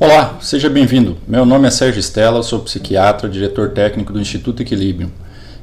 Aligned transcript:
Olá, 0.00 0.38
seja 0.40 0.70
bem-vindo. 0.70 1.16
Meu 1.26 1.44
nome 1.44 1.68
é 1.68 1.70
Sérgio 1.70 2.00
Stella, 2.00 2.42
sou 2.42 2.60
psiquiatra, 2.60 3.28
diretor 3.28 3.70
técnico 3.70 4.12
do 4.12 4.20
Instituto 4.20 4.62
Equilíbrio. 4.62 5.10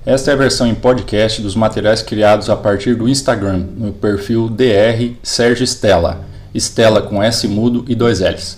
Esta 0.06 0.32
é 0.32 0.34
a 0.34 0.38
versão 0.38 0.68
em 0.68 0.76
podcast 0.76 1.42
dos 1.42 1.56
materiais 1.56 2.02
criados 2.02 2.50
a 2.50 2.56
partir 2.56 2.96
do 2.96 3.10
Instagram, 3.10 3.64
no 3.78 3.94
perfil 3.94 4.50
DR 4.50 5.14
Sérgio 5.24 5.64
Stella, 5.64 6.22
Stella 6.54 7.02
com 7.02 7.24
S 7.24 7.48
mudo 7.48 7.86
e 7.88 7.96
dois 7.96 8.20
L's. 8.20 8.58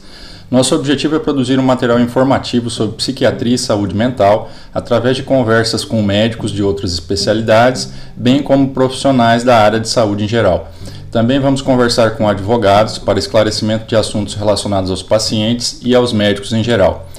Nosso 0.50 0.74
objetivo 0.76 1.16
é 1.18 1.20
produzir 1.20 1.60
um 1.60 1.64
material 1.64 2.00
informativo 2.00 2.70
sobre 2.70 2.96
psiquiatria 2.96 3.56
e 3.56 3.58
saúde 3.58 3.94
mental 3.94 4.50
através 4.74 5.18
de 5.18 5.24
conversas 5.24 5.84
com 5.84 6.02
médicos 6.02 6.52
de 6.52 6.64
outras 6.64 6.94
especialidades, 6.94 7.92
bem 8.16 8.42
como 8.42 8.70
profissionais 8.70 9.44
da 9.44 9.58
área 9.58 9.80
de 9.80 9.90
saúde 9.90 10.24
em 10.24 10.28
geral. 10.28 10.72
Também 11.18 11.40
vamos 11.40 11.64
conversar 11.64 12.12
com 12.12 12.30
advogados 12.30 13.00
para 13.00 13.18
esclarecimento 13.18 13.88
de 13.88 13.96
assuntos 13.96 14.36
relacionados 14.36 14.92
aos 14.92 15.02
pacientes 15.02 15.80
e 15.84 15.96
aos 15.96 16.14
médicos 16.14 16.54
em 16.54 16.64
geral. 16.64 17.10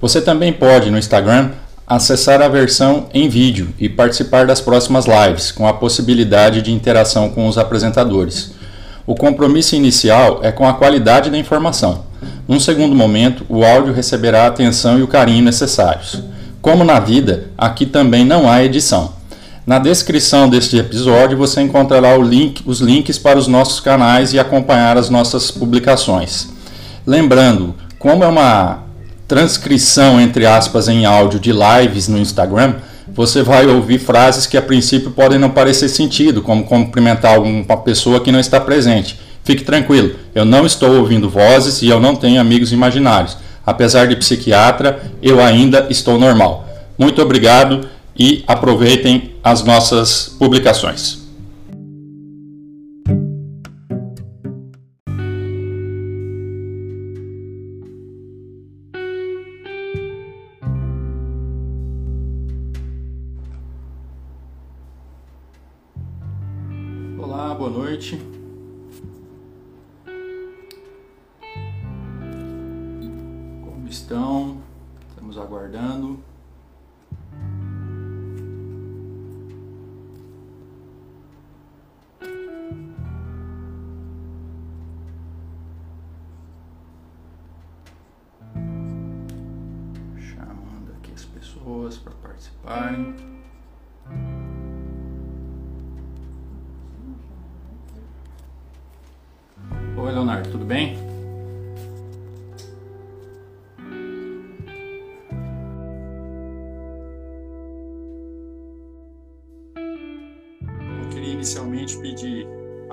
Você 0.00 0.20
também 0.20 0.52
pode, 0.52 0.92
no 0.92 0.96
Instagram, 0.96 1.50
acessar 1.84 2.40
a 2.40 2.46
versão 2.46 3.08
em 3.12 3.28
vídeo 3.28 3.70
e 3.80 3.88
participar 3.88 4.46
das 4.46 4.60
próximas 4.60 5.06
lives, 5.06 5.50
com 5.50 5.66
a 5.66 5.72
possibilidade 5.72 6.62
de 6.62 6.70
interação 6.70 7.30
com 7.30 7.48
os 7.48 7.58
apresentadores. 7.58 8.52
O 9.04 9.16
compromisso 9.16 9.74
inicial 9.74 10.38
é 10.44 10.52
com 10.52 10.68
a 10.68 10.74
qualidade 10.74 11.28
da 11.28 11.36
informação. 11.36 12.04
Num 12.46 12.60
segundo 12.60 12.94
momento, 12.94 13.44
o 13.48 13.64
áudio 13.64 13.92
receberá 13.92 14.44
a 14.44 14.46
atenção 14.46 15.00
e 15.00 15.02
o 15.02 15.08
carinho 15.08 15.42
necessários. 15.42 16.22
Como 16.60 16.84
na 16.84 17.00
vida, 17.00 17.48
aqui 17.58 17.86
também 17.86 18.24
não 18.24 18.48
há 18.48 18.62
edição. 18.62 19.20
Na 19.64 19.78
descrição 19.78 20.48
deste 20.48 20.76
episódio 20.76 21.38
você 21.38 21.60
encontrará 21.60 22.16
link, 22.16 22.62
os 22.66 22.80
links 22.80 23.16
para 23.16 23.38
os 23.38 23.46
nossos 23.46 23.78
canais 23.78 24.32
e 24.32 24.38
acompanhar 24.40 24.96
as 24.96 25.08
nossas 25.08 25.52
publicações. 25.52 26.48
Lembrando, 27.06 27.72
como 27.96 28.24
é 28.24 28.26
uma 28.26 28.82
transcrição 29.28 30.20
entre 30.20 30.46
aspas 30.46 30.88
em 30.88 31.04
áudio 31.04 31.38
de 31.38 31.52
lives 31.52 32.08
no 32.08 32.18
Instagram, 32.18 32.74
você 33.14 33.40
vai 33.40 33.64
ouvir 33.66 34.00
frases 34.00 34.48
que 34.48 34.56
a 34.56 34.62
princípio 34.62 35.12
podem 35.12 35.38
não 35.38 35.50
parecer 35.50 35.88
sentido, 35.88 36.42
como 36.42 36.64
cumprimentar 36.64 37.40
uma 37.40 37.76
pessoa 37.76 38.18
que 38.18 38.32
não 38.32 38.40
está 38.40 38.60
presente. 38.60 39.20
Fique 39.44 39.62
tranquilo, 39.62 40.16
eu 40.34 40.44
não 40.44 40.66
estou 40.66 40.96
ouvindo 40.96 41.30
vozes 41.30 41.82
e 41.82 41.88
eu 41.88 42.00
não 42.00 42.16
tenho 42.16 42.40
amigos 42.40 42.72
imaginários. 42.72 43.36
Apesar 43.64 44.08
de 44.08 44.16
psiquiatra, 44.16 45.00
eu 45.22 45.40
ainda 45.40 45.86
estou 45.88 46.18
normal. 46.18 46.66
Muito 46.98 47.22
obrigado 47.22 47.88
e 48.16 48.44
aproveitem 48.46 49.36
as 49.42 49.64
nossas 49.64 50.28
publicações. 50.38 51.22
Olá, 67.18 67.54
boa 67.54 67.70
noite. 67.70 68.20
Como 73.64 73.88
estão? 73.88 74.58
Estamos 75.08 75.38
aguardando. 75.38 76.31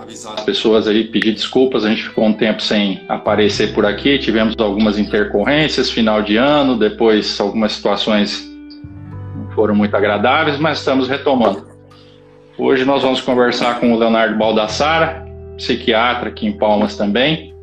Avisar 0.09 0.33
as 0.33 0.41
pessoas 0.41 0.87
aí, 0.87 1.03
pedir 1.03 1.33
desculpas. 1.33 1.85
A 1.85 1.89
gente 1.89 2.03
ficou 2.03 2.25
um 2.25 2.33
tempo 2.33 2.61
sem 2.61 3.01
aparecer 3.07 3.73
por 3.73 3.85
aqui, 3.85 4.17
tivemos 4.17 4.55
algumas 4.57 4.97
intercorrências, 4.97 5.89
final 5.89 6.21
de 6.21 6.35
ano, 6.35 6.77
depois 6.77 7.39
algumas 7.39 7.73
situações 7.73 8.49
foram 9.53 9.75
muito 9.75 9.95
agradáveis, 9.95 10.57
mas 10.57 10.79
estamos 10.79 11.07
retomando. 11.07 11.67
Hoje 12.57 12.83
nós 12.83 13.03
vamos 13.03 13.21
conversar 13.21 13.79
com 13.79 13.93
o 13.93 13.97
Leonardo 13.97 14.37
Baldassara, 14.37 15.25
psiquiatra 15.55 16.29
aqui 16.29 16.47
em 16.47 16.57
Palmas 16.57 16.97
também, 16.97 17.53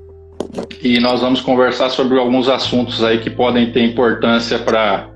e 0.83 1.01
nós 1.01 1.21
vamos 1.21 1.41
conversar 1.41 1.91
sobre 1.91 2.19
alguns 2.19 2.49
assuntos 2.49 3.03
aí 3.03 3.19
que 3.19 3.29
podem 3.29 3.73
ter 3.73 3.85
importância 3.85 4.59
para 4.59 5.11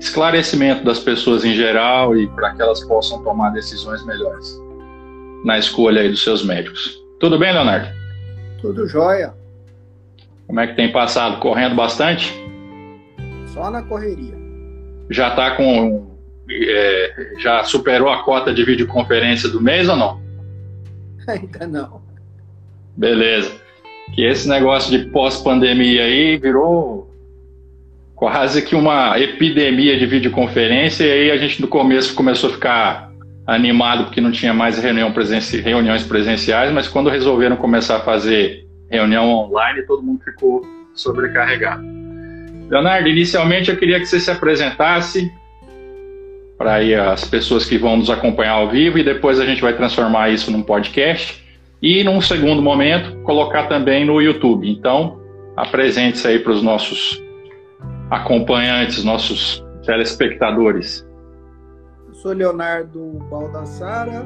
esclarecimento 0.00 0.84
das 0.84 0.98
pessoas 0.98 1.44
em 1.44 1.54
geral 1.54 2.16
e 2.16 2.26
para 2.28 2.52
que 2.52 2.62
elas 2.62 2.84
possam 2.84 3.22
tomar 3.22 3.50
decisões 3.50 4.04
melhores 4.04 4.63
na 5.44 5.58
escolha 5.58 6.00
aí 6.00 6.08
dos 6.08 6.24
seus 6.24 6.44
médicos. 6.44 6.98
Tudo 7.20 7.38
bem, 7.38 7.52
Leonardo? 7.52 7.88
Tudo 8.60 8.88
jóia. 8.88 9.34
Como 10.46 10.60
é 10.60 10.66
que 10.66 10.74
tem 10.74 10.90
passado? 10.90 11.38
Correndo 11.38 11.74
bastante? 11.74 12.32
Só 13.46 13.70
na 13.70 13.82
correria 13.82 14.44
já 15.10 15.28
está 15.28 15.52
com. 15.52 16.14
É, 16.50 17.32
já 17.38 17.64
superou 17.64 18.10
a 18.10 18.22
cota 18.22 18.52
de 18.52 18.64
videoconferência 18.64 19.48
do 19.48 19.60
mês 19.60 19.88
ou 19.88 19.96
não? 19.96 20.20
Ainda 21.26 21.66
não. 21.66 22.02
Beleza. 22.96 23.52
Que 24.12 24.24
esse 24.24 24.46
negócio 24.48 24.90
de 24.90 25.06
pós-pandemia 25.10 26.04
aí 26.04 26.36
virou 26.36 27.10
quase 28.14 28.60
que 28.60 28.76
uma 28.76 29.18
epidemia 29.18 29.98
de 29.98 30.04
videoconferência, 30.04 31.04
e 31.04 31.10
aí 31.10 31.30
a 31.30 31.38
gente 31.38 31.60
no 31.62 31.66
começo 31.66 32.14
começou 32.14 32.50
a 32.50 32.52
ficar 32.52 33.12
animado 33.46 34.04
porque 34.04 34.20
não 34.20 34.32
tinha 34.32 34.54
mais 34.54 34.78
reunião 34.78 35.12
presenci 35.12 35.60
reuniões 35.60 36.02
presenciais, 36.02 36.72
mas 36.72 36.88
quando 36.88 37.10
resolveram 37.10 37.56
começar 37.56 37.96
a 37.96 38.00
fazer 38.00 38.66
reunião 38.90 39.28
online, 39.30 39.82
todo 39.82 40.02
mundo 40.02 40.22
ficou 40.24 40.62
sobrecarregado. 40.94 41.84
Leonardo, 42.70 43.08
inicialmente 43.08 43.70
eu 43.70 43.76
queria 43.76 44.00
que 44.00 44.06
você 44.06 44.18
se 44.18 44.30
apresentasse 44.30 45.30
para 46.56 46.78
as 47.12 47.24
pessoas 47.24 47.66
que 47.66 47.76
vão 47.76 47.96
nos 47.96 48.08
acompanhar 48.08 48.52
ao 48.52 48.70
vivo 48.70 48.98
e 48.98 49.04
depois 49.04 49.40
a 49.40 49.44
gente 49.44 49.60
vai 49.60 49.74
transformar 49.74 50.30
isso 50.30 50.50
num 50.50 50.62
podcast 50.62 51.44
e 51.82 52.02
num 52.02 52.20
segundo 52.20 52.62
momento 52.62 53.16
colocar 53.22 53.64
também 53.64 54.04
no 54.04 54.20
YouTube. 54.22 54.70
Então, 54.70 55.20
apresente-se 55.56 56.26
aí 56.26 56.38
para 56.38 56.52
os 56.52 56.62
nossos 56.62 57.22
acompanhantes, 58.10 59.04
nossos 59.04 59.62
telespectadores. 59.84 61.06
Sou 62.24 62.32
Leonardo 62.32 63.18
Baldassara, 63.28 64.24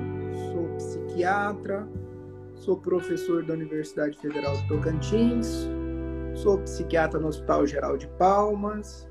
sou 0.52 0.68
psiquiatra, 0.76 1.84
sou 2.54 2.76
professor 2.76 3.44
da 3.44 3.54
Universidade 3.54 4.16
Federal 4.18 4.56
de 4.56 4.68
Tocantins, 4.68 5.68
Sou 6.36 6.58
psiquiatra 6.58 7.18
no 7.18 7.26
Hospital 7.26 7.66
Geral 7.66 7.96
de 7.96 8.06
Palmas. 8.10 9.08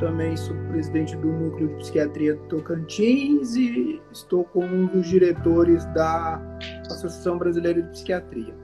Também 0.00 0.36
sou 0.36 0.56
presidente 0.70 1.16
do 1.18 1.28
Núcleo 1.28 1.68
de 1.68 1.74
Psiquiatria 1.76 2.34
de 2.34 2.42
Tocantins 2.48 3.54
e 3.54 4.02
estou 4.10 4.42
como 4.42 4.66
um 4.66 4.86
dos 4.86 5.06
diretores 5.06 5.84
da 5.94 6.42
Associação 6.90 7.38
Brasileira 7.38 7.80
de 7.80 7.90
Psiquiatria. 7.90 8.54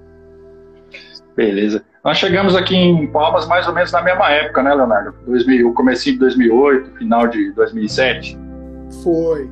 Beleza. 1.36 1.84
Nós 2.04 2.18
chegamos 2.18 2.56
aqui 2.56 2.74
em 2.74 3.06
Palmas 3.12 3.46
mais 3.46 3.68
ou 3.68 3.74
menos 3.74 3.92
na 3.92 4.02
mesma 4.02 4.28
época, 4.32 4.60
né, 4.60 4.74
Leonardo? 4.74 5.14
2000, 5.24 5.68
o 5.68 5.72
comecinho 5.72 6.14
de 6.14 6.18
2008, 6.18 6.98
final 6.98 7.28
de 7.28 7.52
2007. 7.52 8.42
Foi. 9.02 9.50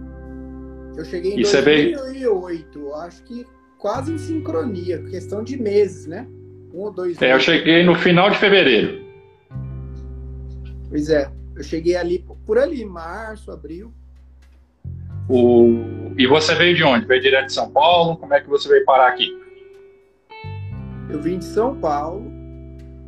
Eu 0.97 1.05
cheguei 1.05 1.35
em 1.35 1.41
e 1.41 1.43
2008, 1.43 2.95
acho 2.95 3.23
que 3.25 3.47
quase 3.79 4.13
em 4.13 4.19
sincronia, 4.19 5.03
questão 5.05 5.43
de 5.43 5.57
meses, 5.57 6.07
né? 6.07 6.27
Um 6.75 6.81
ou 6.81 6.93
dois 6.93 7.21
É, 7.21 7.33
eu 7.33 7.41
cheguei 7.41 7.83
no 7.83 7.95
final 7.95 8.31
de 8.31 8.39
fevereiro. 8.39 9.01
Pois 10.89 11.09
é, 11.09 11.31
eu 11.57 11.63
cheguei 11.63 11.97
ali 11.97 12.25
por 12.45 12.59
ali, 12.59 12.85
março, 12.85 13.51
abril. 13.51 13.93
O... 15.29 16.13
E 16.19 16.27
você 16.27 16.55
veio 16.55 16.75
de 16.75 16.83
onde? 16.83 17.07
Veio 17.07 17.23
direto 17.23 17.47
de 17.47 17.53
São 17.53 17.71
Paulo? 17.71 18.17
Como 18.17 18.35
é 18.35 18.41
que 18.41 18.49
você 18.49 18.69
veio 18.69 18.85
parar 18.85 19.09
aqui? 19.09 19.31
Eu 21.09 21.21
vim 21.21 21.39
de 21.39 21.45
São 21.45 21.77
Paulo, 21.77 22.31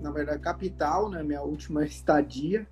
na 0.01 0.11
verdade, 0.11 0.41
capital, 0.41 1.11
né? 1.11 1.23
Minha 1.23 1.43
última 1.43 1.85
estadia. 1.87 2.67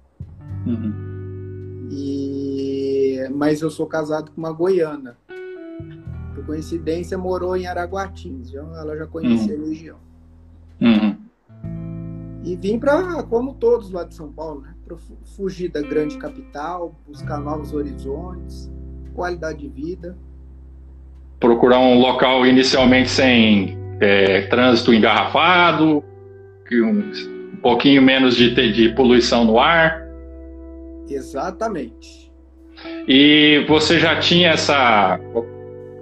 Uhum. 0.67 1.89
E... 1.91 3.00
Mas 3.29 3.61
eu 3.61 3.71
sou 3.71 3.87
casado 3.87 4.31
com 4.31 4.41
uma 4.41 4.53
goiana. 4.53 5.17
Por 6.35 6.47
coincidência, 6.47 7.19
morou 7.19 7.57
em 7.57 7.67
Araguatins. 7.67 8.55
Ela 8.55 8.97
já 8.97 9.07
conhecia 9.07 9.57
uhum. 9.57 9.63
a 9.63 9.69
região. 9.69 9.97
Uhum. 10.81 11.17
E 12.43 12.57
vim 12.57 12.79
para, 12.79 13.23
como 13.25 13.55
todos 13.55 13.91
lá 13.91 14.05
de 14.05 14.15
São 14.15 14.33
Paulo, 14.33 14.63
né? 14.63 14.75
Para 14.85 14.97
fugir 15.37 15.71
da 15.71 15.83
grande 15.83 16.17
capital, 16.17 16.95
buscar 17.07 17.39
novos 17.39 17.75
horizontes, 17.75 18.71
qualidade 19.15 19.59
de 19.59 19.69
vida. 19.69 20.17
Procurar 21.39 21.79
um 21.79 22.01
local 22.01 22.47
inicialmente 22.47 23.11
sem 23.11 23.79
é, 24.01 24.43
trânsito 24.43 24.93
engarrafado, 24.93 26.03
um, 26.73 27.13
um 27.53 27.57
pouquinho 27.61 28.03
menos 28.03 28.37
de, 28.37 28.55
de 28.73 28.89
poluição 28.95 29.45
no 29.45 29.59
ar. 29.59 30.09
Exatamente. 31.09 32.20
E 33.13 33.65
você 33.67 33.99
já 33.99 34.21
tinha 34.21 34.51
essa. 34.51 35.19
Vou 35.33 35.45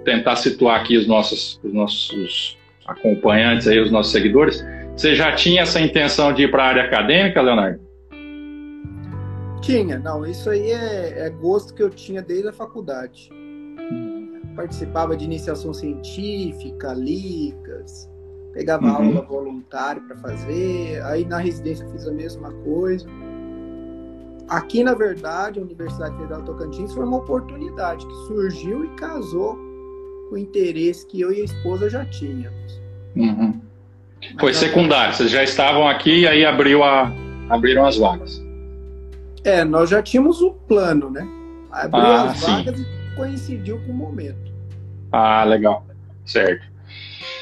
tentar 0.05 0.35
situar 0.35 0.79
aqui 0.79 0.95
os 0.95 1.07
nossos, 1.07 1.59
os 1.63 1.73
nossos 1.73 2.55
acompanhantes, 2.85 3.67
aí, 3.67 3.79
os 3.79 3.89
nossos 3.89 4.11
seguidores. 4.11 4.63
Você 4.95 5.15
já 5.15 5.33
tinha 5.33 5.63
essa 5.63 5.81
intenção 5.81 6.31
de 6.31 6.43
ir 6.43 6.51
para 6.51 6.65
a 6.65 6.67
área 6.67 6.83
acadêmica, 6.83 7.41
Leonardo? 7.41 7.79
Tinha, 9.59 9.97
não. 9.97 10.23
Isso 10.23 10.51
aí 10.51 10.69
é, 10.69 11.25
é 11.25 11.29
gosto 11.31 11.73
que 11.73 11.81
eu 11.81 11.89
tinha 11.89 12.21
desde 12.21 12.49
a 12.49 12.53
faculdade. 12.53 13.27
Participava 14.55 15.17
de 15.17 15.25
iniciação 15.25 15.73
científica, 15.73 16.93
ligas, 16.93 18.07
pegava 18.53 18.85
uhum. 18.85 18.95
aula 18.95 19.21
voluntário 19.23 20.03
para 20.03 20.15
fazer. 20.17 21.01
Aí 21.05 21.25
na 21.25 21.39
residência 21.39 21.87
fiz 21.89 22.07
a 22.07 22.11
mesma 22.11 22.51
coisa. 22.63 23.07
Aqui, 24.49 24.83
na 24.83 24.95
verdade, 24.95 25.59
a 25.59 25.61
Universidade 25.61 26.17
Federal 26.17 26.41
Tocantins 26.41 26.91
foi 26.93 27.05
uma 27.05 27.17
oportunidade 27.17 28.05
que 28.05 28.13
surgiu 28.27 28.83
e 28.83 28.87
casou 28.95 29.55
com 30.27 30.35
o 30.35 30.37
interesse 30.37 31.05
que 31.05 31.21
eu 31.21 31.31
e 31.31 31.41
a 31.41 31.43
esposa 31.45 31.87
já 31.87 32.03
tínhamos. 32.05 32.81
Uhum. 33.15 33.61
Foi 34.39 34.53
secundário, 34.53 35.13
vocês 35.13 35.29
já 35.29 35.43
estavam 35.43 35.87
aqui 35.87 36.21
e 36.21 36.27
aí 36.27 36.43
abriu 36.43 36.83
a, 36.83 37.11
abriram 37.47 37.85
as 37.85 37.97
vagas. 37.97 38.41
É, 39.43 39.63
nós 39.63 39.89
já 39.89 40.01
tínhamos 40.01 40.41
o 40.41 40.51
plano, 40.51 41.11
né? 41.11 41.27
Abriu 41.71 42.01
ah, 42.01 42.23
as 42.23 42.37
sim. 42.37 42.51
vagas 42.51 42.79
e 42.79 43.15
coincidiu 43.15 43.79
com 43.85 43.91
o 43.91 43.95
momento. 43.95 44.51
Ah, 45.11 45.43
legal. 45.43 45.85
Certo. 46.25 46.65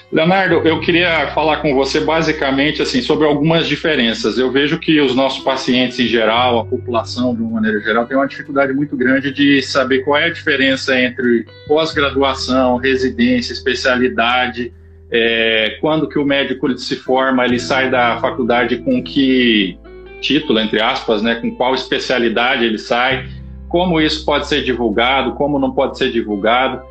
Leonardo, 0.10 0.66
eu 0.66 0.80
queria 0.80 1.28
falar 1.32 1.58
com 1.58 1.76
você 1.76 2.00
basicamente 2.00 2.82
assim 2.82 3.02
sobre 3.02 3.28
algumas 3.28 3.68
diferenças. 3.68 4.38
Eu 4.38 4.50
vejo 4.50 4.80
que 4.80 5.02
os 5.02 5.14
nossos 5.14 5.44
pacientes 5.44 6.00
em 6.00 6.08
geral, 6.08 6.60
a 6.60 6.66
população 6.66 7.36
de 7.36 7.42
uma 7.42 7.52
maneira 7.52 7.82
geral, 7.82 8.06
tem 8.06 8.16
uma 8.16 8.28
dificuldade 8.28 8.72
muito 8.72 8.96
grande 8.96 9.34
de 9.34 9.62
saber 9.62 10.06
qual 10.06 10.18
é 10.18 10.26
a 10.26 10.30
diferença 10.30 10.98
entre 10.98 11.46
pós-graduação, 11.68 12.78
residência, 12.78 13.52
especialidade, 13.52 14.72
é, 15.12 15.78
quando 15.82 16.08
que 16.08 16.18
o 16.18 16.26
médico 16.26 16.78
se 16.78 16.96
forma, 16.96 17.44
ele 17.44 17.60
sai 17.60 17.90
da 17.90 18.18
faculdade 18.18 18.78
com 18.78 19.04
que 19.04 19.78
título, 20.22 20.60
entre 20.60 20.82
aspas, 20.82 21.22
né, 21.22 21.36
com 21.36 21.52
qual 21.52 21.76
especialidade 21.76 22.64
ele 22.64 22.78
sai, 22.78 23.28
como 23.68 24.00
isso 24.00 24.26
pode 24.26 24.48
ser 24.48 24.64
divulgado, 24.64 25.34
como 25.34 25.60
não 25.60 25.72
pode 25.72 25.98
ser 25.98 26.12
divulgado 26.12 26.82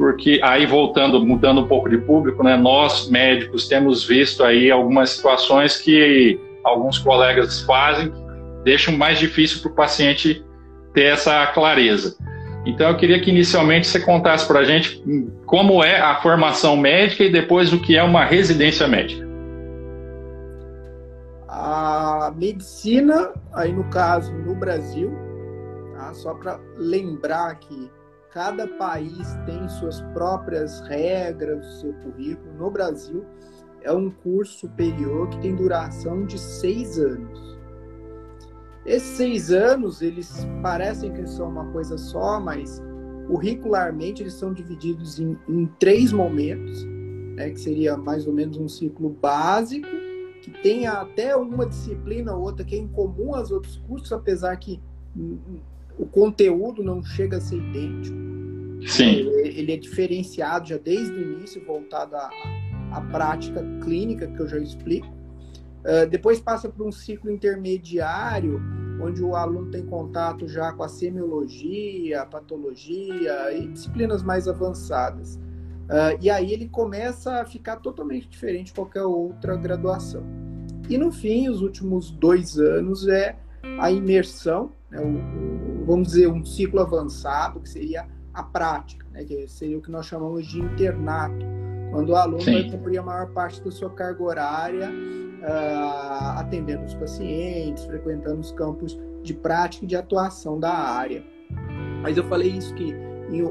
porque 0.00 0.40
aí 0.42 0.64
voltando, 0.64 1.22
mudando 1.22 1.60
um 1.60 1.68
pouco 1.68 1.86
de 1.86 1.98
público, 1.98 2.42
né, 2.42 2.56
nós 2.56 3.10
médicos 3.10 3.68
temos 3.68 4.02
visto 4.02 4.42
aí 4.42 4.70
algumas 4.70 5.10
situações 5.10 5.76
que 5.76 6.40
alguns 6.64 6.96
colegas 6.96 7.60
fazem, 7.60 8.10
deixam 8.64 8.96
mais 8.96 9.18
difícil 9.18 9.60
para 9.60 9.70
o 9.70 9.74
paciente 9.74 10.42
ter 10.94 11.12
essa 11.12 11.46
clareza. 11.48 12.16
Então 12.64 12.88
eu 12.88 12.96
queria 12.96 13.20
que 13.20 13.28
inicialmente 13.28 13.88
você 13.88 14.00
contasse 14.00 14.48
para 14.48 14.60
a 14.60 14.64
gente 14.64 15.04
como 15.44 15.84
é 15.84 16.00
a 16.00 16.18
formação 16.22 16.78
médica 16.78 17.24
e 17.24 17.30
depois 17.30 17.70
o 17.70 17.78
que 17.78 17.94
é 17.94 18.02
uma 18.02 18.24
residência 18.24 18.88
médica. 18.88 19.28
A 21.46 22.32
medicina, 22.34 23.34
aí 23.52 23.70
no 23.70 23.84
caso 23.90 24.32
no 24.32 24.54
Brasil, 24.54 25.12
tá? 25.94 26.14
só 26.14 26.32
para 26.32 26.58
lembrar 26.78 27.54
que 27.56 27.99
Cada 28.32 28.66
país 28.66 29.36
tem 29.44 29.68
suas 29.68 30.00
próprias 30.12 30.80
regras, 30.82 31.80
seu 31.80 31.92
currículo. 31.94 32.54
No 32.54 32.70
Brasil, 32.70 33.24
é 33.82 33.92
um 33.92 34.08
curso 34.08 34.60
superior 34.60 35.28
que 35.30 35.40
tem 35.40 35.56
duração 35.56 36.24
de 36.24 36.38
seis 36.38 36.96
anos. 36.96 37.58
Esses 38.86 39.16
seis 39.16 39.50
anos, 39.50 40.00
eles 40.00 40.46
parecem 40.62 41.12
que 41.12 41.26
são 41.26 41.48
uma 41.48 41.70
coisa 41.72 41.98
só, 41.98 42.38
mas 42.38 42.80
curricularmente 43.26 44.22
eles 44.22 44.34
são 44.34 44.52
divididos 44.52 45.18
em, 45.18 45.36
em 45.48 45.66
três 45.78 46.12
momentos, 46.12 46.84
né, 47.34 47.50
que 47.50 47.60
seria 47.60 47.96
mais 47.96 48.26
ou 48.26 48.32
menos 48.32 48.56
um 48.58 48.68
ciclo 48.68 49.10
básico, 49.10 49.88
que 50.40 50.50
tem 50.62 50.86
até 50.86 51.36
uma 51.36 51.66
disciplina 51.66 52.34
ou 52.34 52.42
outra 52.42 52.64
que 52.64 52.74
é 52.74 52.78
em 52.78 52.88
comum 52.88 53.34
aos 53.34 53.50
outros 53.50 53.76
cursos, 53.76 54.12
apesar 54.12 54.56
que 54.56 54.80
o 56.00 56.06
conteúdo 56.06 56.82
não 56.82 57.02
chega 57.02 57.36
a 57.36 57.40
ser 57.40 57.56
idêntico. 57.56 58.16
Sim. 58.86 59.04
Ele, 59.04 59.48
ele 59.58 59.72
é 59.72 59.76
diferenciado 59.76 60.66
já 60.66 60.78
desde 60.78 61.12
o 61.12 61.20
início, 61.20 61.62
voltado 61.66 62.16
à, 62.16 62.30
à 62.92 63.00
prática 63.02 63.62
clínica, 63.82 64.26
que 64.26 64.40
eu 64.40 64.48
já 64.48 64.58
explico. 64.58 65.06
Uh, 65.06 66.08
depois 66.08 66.40
passa 66.40 66.70
por 66.70 66.86
um 66.86 66.90
ciclo 66.90 67.30
intermediário, 67.30 68.60
onde 69.02 69.22
o 69.22 69.36
aluno 69.36 69.70
tem 69.70 69.84
contato 69.84 70.48
já 70.48 70.72
com 70.72 70.82
a 70.82 70.88
semiologia, 70.88 72.22
a 72.22 72.26
patologia 72.26 73.52
e 73.52 73.68
disciplinas 73.68 74.22
mais 74.22 74.48
avançadas. 74.48 75.34
Uh, 75.34 76.16
e 76.18 76.30
aí 76.30 76.50
ele 76.50 76.68
começa 76.68 77.42
a 77.42 77.44
ficar 77.44 77.76
totalmente 77.76 78.26
diferente 78.26 78.66
de 78.66 78.72
qualquer 78.72 79.02
outra 79.02 79.54
graduação. 79.54 80.22
E 80.88 80.96
no 80.96 81.12
fim, 81.12 81.48
os 81.50 81.60
últimos 81.60 82.10
dois 82.10 82.58
anos 82.58 83.06
é 83.06 83.36
a 83.78 83.90
imersão, 83.90 84.72
né, 84.90 84.98
o, 85.00 85.04
o, 85.04 85.69
vamos 85.84 86.08
dizer, 86.08 86.28
um 86.28 86.44
ciclo 86.44 86.80
avançado, 86.80 87.60
que 87.60 87.68
seria 87.68 88.06
a 88.32 88.42
prática, 88.42 89.06
né, 89.10 89.24
que 89.24 89.48
seria 89.48 89.78
o 89.78 89.82
que 89.82 89.90
nós 89.90 90.06
chamamos 90.06 90.46
de 90.46 90.60
internato, 90.60 91.44
quando 91.90 92.10
o 92.10 92.16
aluno 92.16 92.42
Sim. 92.42 92.52
vai 92.52 92.70
cumprir 92.70 92.98
a 92.98 93.02
maior 93.02 93.30
parte 93.32 93.62
da 93.62 93.70
sua 93.70 93.90
carga 93.90 94.22
horária 94.22 94.90
uh, 94.90 96.38
atendendo 96.38 96.84
os 96.84 96.94
pacientes, 96.94 97.84
frequentando 97.84 98.40
os 98.40 98.52
campos 98.52 98.98
de 99.22 99.34
prática 99.34 99.84
e 99.84 99.88
de 99.88 99.96
atuação 99.96 100.58
da 100.58 100.72
área. 100.72 101.24
Mas 102.02 102.16
eu 102.16 102.24
falei 102.24 102.50
isso 102.50 102.74
que 102.74 102.94
em, 103.30 103.42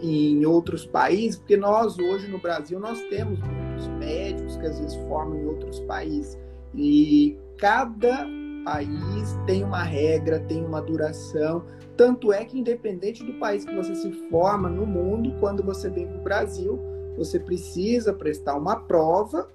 em, 0.00 0.40
em, 0.40 0.46
outros 0.46 0.86
países, 0.86 1.38
porque 1.38 1.56
nós 1.56 1.98
hoje 1.98 2.28
no 2.28 2.38
Brasil 2.38 2.78
nós 2.78 3.00
temos 3.08 3.38
muitos 3.40 3.88
médicos 3.98 4.56
que 4.56 4.66
às 4.66 4.78
vezes 4.78 4.94
formam 5.06 5.38
em 5.38 5.46
outros 5.46 5.80
países 5.80 6.38
e 6.74 7.36
cada 7.56 8.26
país 8.68 9.34
tem 9.46 9.64
uma 9.64 9.82
regra, 9.82 10.38
tem 10.40 10.62
uma 10.64 10.82
duração. 10.82 11.64
Tanto 11.96 12.32
é 12.32 12.44
que, 12.44 12.58
independente 12.58 13.24
do 13.24 13.38
país 13.38 13.64
que 13.64 13.74
você 13.74 13.94
se 13.94 14.12
forma 14.28 14.68
no 14.68 14.86
mundo, 14.86 15.34
quando 15.40 15.62
você 15.62 15.88
vem 15.88 16.06
para 16.06 16.18
o 16.18 16.22
Brasil, 16.22 16.78
você 17.16 17.40
precisa 17.40 18.12
prestar 18.12 18.56
uma 18.56 18.76
prova 18.76 19.48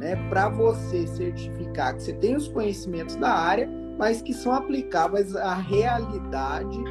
né, 0.00 0.16
para 0.28 0.48
você 0.48 1.06
certificar 1.06 1.94
que 1.94 2.02
você 2.02 2.14
tem 2.14 2.34
os 2.34 2.48
conhecimentos 2.48 3.16
da 3.16 3.30
área, 3.30 3.68
mas 3.98 4.22
que 4.22 4.32
são 4.32 4.52
aplicáveis 4.52 5.36
à 5.36 5.54
realidade 5.54 6.82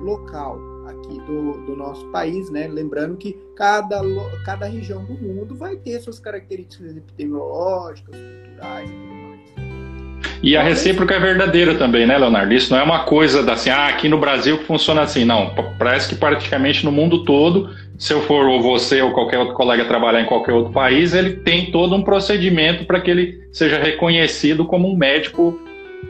local 0.00 0.58
aqui 0.86 1.18
do, 1.22 1.64
do 1.64 1.74
nosso 1.74 2.06
país, 2.10 2.50
né? 2.50 2.68
Lembrando 2.68 3.16
que 3.16 3.32
cada, 3.56 4.00
cada 4.44 4.66
região 4.66 5.04
do 5.04 5.14
mundo 5.14 5.54
vai 5.54 5.76
ter 5.76 6.00
suas 6.00 6.20
características 6.20 6.96
epidemiológicas, 6.96 8.14
culturais 8.14 8.90
e 8.90 8.92
tudo 8.92 9.61
e 10.42 10.56
a 10.56 10.62
recíproca 10.62 11.14
é 11.14 11.20
verdadeira 11.20 11.76
também, 11.76 12.04
né, 12.04 12.18
Leonardo? 12.18 12.52
Isso 12.52 12.72
não 12.72 12.80
é 12.80 12.82
uma 12.82 13.04
coisa 13.04 13.44
da 13.44 13.52
assim, 13.52 13.70
ah, 13.70 13.86
aqui 13.86 14.08
no 14.08 14.18
Brasil 14.18 14.58
que 14.58 14.64
funciona 14.64 15.02
assim. 15.02 15.24
Não, 15.24 15.54
parece 15.78 16.08
que 16.08 16.14
praticamente 16.16 16.84
no 16.84 16.90
mundo 16.90 17.24
todo, 17.24 17.70
se 17.96 18.12
eu 18.12 18.22
for 18.22 18.46
ou 18.46 18.60
você 18.60 19.00
ou 19.00 19.12
qualquer 19.12 19.38
outro 19.38 19.54
colega 19.54 19.84
trabalhar 19.84 20.20
em 20.20 20.26
qualquer 20.26 20.52
outro 20.52 20.72
país, 20.72 21.14
ele 21.14 21.36
tem 21.36 21.70
todo 21.70 21.94
um 21.94 22.02
procedimento 22.02 22.84
para 22.84 23.00
que 23.00 23.10
ele 23.10 23.48
seja 23.52 23.78
reconhecido 23.78 24.64
como 24.64 24.92
um 24.92 24.96
médico 24.96 25.60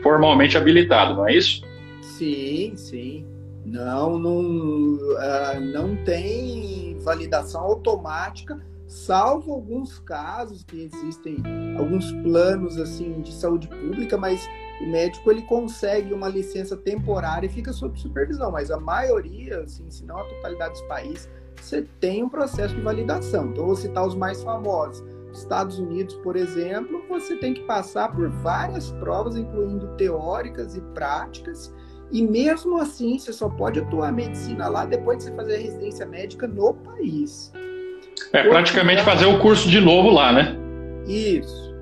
formalmente 0.01 0.57
habilitado, 0.57 1.15
não 1.15 1.27
é 1.27 1.35
isso? 1.35 1.61
Sim, 2.01 2.73
sim. 2.75 3.25
Não, 3.63 4.17
não, 4.17 4.39
uh, 4.39 5.61
não 5.61 5.95
tem 5.95 6.97
validação 7.01 7.61
automática 7.61 8.59
salvo 8.93 9.53
alguns 9.53 9.97
casos 9.99 10.63
que 10.63 10.83
existem 10.83 11.37
alguns 11.77 12.11
planos 12.21 12.77
assim 12.77 13.21
de 13.21 13.33
saúde 13.33 13.67
pública, 13.67 14.15
mas 14.17 14.47
o 14.81 14.87
médico 14.87 15.31
ele 15.31 15.41
consegue 15.43 16.13
uma 16.13 16.27
licença 16.27 16.77
temporária 16.77 17.47
e 17.47 17.49
fica 17.49 17.73
sob 17.73 17.99
supervisão, 17.99 18.51
mas 18.51 18.69
a 18.69 18.79
maioria, 18.79 19.61
assim, 19.61 19.89
se 19.89 20.05
não 20.05 20.17
a 20.19 20.23
totalidade 20.25 20.73
dos 20.73 20.83
países, 20.83 21.29
você 21.59 21.87
tem 21.99 22.23
um 22.23 22.29
processo 22.29 22.75
de 22.75 22.81
validação. 22.81 23.47
Então, 23.47 23.65
vou 23.65 23.75
citar 23.75 24.05
os 24.05 24.15
mais 24.15 24.43
famosos. 24.43 25.03
Estados 25.33 25.79
Unidos, 25.79 26.13
por 26.17 26.35
exemplo, 26.35 27.03
você 27.09 27.35
tem 27.35 27.55
que 27.55 27.61
passar 27.61 28.11
por 28.11 28.29
várias 28.29 28.91
provas, 28.91 29.35
incluindo 29.35 29.87
teóricas 29.97 30.75
e 30.75 30.81
práticas, 30.93 31.73
e 32.11 32.21
mesmo 32.21 32.77
assim 32.77 33.17
você 33.17 33.33
só 33.33 33.49
pode 33.49 33.79
atuar 33.79 34.11
medicina 34.11 34.67
lá 34.67 34.85
depois 34.85 35.17
de 35.17 35.23
você 35.23 35.35
fazer 35.35 35.55
a 35.55 35.59
residência 35.59 36.05
médica 36.05 36.47
no 36.47 36.75
país. 36.75 37.51
É 38.31 38.43
praticamente 38.43 39.03
fazer 39.03 39.25
o 39.25 39.39
curso 39.39 39.69
de 39.69 39.79
novo 39.79 40.09
lá, 40.09 40.31
né? 40.31 40.55
Isso. 41.07 41.73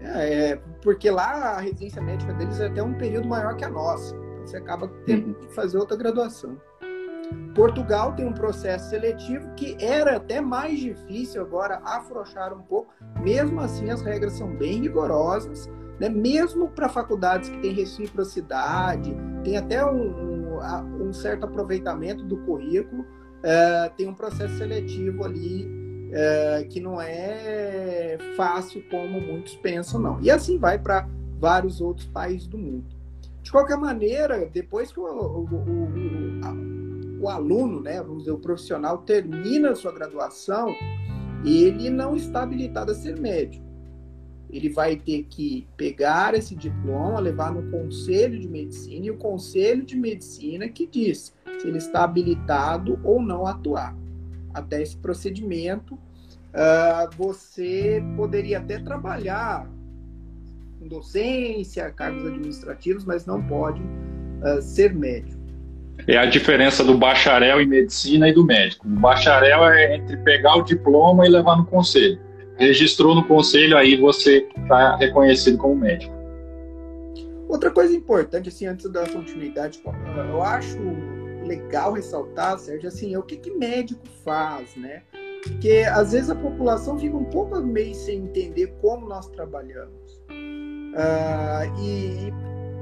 É, 0.00 0.58
porque 0.82 1.10
lá 1.10 1.56
a 1.56 1.60
residência 1.60 2.00
médica 2.00 2.32
deles 2.34 2.60
é 2.60 2.66
até 2.66 2.82
um 2.82 2.94
período 2.94 3.28
maior 3.28 3.56
que 3.56 3.64
a 3.64 3.68
nossa. 3.68 4.14
Então 4.14 4.46
você 4.46 4.56
acaba 4.56 4.88
tendo 5.04 5.34
que 5.34 5.54
fazer 5.54 5.78
outra 5.78 5.96
graduação. 5.96 6.56
Portugal 7.54 8.12
tem 8.12 8.26
um 8.26 8.32
processo 8.32 8.90
seletivo 8.90 9.50
que 9.56 9.76
era 9.80 10.16
até 10.16 10.40
mais 10.40 10.78
difícil, 10.78 11.42
agora 11.42 11.80
afrouxaram 11.84 12.58
um 12.58 12.62
pouco. 12.62 12.92
Mesmo 13.20 13.60
assim, 13.60 13.90
as 13.90 14.02
regras 14.02 14.34
são 14.34 14.54
bem 14.54 14.80
rigorosas, 14.82 15.68
né? 15.98 16.08
mesmo 16.08 16.68
para 16.68 16.88
faculdades 16.88 17.48
que 17.48 17.58
têm 17.58 17.72
reciprocidade, 17.72 19.16
tem 19.42 19.56
até 19.56 19.84
um, 19.84 20.58
um, 20.58 21.08
um 21.08 21.12
certo 21.12 21.44
aproveitamento 21.44 22.22
do 22.24 22.36
currículo, 22.38 23.04
é, 23.46 23.88
tem 23.90 24.08
um 24.08 24.14
processo 24.14 24.58
seletivo 24.58 25.24
ali 25.24 25.70
é, 26.12 26.66
que 26.68 26.80
não 26.80 27.00
é 27.00 28.18
fácil 28.36 28.82
como 28.90 29.20
muitos 29.20 29.54
pensam, 29.54 30.00
não. 30.00 30.20
E 30.20 30.32
assim 30.32 30.58
vai 30.58 30.80
para 30.80 31.08
vários 31.38 31.80
outros 31.80 32.08
países 32.08 32.48
do 32.48 32.58
mundo. 32.58 32.84
De 33.42 33.52
qualquer 33.52 33.76
maneira, 33.76 34.50
depois 34.52 34.90
que 34.90 34.98
o, 34.98 35.04
o, 35.04 35.44
o, 35.44 37.22
o 37.22 37.28
aluno, 37.28 37.80
né, 37.80 38.02
vamos 38.02 38.24
dizer, 38.24 38.32
o 38.32 38.38
profissional 38.38 38.98
termina 38.98 39.70
a 39.70 39.76
sua 39.76 39.92
graduação, 39.92 40.74
ele 41.44 41.88
não 41.88 42.16
está 42.16 42.42
habilitado 42.42 42.90
a 42.90 42.94
ser 42.96 43.16
médico. 43.16 43.64
Ele 44.50 44.70
vai 44.70 44.96
ter 44.96 45.22
que 45.24 45.68
pegar 45.76 46.34
esse 46.34 46.56
diploma, 46.56 47.20
levar 47.20 47.54
no 47.54 47.70
conselho 47.70 48.40
de 48.40 48.48
medicina 48.48 49.06
e 49.06 49.10
o 49.12 49.16
conselho 49.16 49.84
de 49.84 49.96
medicina 49.96 50.68
que 50.68 50.84
diz 50.84 51.35
se 51.58 51.68
ele 51.68 51.78
está 51.78 52.04
habilitado 52.04 52.98
ou 53.02 53.20
não 53.20 53.46
a 53.46 53.50
atuar. 53.50 53.94
Até 54.52 54.82
esse 54.82 54.96
procedimento, 54.96 55.94
uh, 55.94 57.10
você 57.16 58.02
poderia 58.16 58.58
até 58.58 58.78
trabalhar 58.78 59.66
com 60.78 60.88
docência, 60.88 61.90
cargos 61.90 62.26
administrativos, 62.26 63.04
mas 63.04 63.26
não 63.26 63.42
pode 63.42 63.80
uh, 63.82 64.60
ser 64.62 64.94
médico. 64.94 65.36
É 66.06 66.16
a 66.16 66.26
diferença 66.26 66.84
do 66.84 66.96
bacharel 66.96 67.60
em 67.60 67.66
medicina 67.66 68.28
e 68.28 68.32
do 68.32 68.44
médico. 68.44 68.86
O 68.86 68.90
bacharel 68.90 69.64
é 69.64 69.96
entre 69.96 70.16
pegar 70.18 70.56
o 70.56 70.62
diploma 70.62 71.26
e 71.26 71.28
levar 71.28 71.56
no 71.56 71.66
conselho. 71.66 72.18
Registrou 72.58 73.14
no 73.14 73.24
conselho, 73.24 73.76
aí 73.76 73.96
você 73.96 74.46
está 74.56 74.96
reconhecido 74.96 75.58
como 75.58 75.76
médico. 75.76 76.14
Outra 77.48 77.70
coisa 77.70 77.94
importante, 77.94 78.48
assim, 78.48 78.66
antes 78.66 78.90
da 78.90 79.06
continuidade, 79.08 79.80
eu 80.28 80.42
acho 80.42 80.78
legal 81.46 81.92
ressaltar, 81.92 82.58
Sérgio, 82.58 82.88
assim, 82.88 83.14
é 83.14 83.18
o 83.18 83.22
que, 83.22 83.36
que 83.36 83.50
médico 83.50 84.06
faz, 84.24 84.74
né? 84.76 85.02
Porque 85.42 85.84
às 85.90 86.12
vezes 86.12 86.28
a 86.28 86.34
população 86.34 86.98
fica 86.98 87.16
um 87.16 87.24
pouco 87.24 87.60
meio 87.60 87.94
sem 87.94 88.18
entender 88.18 88.74
como 88.80 89.08
nós 89.08 89.28
trabalhamos. 89.28 90.20
Uh, 90.96 91.80
e, 91.80 92.32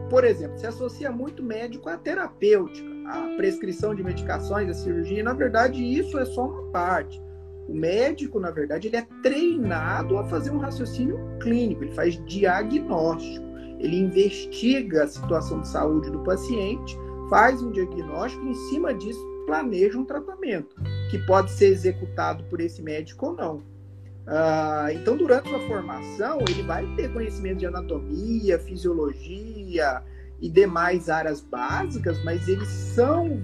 por 0.09 0.25
exemplo, 0.25 0.57
se 0.59 0.67
associa 0.67 1.11
muito 1.11 1.43
médico 1.43 1.89
à 1.89 1.97
terapêutica, 1.97 2.89
à 3.07 3.37
prescrição 3.37 3.95
de 3.95 4.03
medicações, 4.03 4.71
à 4.71 4.75
cirurgia. 4.75 5.23
Na 5.23 5.35
verdade, 5.35 5.83
isso 5.83 6.19
é 6.19 6.25
só 6.25 6.47
uma 6.47 6.71
parte. 6.71 7.23
O 7.69 7.75
médico, 7.75 8.39
na 8.39 8.51
verdade, 8.51 8.89
ele 8.89 8.97
é 8.97 9.07
treinado 9.23 10.19
a 10.19 10.25
fazer 10.25 10.51
um 10.51 10.59
raciocínio 10.59 11.19
clínico, 11.41 11.85
ele 11.85 11.93
faz 11.93 12.23
diagnóstico, 12.27 13.45
ele 13.79 13.99
investiga 14.01 15.05
a 15.05 15.09
situação 15.09 15.61
de 15.61 15.69
saúde 15.69 16.11
do 16.11 16.21
paciente 16.21 16.97
faz 17.35 17.61
um 17.61 17.73
diagnóstico 17.73 18.47
e, 18.47 18.51
em 18.51 18.55
cima 18.71 18.95
disso, 18.95 19.19
planeja 19.45 19.99
um 19.99 20.05
tratamento, 20.05 20.77
que 21.11 21.19
pode 21.27 21.51
ser 21.51 21.67
executado 21.67 22.45
por 22.45 22.61
esse 22.61 22.81
médico 22.81 23.27
ou 23.27 23.35
não. 23.35 23.57
Uh, 23.57 24.91
então, 24.93 25.17
durante 25.17 25.49
sua 25.49 25.59
formação, 25.67 26.39
ele 26.49 26.63
vai 26.63 26.87
ter 26.95 27.13
conhecimento 27.13 27.59
de 27.59 27.67
anatomia, 27.67 28.57
fisiologia 28.61 30.01
e 30.41 30.49
demais 30.49 31.09
áreas 31.09 31.41
básicas, 31.41 32.23
mas 32.23 32.47
eles 32.47 32.69
são 32.69 33.43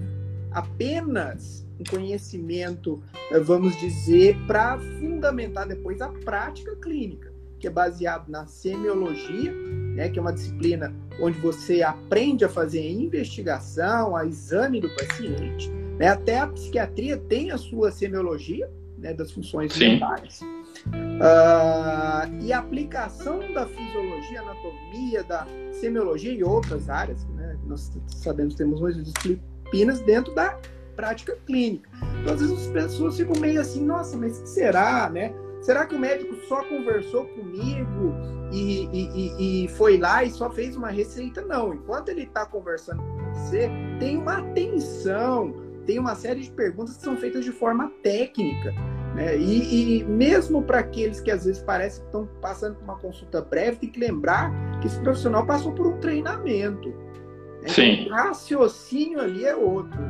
apenas 0.53 1.67
um 1.77 1.83
conhecimento, 1.83 3.03
eh, 3.29 3.39
vamos 3.41 3.77
dizer, 3.77 4.37
para 4.47 4.79
fundamentar 5.01 5.67
depois 5.67 5.99
a 5.99 6.07
prática 6.07 6.77
clínica 6.77 7.31
que 7.61 7.67
é 7.67 7.69
baseado 7.69 8.27
na 8.27 8.47
semiologia, 8.47 9.53
né, 9.95 10.09
que 10.09 10.19
é 10.19 10.21
uma 10.21 10.33
disciplina 10.33 10.93
onde 11.19 11.37
você 11.39 11.83
aprende 11.83 12.45
a 12.45 12.49
fazer 12.49 12.89
investigação, 12.89 14.15
a 14.15 14.25
exame 14.25 14.81
do 14.81 14.89
paciente. 14.95 15.69
Né? 15.99 16.07
Até 16.07 16.39
a 16.39 16.47
psiquiatria 16.47 17.17
tem 17.17 17.51
a 17.51 17.57
sua 17.57 17.91
semiologia 17.91 18.69
né, 18.97 19.13
das 19.13 19.31
funções 19.31 19.77
mentais. 19.77 20.41
Uh, 20.41 22.41
e 22.41 22.53
a 22.53 22.59
aplicação 22.59 23.39
da 23.53 23.67
fisiologia, 23.67 24.41
anatomia, 24.41 25.23
da 25.23 25.45
semiologia 25.73 26.31
e 26.31 26.43
outras 26.43 26.89
áreas, 26.89 27.23
né, 27.35 27.57
nós 27.65 27.91
sabemos 28.07 28.55
temos 28.55 28.79
muitas 28.79 29.03
disciplinas 29.03 29.99
dentro 30.01 30.33
da 30.33 30.57
prática 30.95 31.37
clínica. 31.45 31.89
Então, 32.21 32.33
às 32.33 32.41
vezes 32.41 32.67
as 32.67 32.67
pessoas 32.67 33.17
ficam 33.17 33.39
meio 33.39 33.59
assim, 33.59 33.83
nossa, 33.83 34.17
mas 34.17 34.39
o 34.39 34.43
que 34.43 34.49
será, 34.49 35.09
né? 35.09 35.33
Será 35.61 35.85
que 35.85 35.95
o 35.95 35.99
médico 35.99 36.35
só 36.47 36.63
conversou 36.63 37.25
comigo 37.25 38.15
e, 38.51 38.85
e, 38.91 39.65
e, 39.65 39.67
foi 39.69 39.97
lá 39.97 40.23
e 40.23 40.31
só 40.31 40.49
fez 40.49 40.75
uma 40.75 40.89
receita? 40.89 41.41
Não. 41.41 41.73
Enquanto 41.73 42.09
ele 42.09 42.23
está 42.23 42.45
conversando 42.45 43.01
com 43.01 43.33
você, 43.33 43.69
tem 43.99 44.17
uma 44.17 44.39
atenção, 44.39 45.53
tem 45.85 45.99
uma 45.99 46.15
série 46.15 46.41
de 46.41 46.51
perguntas 46.51 46.97
que 46.97 47.03
são 47.03 47.15
feitas 47.15 47.45
de 47.45 47.51
forma 47.51 47.91
técnica. 48.01 48.73
Né? 49.15 49.37
E, 49.37 49.99
e 49.99 50.03
mesmo 50.03 50.63
para 50.63 50.79
aqueles 50.79 51.21
que 51.21 51.29
às 51.29 51.45
vezes 51.45 51.61
parecem 51.61 52.01
que 52.01 52.07
estão 52.07 52.27
passando 52.41 52.75
por 52.75 52.83
uma 52.83 52.97
consulta 52.97 53.41
breve, 53.41 53.77
tem 53.77 53.89
que 53.89 53.99
lembrar 53.99 54.51
que 54.79 54.87
esse 54.87 54.99
profissional 54.99 55.45
passou 55.45 55.73
por 55.73 55.85
um 55.85 55.99
treinamento. 55.99 56.89
Né? 57.61 57.67
Sim. 57.67 58.07
o 58.07 58.13
raciocínio 58.13 59.21
ali 59.21 59.45
é 59.45 59.55
outro. 59.55 60.01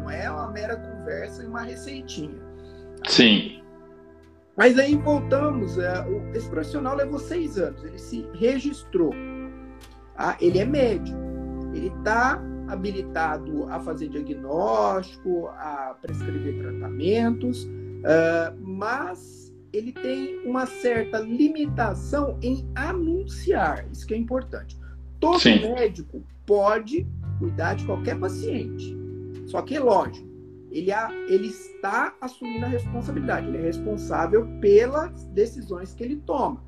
Não 0.00 0.08
é 0.08 0.30
uma 0.30 0.48
mera 0.50 0.76
conversa 0.76 1.42
e 1.42 1.46
uma 1.46 1.62
receitinha. 1.62 2.40
Sim. 3.08 3.61
Mas 4.56 4.78
aí 4.78 4.96
voltamos, 4.96 5.78
é, 5.78 6.04
esse 6.34 6.48
profissional 6.48 6.94
levou 6.96 7.18
seis 7.18 7.58
anos, 7.58 7.82
ele 7.84 7.98
se 7.98 8.26
registrou. 8.34 9.12
Ah, 10.16 10.36
ele 10.40 10.58
é 10.58 10.64
médico, 10.64 11.18
ele 11.72 11.88
está 11.88 12.40
habilitado 12.68 13.66
a 13.70 13.80
fazer 13.80 14.08
diagnóstico, 14.08 15.48
a 15.48 15.96
prescrever 16.00 16.58
tratamentos, 16.58 17.64
uh, 17.64 18.56
mas 18.60 19.52
ele 19.72 19.92
tem 19.92 20.38
uma 20.46 20.66
certa 20.66 21.18
limitação 21.18 22.38
em 22.42 22.68
anunciar, 22.74 23.86
isso 23.90 24.06
que 24.06 24.14
é 24.14 24.16
importante. 24.16 24.78
Todo 25.18 25.40
Sim. 25.40 25.60
médico 25.74 26.22
pode 26.46 27.06
cuidar 27.38 27.74
de 27.74 27.84
qualquer 27.86 28.18
paciente, 28.18 28.96
só 29.46 29.62
que, 29.62 29.78
lógico, 29.78 30.31
ele, 30.72 30.90
a, 30.92 31.10
ele 31.28 31.48
está 31.48 32.14
assumindo 32.20 32.64
a 32.64 32.68
responsabilidade, 32.68 33.46
ele 33.46 33.58
é 33.58 33.62
responsável 33.62 34.46
pelas 34.60 35.24
decisões 35.26 35.94
que 35.94 36.02
ele 36.02 36.16
toma. 36.16 36.62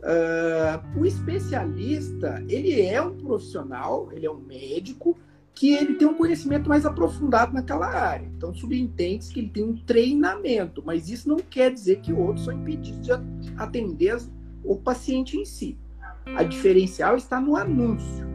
Uh, 0.00 1.00
o 1.00 1.06
especialista, 1.06 2.44
ele 2.48 2.82
é 2.82 3.00
um 3.00 3.16
profissional, 3.16 4.08
ele 4.12 4.26
é 4.26 4.30
um 4.30 4.40
médico, 4.40 5.16
que 5.54 5.72
ele 5.74 5.94
tem 5.94 6.08
um 6.08 6.14
conhecimento 6.14 6.68
mais 6.68 6.84
aprofundado 6.84 7.52
naquela 7.52 7.86
área. 7.86 8.26
Então, 8.36 8.52
subentende 8.52 9.28
que 9.28 9.38
ele 9.38 9.48
tem 9.48 9.62
um 9.62 9.76
treinamento, 9.76 10.82
mas 10.84 11.08
isso 11.08 11.28
não 11.28 11.36
quer 11.36 11.72
dizer 11.72 12.00
que 12.00 12.12
outros 12.12 12.46
são 12.46 12.54
impedidos 12.54 13.06
de 13.06 13.12
atender 13.56 14.18
o 14.64 14.76
paciente 14.76 15.36
em 15.36 15.44
si. 15.44 15.78
A 16.26 16.42
diferencial 16.42 17.16
está 17.16 17.40
no 17.40 17.56
anúncio. 17.56 18.26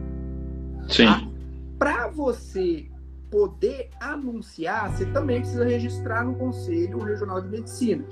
Sim. 0.88 1.32
Para 1.78 2.08
você 2.08 2.87
poder 3.30 3.90
anunciar, 4.00 4.90
você 4.90 5.06
também 5.06 5.40
precisa 5.40 5.64
registrar 5.64 6.24
no 6.24 6.34
Conselho 6.34 6.98
Regional 6.98 7.40
de 7.40 7.48
Medicina. 7.48 8.04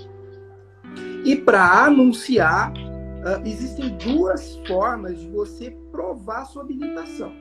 E 1.24 1.36
para 1.36 1.84
anunciar, 1.84 2.72
uh, 2.72 3.46
existem 3.46 3.96
duas 3.98 4.56
formas 4.66 5.18
de 5.18 5.28
você 5.28 5.76
provar 5.90 6.44
sua 6.44 6.62
habilitação. 6.62 7.32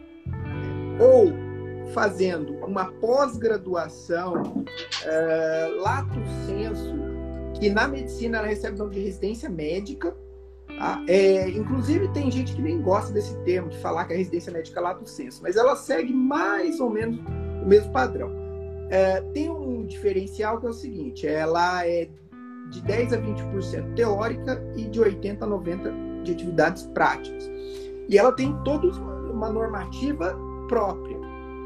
Ou 0.99 1.33
fazendo 1.93 2.53
uma 2.65 2.85
pós-graduação 2.85 4.41
uh, 4.41 5.81
lato 5.81 6.19
senso, 6.47 6.95
que 7.59 7.69
na 7.69 7.87
medicina 7.87 8.39
ela 8.39 8.47
recebe 8.47 8.75
o 8.75 8.79
nome 8.79 8.95
de 8.95 9.01
residência 9.01 9.49
médica. 9.49 10.15
Tá? 10.79 11.01
É, 11.07 11.47
inclusive 11.49 12.11
tem 12.11 12.29
gente 12.29 12.55
que 12.55 12.61
nem 12.61 12.81
gosta 12.81 13.13
desse 13.13 13.37
termo, 13.43 13.69
de 13.69 13.77
falar 13.77 14.05
que 14.05 14.13
a 14.13 14.17
residência 14.17 14.51
médica 14.51 14.79
é 14.79 14.83
lato 14.83 15.07
senso, 15.07 15.41
mas 15.41 15.55
ela 15.55 15.75
segue 15.75 16.11
mais 16.11 16.79
ou 16.79 16.89
menos 16.89 17.19
o 17.65 17.67
mesmo 17.67 17.91
padrão. 17.91 18.31
É, 18.89 19.21
tem 19.33 19.49
um 19.49 19.85
diferencial 19.85 20.59
que 20.59 20.67
é 20.67 20.69
o 20.69 20.73
seguinte: 20.73 21.27
ela 21.27 21.85
é 21.85 22.07
de 22.69 22.81
10 22.81 23.13
a 23.13 23.17
20% 23.17 23.95
teórica 23.95 24.63
e 24.75 24.83
de 24.85 24.99
80 24.99 25.43
a 25.43 25.47
90% 25.47 26.23
de 26.23 26.31
atividades 26.31 26.83
práticas. 26.93 27.51
E 28.07 28.17
ela 28.17 28.31
tem 28.31 28.55
toda 28.63 28.87
uma 29.31 29.49
normativa 29.51 30.37
própria. 30.67 31.17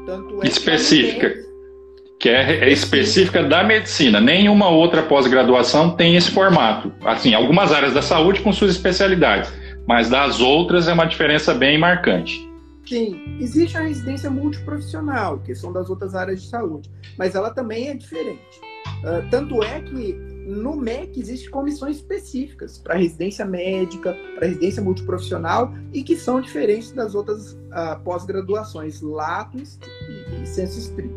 Tanto 0.06 0.42
é 0.42 0.48
específica. 0.48 1.32
Que 2.18 2.28
é, 2.28 2.64
é 2.64 2.70
específica 2.70 3.42
da 3.42 3.64
medicina. 3.64 4.20
Nenhuma 4.20 4.68
outra 4.68 5.02
pós-graduação 5.02 5.96
tem 5.96 6.16
esse 6.16 6.30
formato. 6.30 6.92
Assim, 7.02 7.34
algumas 7.34 7.72
áreas 7.72 7.94
da 7.94 8.02
saúde 8.02 8.42
com 8.42 8.52
suas 8.52 8.72
especialidades 8.72 9.50
mas 9.90 10.08
das 10.08 10.40
outras 10.40 10.86
é 10.86 10.92
uma 10.92 11.04
diferença 11.04 11.52
bem 11.52 11.76
marcante. 11.76 12.48
Sim, 12.90 13.38
existe 13.38 13.78
a 13.78 13.82
residência 13.82 14.28
multiprofissional, 14.28 15.38
que 15.38 15.54
são 15.54 15.72
das 15.72 15.88
outras 15.88 16.16
áreas 16.16 16.42
de 16.42 16.48
saúde, 16.48 16.90
mas 17.16 17.36
ela 17.36 17.50
também 17.50 17.88
é 17.88 17.94
diferente. 17.94 18.60
Uh, 19.04 19.30
tanto 19.30 19.62
é 19.62 19.80
que 19.80 20.12
no 20.12 20.74
MEC 20.74 21.20
existem 21.20 21.50
comissões 21.50 21.98
específicas 21.98 22.78
para 22.78 22.96
residência 22.96 23.44
médica, 23.44 24.16
para 24.34 24.48
residência 24.48 24.82
multiprofissional 24.82 25.72
e 25.92 26.02
que 26.02 26.16
são 26.16 26.40
diferentes 26.40 26.90
das 26.90 27.14
outras 27.14 27.52
uh, 27.52 28.00
pós-graduações, 28.02 29.00
lato 29.00 29.56
e, 29.56 30.42
e, 30.42 30.46
senso 30.48 30.80
estrito. 30.80 31.14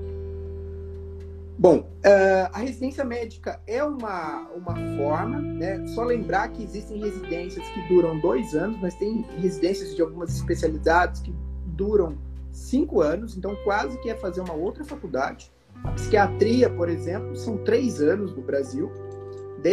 Bom, 1.57 1.79
uh, 1.79 2.49
a 2.53 2.59
residência 2.59 3.03
médica 3.03 3.59
é 3.65 3.83
uma, 3.83 4.47
uma 4.55 4.75
forma, 4.95 5.41
né? 5.41 5.83
Só 5.87 6.03
lembrar 6.03 6.49
que 6.49 6.61
existem 6.61 6.99
residências 6.99 7.67
que 7.69 7.87
duram 7.87 8.19
dois 8.19 8.53
anos, 8.53 8.77
mas 8.79 8.93
tem 8.93 9.25
residências 9.39 9.95
de 9.95 10.03
algumas 10.03 10.35
especialidades 10.35 11.21
que 11.21 11.33
duram 11.75 12.17
cinco 12.51 13.01
anos, 13.01 13.35
então 13.35 13.55
quase 13.63 13.97
que 13.99 14.09
é 14.09 14.15
fazer 14.15 14.41
uma 14.41 14.53
outra 14.53 14.83
faculdade. 14.83 15.51
A 15.83 15.91
psiquiatria, 15.91 16.69
por 16.69 16.87
exemplo, 16.87 17.35
são 17.35 17.57
três 17.57 18.01
anos 18.01 18.33
no 18.35 18.41
Brasil. 18.41 18.91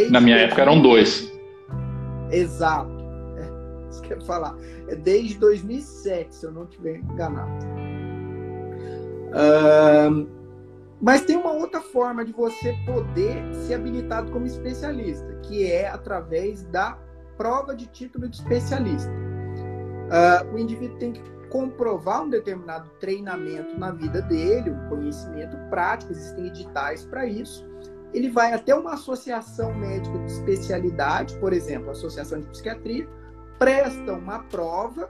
Na 0.09 0.19
minha 0.19 0.37
época 0.37 0.61
eram 0.61 0.81
dois. 0.81 1.31
Exato. 2.31 2.91
É, 3.37 3.89
isso 3.89 4.01
que 4.01 4.13
eu 4.13 4.17
ia 4.17 4.25
falar. 4.25 4.55
É 4.87 4.95
desde 4.95 5.37
2007, 5.37 6.35
se 6.35 6.45
eu 6.45 6.51
não 6.51 6.63
estiver 6.63 6.97
enganado. 6.97 7.65
Uh, 9.31 10.27
mas 11.01 11.21
tem 11.21 11.35
uma 11.35 11.51
outra 11.51 11.81
forma 11.81 12.23
de 12.23 12.31
você 12.31 12.73
poder 12.85 13.43
ser 13.65 13.75
habilitado 13.75 14.31
como 14.31 14.45
especialista, 14.45 15.39
que 15.43 15.65
é 15.65 15.87
através 15.87 16.63
da 16.63 16.97
prova 17.37 17.75
de 17.75 17.87
título 17.87 18.27
de 18.29 18.35
especialista. 18.37 19.11
Uh, 19.11 20.53
o 20.53 20.59
indivíduo 20.59 20.97
tem 20.97 21.13
que 21.13 21.21
comprovar 21.51 22.23
um 22.23 22.29
determinado 22.29 22.89
treinamento 22.99 23.77
na 23.77 23.91
vida 23.91 24.21
dele, 24.23 24.71
um 24.71 24.89
conhecimento 24.89 25.55
prático, 25.69 26.11
existem 26.11 26.47
editais 26.47 27.05
para 27.05 27.25
isso. 27.27 27.67
Ele 28.13 28.29
vai 28.29 28.53
até 28.53 28.73
uma 28.73 28.93
associação 28.93 29.73
médica 29.73 30.17
de 30.19 30.31
especialidade, 30.31 31.37
por 31.37 31.53
exemplo, 31.53 31.89
a 31.89 31.91
Associação 31.91 32.39
de 32.39 32.47
Psiquiatria, 32.47 33.07
presta 33.59 34.13
uma 34.13 34.39
prova 34.39 35.09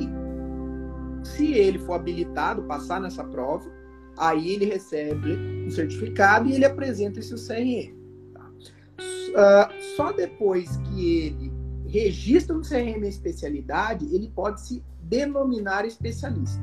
e, 0.00 1.26
se 1.26 1.52
ele 1.52 1.78
for 1.78 1.94
habilitado, 1.94 2.62
passar 2.64 3.00
nessa 3.00 3.22
prova, 3.22 3.70
Aí 4.16 4.50
ele 4.50 4.66
recebe 4.66 5.36
um 5.66 5.70
certificado 5.70 6.48
e 6.48 6.54
ele 6.54 6.64
apresenta 6.64 7.18
esse 7.18 7.34
CRM. 7.34 7.94
Tá? 8.32 8.48
Uh, 8.48 9.96
só 9.96 10.12
depois 10.12 10.76
que 10.76 11.18
ele 11.18 11.52
registra 11.86 12.54
no 12.54 12.62
CRM 12.62 13.02
a 13.02 13.08
especialidade, 13.08 14.06
ele 14.14 14.30
pode 14.34 14.60
se 14.60 14.84
denominar 15.04 15.84
especialista. 15.84 16.62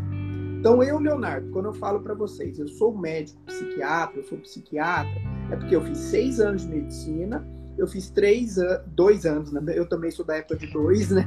Então, 0.59 0.83
eu, 0.83 0.99
Leonardo, 0.99 1.49
quando 1.51 1.65
eu 1.65 1.73
falo 1.73 2.01
para 2.01 2.13
vocês, 2.13 2.59
eu 2.59 2.67
sou 2.67 2.95
médico, 2.95 3.41
psiquiatra, 3.45 4.19
eu 4.19 4.23
sou 4.23 4.37
psiquiatra, 4.37 5.11
é 5.51 5.55
porque 5.55 5.75
eu 5.75 5.81
fiz 5.81 5.97
seis 5.97 6.39
anos 6.39 6.61
de 6.61 6.67
medicina, 6.67 7.47
eu 7.77 7.87
fiz 7.87 8.11
três, 8.11 8.57
dois 8.87 9.25
anos, 9.25 9.51
né? 9.51 9.61
eu 9.75 9.87
também 9.87 10.11
sou 10.11 10.23
da 10.23 10.35
época 10.35 10.57
de 10.57 10.67
dois, 10.67 11.09
né? 11.09 11.25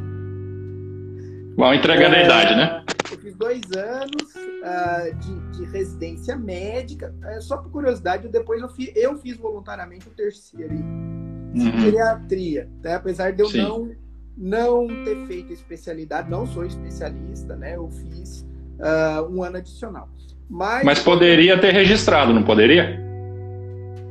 Bom, 1.57 1.73
entregando 1.73 2.17
é, 2.17 2.23
a 2.23 2.25
idade, 2.25 2.57
né? 2.57 2.85
Eu 3.11 3.19
fiz 3.19 3.37
dois 3.37 3.63
anos 3.77 4.35
uh, 4.35 5.15
de, 5.19 5.59
de, 5.59 5.65
residência 5.71 6.37
médica. 6.37 7.15
Uh, 7.23 7.41
só 7.41 7.59
por 7.59 7.71
curiosidade, 7.71 8.29
depois 8.29 8.61
eu, 8.61 8.69
fi, 8.69 8.93
eu 8.97 9.17
fiz 9.19 9.37
voluntariamente 9.37 10.09
o 10.09 10.11
terceiro 10.11 10.75
em 10.75 10.83
uhum. 10.83 11.73
psiquiatria. 11.73 12.69
Né? 12.83 12.95
Apesar 12.95 13.33
de 13.33 13.43
eu 13.43 13.53
não, 13.53 13.95
não 14.37 14.87
ter 15.05 15.27
feito 15.27 15.53
especialidade, 15.53 16.31
não 16.31 16.47
sou 16.47 16.65
especialista, 16.65 17.57
né? 17.57 17.77
Eu 17.77 17.89
fiz 17.91 18.47
uh, 18.79 19.29
um 19.31 19.43
ano 19.43 19.59
adicional. 19.59 20.09
Mas, 20.49 20.85
Mas 20.85 20.99
poderia 21.01 21.59
ter 21.59 21.73
registrado, 21.73 22.33
não 22.33 22.43
poderia? 22.43 23.01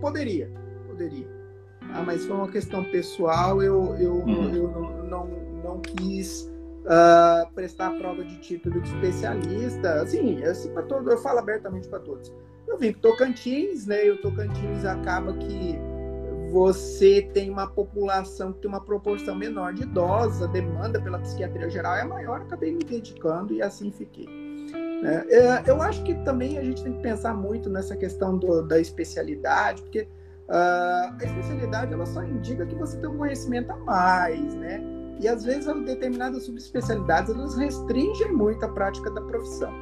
Poderia, 0.01 0.49
poderia. 0.87 1.27
Ah, 1.93 2.01
mas 2.03 2.25
foi 2.25 2.35
uma 2.35 2.47
questão 2.47 2.83
pessoal, 2.85 3.61
eu, 3.61 3.95
eu, 3.99 4.15
uhum. 4.15 4.55
eu 4.55 4.67
não, 4.69 5.03
não, 5.03 5.27
não 5.63 5.79
quis 5.81 6.51
uh, 6.83 7.51
prestar 7.53 7.87
a 7.87 7.91
prova 7.91 8.23
de 8.23 8.37
título 8.39 8.81
de 8.81 8.87
especialista, 8.89 10.01
assim, 10.01 10.43
assim 10.43 10.73
para 10.73 10.83
todos, 10.83 11.11
eu 11.11 11.17
falo 11.19 11.39
abertamente 11.39 11.87
para 11.87 11.99
todos. 11.99 12.31
Eu 12.67 12.77
vim 12.77 12.91
para 12.93 13.01
Tocantins, 13.01 13.85
né? 13.85 14.07
E 14.07 14.11
o 14.11 14.17
Tocantins 14.17 14.85
acaba 14.85 15.33
que 15.33 15.77
você 16.53 17.27
tem 17.33 17.49
uma 17.49 17.65
população 17.65 18.53
que 18.53 18.59
tem 18.59 18.69
uma 18.69 18.79
proporção 18.79 19.33
menor 19.33 19.73
de 19.73 19.81
idosos, 19.81 20.43
a 20.43 20.45
demanda 20.45 21.01
pela 21.01 21.17
psiquiatria 21.17 21.67
geral 21.67 21.95
é 21.95 22.03
maior, 22.03 22.41
acabei 22.41 22.71
me 22.71 22.83
dedicando 22.83 23.55
e 23.55 23.61
assim 23.61 23.89
fiquei. 23.89 24.27
É, 25.03 25.35
é, 25.35 25.63
eu 25.65 25.81
acho 25.81 26.03
que 26.03 26.13
também 26.23 26.59
a 26.59 26.63
gente 26.63 26.83
tem 26.83 26.93
que 26.93 27.01
pensar 27.01 27.33
muito 27.33 27.71
nessa 27.71 27.97
questão 27.97 28.37
do, 28.37 28.61
da 28.61 28.79
especialidade, 28.79 29.81
porque 29.81 30.01
uh, 30.47 31.11
a 31.19 31.23
especialidade 31.23 31.91
ela 31.91 32.05
só 32.05 32.23
indica 32.23 32.67
que 32.67 32.75
você 32.75 32.97
tem 32.97 33.09
um 33.09 33.17
conhecimento 33.17 33.71
a 33.71 33.77
mais, 33.77 34.53
né? 34.53 34.79
E 35.19 35.27
às 35.27 35.43
vezes 35.43 35.65
determinadas 35.83 36.43
subespecialidades 36.43 37.33
elas 37.33 37.57
restringem 37.57 38.31
muito 38.31 38.63
a 38.63 38.69
prática 38.69 39.09
da 39.09 39.21
profissão. 39.21 39.73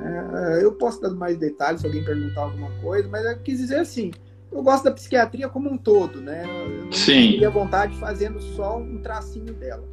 É, 0.00 0.64
eu 0.64 0.72
posso 0.72 1.02
dar 1.02 1.10
mais 1.10 1.36
detalhes 1.36 1.82
se 1.82 1.86
alguém 1.86 2.02
perguntar 2.02 2.42
alguma 2.44 2.70
coisa, 2.80 3.06
mas 3.10 3.24
eu 3.26 3.38
quis 3.40 3.58
dizer 3.58 3.76
assim, 3.76 4.10
eu 4.52 4.62
gosto 4.62 4.84
da 4.84 4.92
psiquiatria 4.92 5.48
como 5.48 5.70
um 5.70 5.76
todo, 5.76 6.20
né? 6.20 6.44
Eu 6.44 6.84
não 6.84 6.92
Sim. 6.92 7.32
teria 7.32 7.50
vontade 7.50 7.96
fazendo 7.96 8.40
só 8.40 8.78
um 8.78 8.98
tracinho 8.98 9.52
dela. 9.54 9.84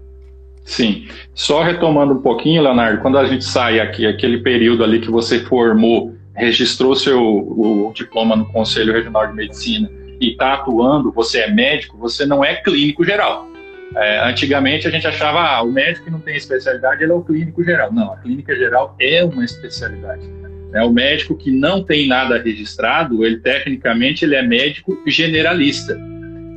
Sim. 0.63 1.08
Só 1.34 1.63
retomando 1.63 2.13
um 2.13 2.22
pouquinho, 2.22 2.62
Leonardo, 2.62 3.02
quando 3.02 3.17
a 3.17 3.26
gente 3.26 3.43
sai 3.43 3.80
aqui, 3.80 4.06
aquele 4.06 4.39
período 4.39 4.84
ali 4.84 5.00
que 5.00 5.10
você 5.10 5.39
formou, 5.39 6.13
registrou 6.36 6.95
seu 6.95 7.19
o 7.22 7.91
diploma 7.93 8.36
no 8.36 8.45
Conselho 8.45 8.93
Regional 8.93 9.28
de 9.28 9.34
Medicina 9.34 9.89
e 10.19 10.32
está 10.32 10.54
atuando, 10.54 11.12
você 11.12 11.39
é 11.39 11.52
médico, 11.52 11.98
você 11.98 12.26
não 12.26 12.43
é 12.43 12.56
clínico 12.56 13.04
geral. 13.04 13.48
É, 13.95 14.30
antigamente 14.30 14.88
a 14.88 14.91
gente 14.91 15.08
achava, 15.08 15.39
ah, 15.39 15.62
o 15.63 15.72
médico 15.72 16.06
que 16.06 16.12
não 16.12 16.19
tem 16.19 16.36
especialidade, 16.36 17.02
ele 17.02 17.12
é 17.12 17.15
o 17.15 17.24
clínico 17.24 17.63
geral. 17.63 17.91
Não, 17.91 18.13
a 18.13 18.17
clínica 18.17 18.56
geral 18.56 18.95
é 19.00 19.24
uma 19.24 19.43
especialidade. 19.43 20.38
É, 20.73 20.84
o 20.84 20.91
médico 20.91 21.36
que 21.36 21.49
não 21.51 21.84
tem 21.84 22.08
nada 22.08 22.38
registrado, 22.38 23.25
ele 23.25 23.38
tecnicamente 23.38 24.23
ele 24.23 24.36
é 24.36 24.41
médico 24.41 25.01
generalista. 25.08 25.99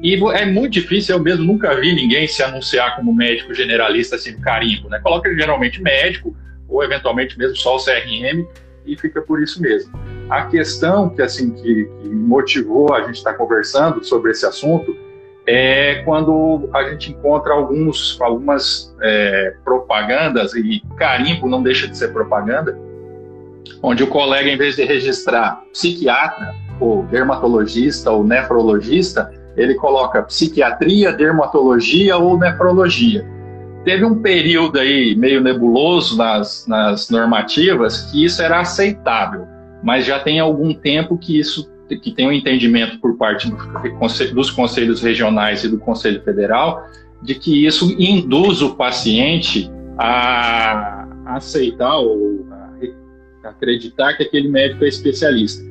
E 0.02 0.14
é 0.34 0.44
muito 0.44 0.72
difícil, 0.72 1.16
eu 1.16 1.22
mesmo 1.22 1.44
nunca 1.44 1.74
vi 1.80 1.94
ninguém 1.94 2.26
se 2.26 2.42
anunciar 2.42 2.96
como 2.96 3.14
médico 3.14 3.54
generalista 3.54 4.16
assim, 4.16 4.38
carimbo, 4.40 4.88
né? 4.88 4.98
Coloca 4.98 5.32
geralmente 5.32 5.80
médico, 5.80 6.36
ou 6.68 6.82
eventualmente 6.82 7.38
mesmo 7.38 7.56
só 7.56 7.76
o 7.76 7.78
CRM, 7.78 8.44
e 8.84 8.96
fica 8.96 9.22
por 9.22 9.40
isso 9.40 9.62
mesmo. 9.62 9.92
A 10.28 10.46
questão 10.46 11.08
que 11.08 11.22
assim 11.22 11.52
que, 11.52 11.84
que 11.84 12.08
motivou 12.08 12.92
a 12.94 13.02
gente 13.02 13.16
estar 13.16 13.34
conversando 13.34 14.04
sobre 14.04 14.32
esse 14.32 14.44
assunto 14.44 14.96
é 15.46 16.02
quando 16.04 16.68
a 16.72 16.88
gente 16.90 17.12
encontra 17.12 17.52
alguns, 17.52 18.20
algumas 18.20 18.94
é, 19.00 19.54
propagandas, 19.64 20.52
e 20.54 20.82
carimbo 20.96 21.48
não 21.48 21.62
deixa 21.62 21.86
de 21.86 21.96
ser 21.96 22.12
propaganda, 22.12 22.76
onde 23.82 24.02
o 24.02 24.06
colega, 24.06 24.48
em 24.48 24.56
vez 24.56 24.76
de 24.76 24.84
registrar 24.84 25.62
psiquiatra, 25.72 26.54
ou 26.80 27.04
dermatologista, 27.04 28.10
ou 28.10 28.24
nefrologista, 28.24 29.30
ele 29.56 29.74
coloca 29.74 30.22
psiquiatria, 30.22 31.12
dermatologia 31.12 32.16
ou 32.16 32.38
nefrologia. 32.38 33.26
Teve 33.84 34.04
um 34.04 34.20
período 34.20 34.78
aí 34.78 35.14
meio 35.16 35.40
nebuloso 35.40 36.16
nas, 36.16 36.66
nas 36.66 37.10
normativas 37.10 38.10
que 38.10 38.24
isso 38.24 38.40
era 38.42 38.60
aceitável, 38.60 39.46
mas 39.82 40.06
já 40.06 40.18
tem 40.20 40.40
algum 40.40 40.72
tempo 40.72 41.18
que 41.18 41.38
isso 41.38 41.70
que 41.88 42.10
tem 42.10 42.26
um 42.26 42.32
entendimento 42.32 42.98
por 43.00 43.18
parte 43.18 43.50
do, 43.50 43.56
dos 44.34 44.50
conselhos 44.50 45.02
regionais 45.02 45.62
e 45.62 45.68
do 45.68 45.78
Conselho 45.78 46.22
Federal 46.22 46.86
de 47.22 47.34
que 47.34 47.66
isso 47.66 47.94
induz 47.98 48.62
o 48.62 48.74
paciente 48.74 49.70
a 49.98 51.06
aceitar 51.26 51.96
ou 51.98 52.46
acreditar 53.50 54.14
que 54.14 54.22
aquele 54.22 54.48
médico 54.48 54.84
é 54.84 54.88
especialista. 54.88 55.62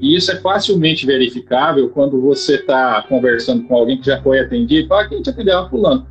E 0.00 0.16
isso 0.16 0.30
é 0.30 0.36
facilmente 0.36 1.04
verificável 1.04 1.88
quando 1.88 2.20
você 2.20 2.54
está 2.54 3.02
conversando 3.08 3.64
com 3.64 3.74
alguém 3.74 3.98
que 3.98 4.06
já 4.06 4.22
foi 4.22 4.38
atendido. 4.38 4.88
Fala, 4.88 5.08
quem 5.08 5.20
te 5.20 5.30
atendeu? 5.30 5.68
Fulano. 5.68 6.06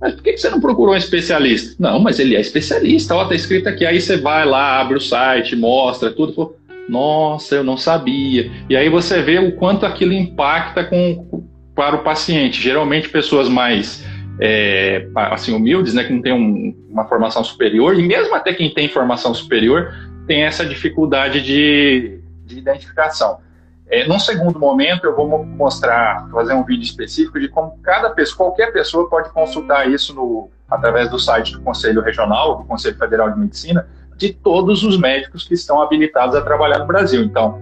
Mas 0.00 0.14
por 0.14 0.24
que 0.24 0.36
você 0.36 0.50
não 0.50 0.60
procurou 0.60 0.94
um 0.94 0.98
especialista? 0.98 1.76
Não, 1.78 2.00
mas 2.00 2.18
ele 2.18 2.34
é 2.34 2.40
especialista. 2.40 3.14
Ó, 3.14 3.24
tá 3.24 3.34
escrito 3.36 3.68
aqui. 3.68 3.86
Aí 3.86 4.00
você 4.00 4.16
vai 4.16 4.44
lá, 4.44 4.80
abre 4.80 4.96
o 4.96 5.00
site, 5.00 5.54
mostra 5.54 6.10
tudo. 6.10 6.56
Nossa, 6.88 7.54
eu 7.54 7.62
não 7.62 7.76
sabia. 7.76 8.50
E 8.68 8.76
aí 8.76 8.88
você 8.88 9.22
vê 9.22 9.38
o 9.38 9.52
quanto 9.52 9.86
aquilo 9.86 10.12
impacta 10.12 10.82
com, 10.82 11.44
para 11.76 11.94
o 11.94 12.02
paciente. 12.02 12.60
Geralmente 12.60 13.08
pessoas 13.08 13.48
mais 13.48 14.04
é, 14.40 15.06
assim 15.14 15.54
humildes, 15.54 15.94
né, 15.94 16.02
que 16.02 16.12
não 16.12 16.20
tem 16.20 16.32
um, 16.32 16.74
uma 16.90 17.04
formação 17.04 17.44
superior, 17.44 17.96
e 17.98 18.02
mesmo 18.02 18.34
até 18.34 18.52
quem 18.52 18.70
tem 18.70 18.88
formação 18.88 19.32
superior 19.32 19.94
tem 20.26 20.42
essa 20.42 20.64
dificuldade 20.64 21.42
de, 21.42 22.20
de 22.44 22.58
identificação. 22.58 23.38
É, 23.88 24.06
num 24.06 24.18
segundo 24.18 24.58
momento, 24.58 25.04
eu 25.04 25.14
vou 25.14 25.44
mostrar, 25.44 26.26
fazer 26.30 26.54
um 26.54 26.64
vídeo 26.64 26.84
específico 26.84 27.38
de 27.38 27.48
como 27.48 27.78
cada 27.82 28.08
pessoa, 28.10 28.36
qualquer 28.48 28.72
pessoa 28.72 29.08
pode 29.08 29.30
consultar 29.30 29.90
isso 29.90 30.14
no, 30.14 30.48
através 30.70 31.10
do 31.10 31.18
site 31.18 31.52
do 31.52 31.60
Conselho 31.60 32.00
Regional, 32.00 32.58
do 32.58 32.64
Conselho 32.64 32.96
Federal 32.96 33.30
de 33.30 33.38
Medicina, 33.38 33.86
de 34.16 34.32
todos 34.32 34.82
os 34.82 34.98
médicos 34.98 35.46
que 35.46 35.52
estão 35.54 35.82
habilitados 35.82 36.34
a 36.34 36.40
trabalhar 36.40 36.78
no 36.78 36.86
Brasil. 36.86 37.22
Então, 37.22 37.60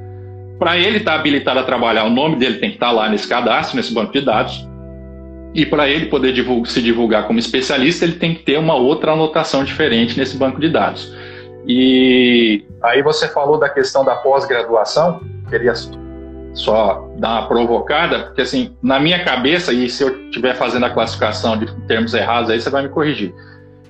para 0.59 0.79
ele 0.79 0.99
estar 0.99 1.14
tá 1.14 1.18
habilitado 1.18 1.59
a 1.59 1.64
trabalhar, 1.64 2.05
o 2.05 2.11
nome 2.11 2.37
dele 2.37 2.59
tem 2.59 2.70
que 2.70 2.77
estar 2.77 2.88
tá 2.88 2.92
lá 2.92 3.09
nesse 3.09 3.27
cadastro, 3.27 3.77
nesse 3.77 3.92
banco 3.92 4.12
de 4.12 4.20
dados. 4.20 4.68
E 5.53 5.66
para 5.66 5.88
ele 5.88 6.07
poder 6.07 6.33
se 6.66 6.81
divulgar 6.81 7.27
como 7.27 7.38
especialista, 7.38 8.05
ele 8.05 8.14
tem 8.14 8.35
que 8.35 8.42
ter 8.42 8.59
uma 8.59 8.75
outra 8.75 9.12
anotação 9.12 9.64
diferente 9.64 10.16
nesse 10.16 10.37
banco 10.37 10.61
de 10.61 10.68
dados. 10.68 11.12
E 11.66 12.64
aí 12.83 13.03
você 13.03 13.29
falou 13.29 13.59
da 13.59 13.68
questão 13.68 14.05
da 14.05 14.16
pós-graduação, 14.16 15.20
queria 15.49 15.75
só 16.55 17.09
dar 17.16 17.40
uma 17.40 17.49
provocada, 17.49 18.25
porque 18.25 18.42
assim, 18.42 18.77
na 18.83 18.99
minha 18.99 19.25
cabeça, 19.25 19.73
e 19.73 19.88
se 19.88 20.03
eu 20.03 20.25
estiver 20.25 20.55
fazendo 20.55 20.87
a 20.87 20.90
classificação 20.90 21.57
de 21.57 21.66
termos 21.87 22.14
errados 22.14 22.51
aí, 22.51 22.61
você 22.61 22.70
vai 22.70 22.83
me 22.83 22.88
corrigir. 22.88 23.35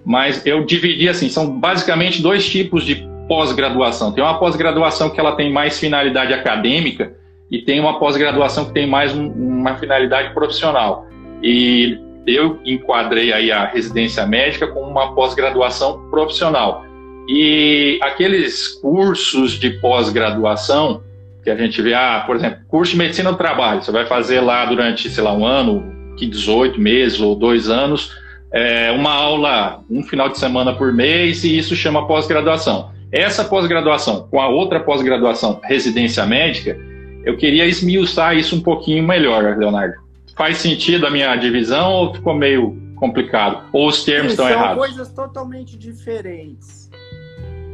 Mas 0.04 0.44
eu 0.46 0.64
dividi 0.64 1.08
assim, 1.08 1.28
são 1.28 1.58
basicamente 1.58 2.22
dois 2.22 2.48
tipos 2.48 2.84
de 2.84 3.08
pós-graduação. 3.28 4.12
Tem 4.12 4.24
uma 4.24 4.38
pós-graduação 4.38 5.10
que 5.10 5.20
ela 5.20 5.36
tem 5.36 5.52
mais 5.52 5.78
finalidade 5.78 6.32
acadêmica 6.32 7.12
e 7.50 7.62
tem 7.62 7.78
uma 7.80 7.98
pós-graduação 7.98 8.64
que 8.64 8.72
tem 8.72 8.86
mais 8.86 9.14
um, 9.14 9.28
uma 9.28 9.76
finalidade 9.76 10.34
profissional. 10.34 11.06
E 11.42 11.98
eu 12.26 12.58
enquadrei 12.64 13.32
aí 13.32 13.52
a 13.52 13.66
residência 13.66 14.26
médica 14.26 14.66
como 14.66 14.90
uma 14.90 15.14
pós-graduação 15.14 16.10
profissional. 16.10 16.84
E 17.32 18.00
aqueles 18.02 18.66
cursos 18.66 19.52
de 19.52 19.70
pós-graduação 19.70 21.00
que 21.44 21.48
a 21.48 21.54
gente 21.54 21.80
vê, 21.80 21.94
ah, 21.94 22.24
por 22.26 22.34
exemplo, 22.34 22.58
curso 22.66 22.90
de 22.90 22.98
medicina 22.98 23.30
do 23.30 23.38
trabalho, 23.38 23.84
você 23.84 23.92
vai 23.92 24.04
fazer 24.04 24.40
lá 24.40 24.64
durante, 24.64 25.08
sei 25.08 25.22
lá, 25.22 25.32
um 25.32 25.46
ano, 25.46 25.94
18 26.18 26.78
meses 26.80 27.20
ou 27.20 27.36
dois 27.36 27.70
anos, 27.70 28.12
é, 28.52 28.90
uma 28.90 29.12
aula, 29.12 29.80
um 29.88 30.02
final 30.02 30.28
de 30.28 30.40
semana 30.40 30.74
por 30.74 30.92
mês, 30.92 31.44
e 31.44 31.56
isso 31.56 31.76
chama 31.76 32.04
pós-graduação. 32.04 32.90
Essa 33.12 33.44
pós-graduação, 33.44 34.26
com 34.28 34.40
a 34.40 34.48
outra 34.48 34.80
pós-graduação, 34.80 35.60
residência 35.62 36.26
médica, 36.26 36.76
eu 37.24 37.36
queria 37.36 37.64
esmiuçar 37.64 38.36
isso 38.36 38.56
um 38.56 38.60
pouquinho 38.60 39.04
melhor, 39.04 39.56
Leonardo. 39.56 39.94
Faz 40.36 40.58
sentido 40.58 41.06
a 41.06 41.10
minha 41.10 41.34
divisão 41.36 41.92
ou 41.92 42.12
ficou 42.12 42.34
meio 42.34 42.76
complicado? 42.96 43.68
Ou 43.72 43.88
os 43.88 44.04
termos 44.04 44.32
Sim, 44.32 44.42
estão 44.42 44.46
são 44.46 44.54
errados? 44.54 44.84
São 44.84 44.94
coisas 44.94 45.14
totalmente 45.14 45.78
diferentes. 45.78 46.79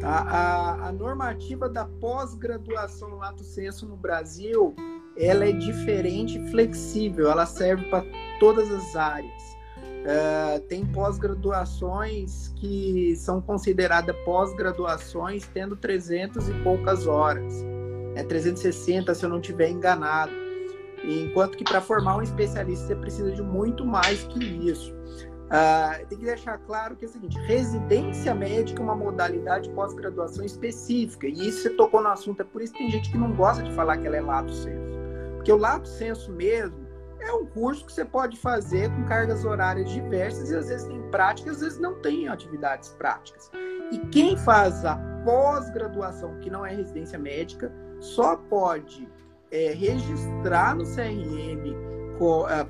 Tá? 0.01 0.19
A, 0.21 0.89
a 0.89 0.93
normativa 0.93 1.69
da 1.69 1.85
pós-graduação 1.85 3.17
lato 3.17 3.43
senso 3.43 3.87
no 3.87 3.97
Brasil, 3.97 4.75
ela 5.17 5.47
é 5.47 5.53
diferente 5.53 6.39
e 6.39 6.51
flexível, 6.51 7.31
ela 7.31 7.47
serve 7.47 7.85
para 7.89 8.05
todas 8.39 8.71
as 8.71 8.95
áreas. 8.95 9.57
Uh, 10.07 10.61
tem 10.69 10.87
pós-graduações 10.87 12.53
que 12.57 13.17
são 13.17 13.41
consideradas 13.41 14.15
pós-graduações 14.25 15.49
tendo 15.53 15.75
300 15.77 16.49
e 16.49 16.53
poucas 16.63 17.07
horas. 17.09 17.65
É 18.15 18.23
360, 18.23 19.15
se 19.15 19.25
eu 19.25 19.29
não 19.29 19.41
estiver 19.41 19.69
enganado. 19.69 20.33
Enquanto 21.05 21.57
que 21.57 21.65
para 21.65 21.81
formar 21.81 22.17
um 22.17 22.23
especialista 22.23 22.87
você 22.87 22.97
precisa 22.97 23.33
de 23.33 23.43
muito 23.43 23.85
mais 23.85 24.23
que 24.25 24.45
isso. 24.45 24.96
Uh, 25.47 26.05
tem 26.09 26.19
que 26.19 26.25
deixar 26.25 26.59
claro 26.59 26.97
que 26.97 27.05
é 27.05 27.09
o 27.09 27.11
seguinte: 27.11 27.39
residência 27.47 28.35
médica 28.35 28.81
é 28.81 28.85
uma 28.85 28.97
modalidade 28.97 29.69
de 29.69 29.75
pós-graduação 29.75 30.45
específica. 30.45 31.29
E 31.29 31.49
isso 31.49 31.63
você 31.63 31.71
tocou 31.71 32.03
no 32.03 32.09
assunto, 32.09 32.41
é 32.41 32.45
por 32.45 32.61
isso 32.61 32.73
que 32.73 32.81
tem 32.81 32.91
gente 32.91 33.11
que 33.11 33.19
não 33.19 33.33
gosta 33.33 33.63
de 33.63 33.73
falar 33.73 33.99
que 33.99 34.07
ela 34.07 34.17
é 34.17 34.21
lato 34.21 34.53
senso. 34.53 34.99
Porque 35.37 35.53
o 35.53 35.57
lato 35.57 35.89
senso 35.89 36.33
mesmo 36.33 36.87
é 37.21 37.33
um 37.33 37.47
curso 37.47 37.87
que 37.87 37.93
você 37.93 38.05
pode 38.05 38.37
fazer 38.37 38.91
com 38.91 39.05
cargas 39.05 39.45
horárias 39.45 39.89
diversas 39.91 40.51
e 40.51 40.57
às 40.57 40.69
vezes 40.69 40.87
tem 40.89 41.01
práticas, 41.11 41.57
às 41.57 41.61
vezes 41.61 41.79
não 41.79 41.95
tem 42.01 42.29
atividades 42.29 42.91
práticas. 42.91 43.51
E 43.93 43.99
quem 44.11 44.37
faz 44.37 44.85
a 44.85 44.97
pós-graduação, 45.25 46.39
que 46.41 46.51
não 46.51 46.67
é 46.67 46.75
residência 46.75 47.19
médica, 47.19 47.73
só 48.01 48.37
pode 48.37 49.09
é, 49.53 49.73
registrar 49.73 50.75
no 50.75 50.85
CRM 50.85 51.86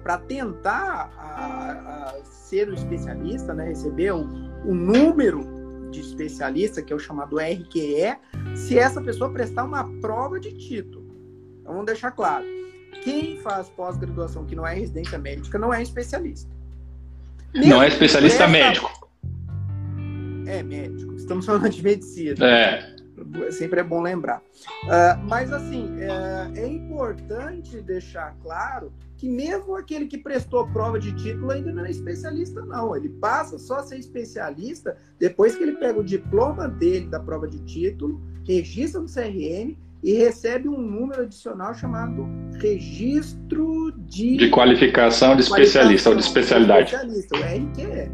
para 0.03 0.19
tentar 0.19 1.11
a, 1.19 2.15
a 2.21 2.25
ser 2.25 2.71
um 2.71 2.75
especialista, 2.75 3.53
né, 3.53 3.65
receber 3.65 4.13
o, 4.13 4.23
o 4.65 4.75
número 4.75 5.57
de 5.91 6.01
especialista, 6.01 6.83
que 6.83 6.93
é 6.93 6.97
o 6.97 6.99
chamado 6.99 7.39
RQE, 7.39 8.17
se 8.55 8.79
essa 8.79 9.01
pessoa 9.01 9.31
prestar 9.31 9.65
uma 9.65 9.85
prova 10.01 10.39
de 10.39 10.53
título. 10.53 11.07
Então, 11.61 11.73
vamos 11.73 11.87
deixar 11.87 12.11
claro. 12.13 12.45
Quem 13.03 13.41
faz 13.41 13.69
pós-graduação 13.69 14.45
que 14.45 14.55
não 14.55 14.67
é 14.67 14.75
residência 14.75 15.19
médica 15.19 15.59
não 15.59 15.73
é 15.73 15.83
especialista. 15.83 16.51
Mesmo 17.55 17.71
não 17.71 17.83
é 17.83 17.89
especialista 17.89 18.49
presta... 18.49 18.67
médico. 18.67 19.11
É 20.47 20.63
médico. 20.63 21.15
Estamos 21.15 21.47
falando 21.47 21.69
de 21.69 21.83
medicina. 21.83 22.47
É. 22.47 22.97
Sempre 23.51 23.81
é 23.81 23.83
bom 23.83 24.03
lembrar. 24.03 24.39
Uh, 24.85 25.25
mas, 25.29 25.53
assim, 25.53 25.97
é, 26.01 26.61
é 26.61 26.67
importante 26.67 27.81
deixar 27.81 28.37
claro 28.43 28.93
que 29.17 29.29
mesmo 29.29 29.75
aquele 29.75 30.07
que 30.07 30.19
prestou 30.19 30.67
prova 30.69 30.99
de 30.99 31.13
título 31.13 31.51
ainda 31.51 31.73
não 31.73 31.85
é 31.85 31.91
especialista, 31.91 32.63
não. 32.63 32.95
Ele 32.95 33.09
passa 33.09 33.59
só 33.59 33.77
a 33.77 33.83
ser 33.83 33.99
especialista 33.99 34.97
depois 35.19 35.57
que 35.57 35.63
ele 35.63 35.73
pega 35.73 35.99
o 35.99 36.05
diploma 36.05 36.69
dele 36.69 37.07
da 37.07 37.19
prova 37.19 37.49
de 37.49 37.59
título, 37.61 38.21
registra 38.47 39.01
no 39.01 39.07
CRM 39.07 39.77
e 40.03 40.13
recebe 40.15 40.69
um 40.69 40.79
número 40.79 41.23
adicional 41.23 41.75
chamado 41.75 42.29
registro 42.61 43.93
de... 43.99 44.37
De 44.37 44.51
qualificação 44.51 45.35
de 45.35 45.43
especialista 45.43 46.11
ou 46.11 46.17
de 46.17 46.23
especialidade. 46.23 46.91
De 46.91 46.97
especialista, 46.97 47.37
o 47.37 47.41
RQE. 47.41 48.11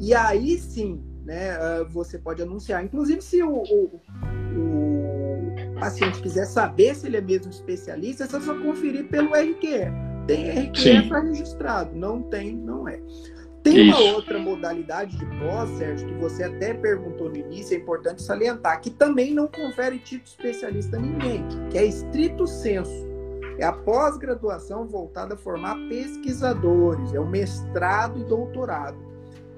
E 0.00 0.14
aí 0.14 0.58
sim, 0.58 1.02
né, 1.24 1.50
ah, 1.52 1.86
você 1.88 2.18
pode 2.18 2.42
anunciar. 2.42 2.82
Inclusive, 2.82 3.20
se 3.20 3.42
o, 3.42 3.52
o, 3.52 4.00
o 4.56 5.78
paciente 5.78 6.20
quiser 6.22 6.46
saber 6.46 6.94
se 6.94 7.06
ele 7.06 7.18
é 7.18 7.20
mesmo 7.20 7.50
especialista, 7.50 8.24
é 8.24 8.26
só 8.26 8.54
conferir 8.54 9.06
pelo 9.08 9.28
RQE. 9.34 10.09
Tem 10.26 10.50
RQE 10.50 11.08
para 11.08 11.20
registrado, 11.20 11.96
não 11.96 12.22
tem, 12.22 12.56
não 12.56 12.88
é. 12.88 13.00
Tem 13.62 13.88
Isso. 13.88 14.00
uma 14.00 14.14
outra 14.14 14.38
modalidade 14.38 15.18
de 15.18 15.26
pós, 15.38 15.68
Sérgio, 15.76 16.08
que 16.08 16.14
você 16.14 16.44
até 16.44 16.72
perguntou 16.72 17.28
no 17.28 17.36
início, 17.36 17.74
é 17.74 17.78
importante 17.78 18.22
salientar, 18.22 18.80
que 18.80 18.90
também 18.90 19.34
não 19.34 19.46
confere 19.46 19.98
título 19.98 20.24
especialista 20.24 20.96
a 20.96 21.00
ninguém, 21.00 21.44
que 21.70 21.76
é 21.76 21.84
estrito 21.84 22.46
senso. 22.46 23.08
É 23.58 23.64
a 23.64 23.72
pós-graduação 23.72 24.86
voltada 24.86 25.34
a 25.34 25.36
formar 25.36 25.76
pesquisadores, 25.90 27.12
é 27.12 27.20
o 27.20 27.26
mestrado 27.26 28.18
e 28.18 28.24
doutorado. 28.24 28.96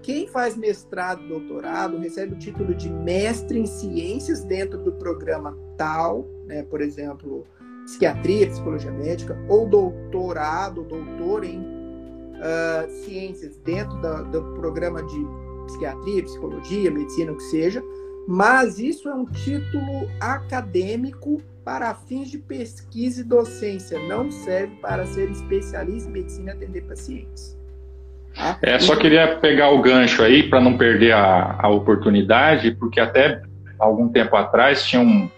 Quem 0.02 0.26
faz 0.26 0.56
mestrado 0.56 1.22
e 1.22 1.28
doutorado 1.28 1.96
recebe 1.98 2.34
o 2.34 2.38
título 2.38 2.74
de 2.74 2.90
mestre 2.90 3.60
em 3.60 3.66
ciências 3.66 4.42
dentro 4.42 4.76
do 4.78 4.90
programa 4.90 5.56
tal, 5.76 6.26
né, 6.44 6.64
por 6.64 6.80
exemplo, 6.80 7.46
psiquiatria, 7.84 8.46
psicologia 8.48 8.90
médica, 8.90 9.38
ou 9.48 9.68
doutorado, 9.68 10.82
doutor 10.82 11.44
em 11.44 11.60
uh, 11.60 12.90
ciências 13.04 13.56
dentro 13.58 14.00
da, 14.00 14.22
do 14.22 14.42
programa 14.54 15.02
de 15.02 15.26
psiquiatria, 15.66 16.22
psicologia, 16.24 16.90
medicina, 16.90 17.32
o 17.32 17.36
que 17.36 17.44
seja, 17.44 17.82
mas 18.26 18.78
isso 18.78 19.08
é 19.08 19.14
um 19.14 19.24
título 19.24 20.08
acadêmico 20.20 21.42
para 21.64 21.94
fins 21.94 22.30
de 22.30 22.38
pesquisa 22.38 23.20
e 23.20 23.24
docência, 23.24 23.98
não 24.08 24.30
serve 24.30 24.74
para 24.76 25.06
ser 25.06 25.30
especialista 25.30 26.08
em 26.08 26.12
medicina 26.12 26.50
e 26.50 26.54
atender 26.54 26.82
pacientes. 26.82 27.56
Tá? 28.34 28.58
É, 28.62 28.78
só 28.78 28.96
queria 28.96 29.36
pegar 29.36 29.70
o 29.70 29.80
gancho 29.80 30.22
aí 30.22 30.48
para 30.48 30.60
não 30.60 30.76
perder 30.76 31.12
a, 31.12 31.58
a 31.58 31.68
oportunidade, 31.68 32.72
porque 32.72 32.98
até 32.98 33.42
algum 33.78 34.08
tempo 34.08 34.34
atrás 34.36 34.84
tinha 34.84 35.02
um, 35.02 35.28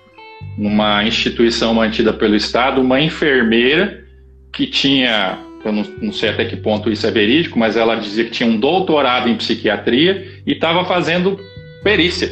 numa 0.57 1.05
instituição 1.05 1.75
mantida 1.75 2.13
pelo 2.13 2.35
Estado, 2.35 2.81
uma 2.81 3.01
enfermeira 3.01 4.05
que 4.53 4.67
tinha, 4.67 5.39
eu 5.65 5.73
não, 5.73 5.83
não, 6.01 6.13
sei 6.13 6.31
até 6.31 6.45
que 6.45 6.57
ponto 6.57 6.91
isso 6.91 7.07
é 7.07 7.11
verídico, 7.11 7.59
mas 7.59 7.77
ela 7.77 7.97
dizia 7.97 8.25
que 8.25 8.31
tinha 8.31 8.49
um 8.49 8.59
doutorado 8.59 9.29
em 9.29 9.37
psiquiatria 9.37 10.27
e 10.47 10.53
estava 10.53 10.85
fazendo 10.85 11.39
perícia. 11.83 12.31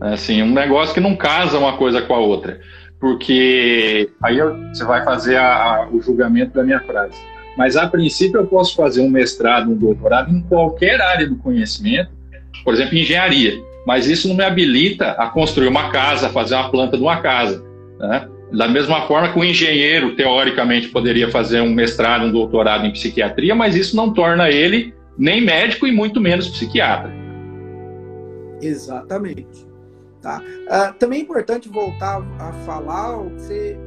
Assim, 0.00 0.42
um 0.42 0.52
negócio 0.52 0.94
que 0.94 1.00
não 1.00 1.16
casa 1.16 1.58
uma 1.58 1.76
coisa 1.76 2.02
com 2.02 2.14
a 2.14 2.18
outra. 2.18 2.60
Porque 3.00 4.08
aí 4.22 4.38
você 4.72 4.84
vai 4.84 5.04
fazer 5.04 5.36
a, 5.36 5.46
a, 5.46 5.88
o 5.90 6.00
julgamento 6.00 6.54
da 6.54 6.62
minha 6.62 6.80
frase. 6.80 7.18
Mas 7.56 7.76
a 7.76 7.86
princípio 7.86 8.40
eu 8.40 8.46
posso 8.46 8.74
fazer 8.76 9.00
um 9.00 9.10
mestrado, 9.10 9.70
um 9.70 9.76
doutorado 9.76 10.30
em 10.30 10.40
qualquer 10.42 11.00
área 11.00 11.26
do 11.26 11.36
conhecimento, 11.36 12.10
por 12.64 12.74
exemplo, 12.74 12.96
engenharia 12.96 13.73
mas 13.86 14.06
isso 14.06 14.28
não 14.28 14.34
me 14.34 14.44
habilita 14.44 15.12
a 15.12 15.28
construir 15.28 15.68
uma 15.68 15.90
casa, 15.90 16.26
a 16.26 16.30
fazer 16.30 16.54
uma 16.54 16.70
planta 16.70 16.96
de 16.96 17.02
uma 17.02 17.20
casa. 17.20 17.64
Né? 17.98 18.28
Da 18.52 18.68
mesma 18.68 19.06
forma 19.06 19.32
que 19.32 19.38
o 19.38 19.44
engenheiro, 19.44 20.14
teoricamente, 20.16 20.88
poderia 20.88 21.30
fazer 21.30 21.60
um 21.60 21.72
mestrado, 21.72 22.26
um 22.26 22.32
doutorado 22.32 22.86
em 22.86 22.92
psiquiatria, 22.92 23.54
mas 23.54 23.74
isso 23.74 23.96
não 23.96 24.12
torna 24.12 24.48
ele 24.50 24.94
nem 25.18 25.40
médico 25.40 25.86
e 25.86 25.92
muito 25.92 26.20
menos 26.20 26.48
psiquiatra. 26.48 27.12
Exatamente. 28.60 29.66
Tá? 30.22 30.40
Uh, 30.40 30.98
também 30.98 31.20
é 31.20 31.22
importante 31.22 31.68
voltar 31.68 32.22
a 32.38 32.52
falar 32.64 33.18
o 33.18 33.30
que 33.30 33.42
você 33.42 33.78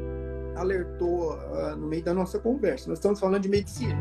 alertou 0.55 1.33
uh, 1.33 1.75
no 1.75 1.87
meio 1.87 2.03
da 2.03 2.13
nossa 2.13 2.37
conversa. 2.37 2.87
Nós 2.87 2.99
estamos 2.99 3.19
falando 3.19 3.41
de 3.41 3.49
medicina. 3.49 3.97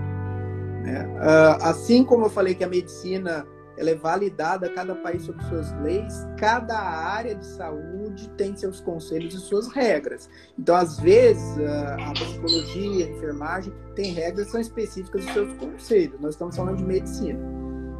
Né? 0.84 1.06
Uh, 1.16 1.62
assim 1.62 2.04
como 2.04 2.26
eu 2.26 2.30
falei 2.30 2.54
que 2.54 2.62
a 2.62 2.68
medicina 2.68 3.46
ela 3.76 3.90
é 3.90 3.94
validada, 3.94 4.68
cada 4.70 4.94
país 4.94 5.22
sobre 5.22 5.44
suas 5.44 5.70
leis, 5.82 6.26
cada 6.38 6.78
área 6.78 7.34
de 7.34 7.44
saúde 7.44 8.28
tem 8.30 8.56
seus 8.56 8.80
conselhos 8.80 9.34
e 9.34 9.38
suas 9.38 9.68
regras. 9.68 10.30
Então, 10.58 10.74
às 10.74 10.98
vezes, 10.98 11.58
a 11.58 12.12
psicologia, 12.12 13.06
a 13.06 13.10
enfermagem, 13.10 13.72
tem 13.94 14.12
regras 14.12 14.46
que 14.46 14.52
são 14.52 14.60
específicas 14.60 15.24
dos 15.24 15.34
seus 15.34 15.52
conselhos. 15.58 16.20
Nós 16.20 16.34
estamos 16.34 16.56
falando 16.56 16.78
de 16.78 16.84
medicina. 16.84 17.38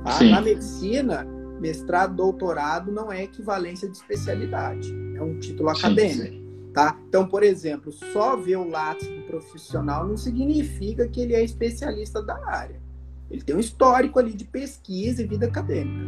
Tá? 0.04 0.22
Na 0.24 0.40
medicina, 0.40 1.26
mestrado, 1.60 2.14
doutorado 2.14 2.92
não 2.92 3.12
é 3.12 3.24
equivalência 3.24 3.88
de 3.88 3.96
especialidade, 3.96 4.94
é 5.16 5.22
um 5.22 5.38
título 5.38 5.74
sim, 5.74 5.80
acadêmico. 5.80 6.34
Sim. 6.34 6.46
Tá? 6.72 6.98
Então, 7.08 7.26
por 7.26 7.42
exemplo, 7.42 7.90
só 7.90 8.36
ver 8.36 8.56
o 8.56 8.68
lápis 8.68 9.08
do 9.08 9.22
profissional 9.22 10.06
não 10.06 10.16
significa 10.16 11.08
que 11.08 11.22
ele 11.22 11.34
é 11.34 11.42
especialista 11.42 12.22
da 12.22 12.36
área. 12.46 12.85
Ele 13.30 13.42
tem 13.42 13.56
um 13.56 13.60
histórico 13.60 14.18
ali 14.18 14.32
de 14.32 14.44
pesquisa 14.44 15.22
e 15.22 15.26
vida 15.26 15.46
acadêmica. 15.46 16.04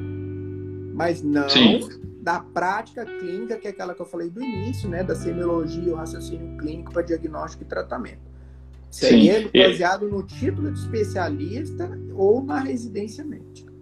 Mas 0.95 1.23
não 1.23 1.49
Sim. 1.49 1.81
da 2.21 2.41
prática 2.41 3.05
clínica, 3.05 3.57
que 3.57 3.67
é 3.67 3.71
aquela 3.71 3.95
que 3.95 4.03
eu 4.03 4.07
falei 4.07 4.29
do 4.29 4.43
início, 4.43 4.89
né? 4.89 5.03
Da 5.03 5.15
semiologia 5.15 5.93
o 5.93 5.97
raciocínio 5.97 6.57
clínico 6.59 6.93
para 6.93 7.03
diagnóstico 7.03 7.65
e 7.65 7.67
tratamento. 7.67 8.29
Seria 8.91 9.43
Sim. 9.43 9.51
baseado 9.55 10.09
no 10.09 10.23
título 10.23 10.73
de 10.73 10.79
especialista 10.79 11.91
ou 12.15 12.43
na 12.43 12.59
residência 12.61 13.25
médica. 13.25 13.73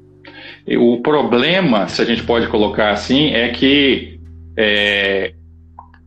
O 0.78 1.00
problema, 1.00 1.88
se 1.88 2.02
a 2.02 2.04
gente 2.04 2.24
pode 2.24 2.48
colocar 2.48 2.90
assim, 2.90 3.28
é 3.28 3.50
que 3.50 4.20
é, 4.56 5.32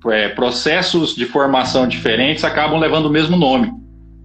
é, 0.07 0.29
processos 0.29 1.15
de 1.15 1.25
formação 1.25 1.87
diferentes 1.87 2.43
acabam 2.43 2.79
levando 2.79 3.05
o 3.05 3.09
mesmo 3.09 3.37
nome. 3.37 3.71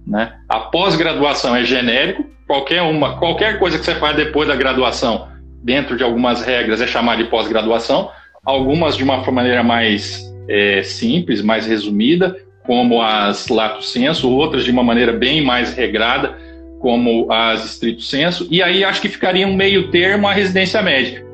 Né? 0.05 0.33
A 0.47 0.59
pós-graduação 0.59 1.55
é 1.55 1.63
genérico, 1.63 2.25
qualquer 2.47 2.81
uma, 2.81 3.17
qualquer 3.17 3.57
coisa 3.57 3.79
que 3.79 3.85
você 3.85 3.95
faz 3.95 4.15
depois 4.15 4.47
da 4.47 4.55
graduação, 4.55 5.27
dentro 5.63 5.97
de 5.97 6.03
algumas 6.03 6.43
regras, 6.43 6.79
é 6.81 6.87
chamada 6.87 7.23
de 7.23 7.29
pós-graduação, 7.29 8.09
algumas 8.45 8.95
de 8.95 9.03
uma 9.03 9.17
maneira 9.31 9.63
mais 9.63 10.31
é, 10.47 10.83
simples, 10.83 11.41
mais 11.41 11.65
resumida, 11.65 12.37
como 12.65 13.01
as 13.01 13.47
lato 13.47 13.83
senso, 13.83 14.29
outras 14.29 14.63
de 14.63 14.71
uma 14.71 14.83
maneira 14.83 15.11
bem 15.11 15.43
mais 15.43 15.73
regrada, 15.73 16.37
como 16.79 17.31
as 17.31 17.65
estrito 17.65 18.01
senso, 18.01 18.47
e 18.51 18.61
aí 18.61 18.83
acho 18.83 19.01
que 19.01 19.09
ficaria 19.09 19.47
um 19.47 19.55
meio 19.55 19.89
termo 19.89 20.27
a 20.27 20.33
residência 20.33 20.81
médica. 20.81 21.25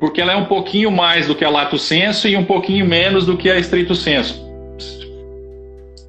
Porque 0.00 0.20
ela 0.20 0.32
é 0.32 0.36
um 0.36 0.46
pouquinho 0.46 0.90
mais 0.90 1.26
do 1.26 1.34
que 1.34 1.44
a 1.44 1.50
lato 1.50 1.78
senso 1.78 2.26
e 2.26 2.36
um 2.36 2.44
pouquinho 2.44 2.86
menos 2.86 3.26
do 3.26 3.36
que 3.36 3.50
a 3.50 3.58
estrito 3.58 3.94
senso. 3.94 4.42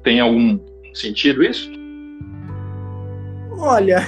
Tem 0.02 0.18
algum 0.18 0.58
sentido 0.94 1.42
isso? 1.42 1.70
Olha, 3.58 4.06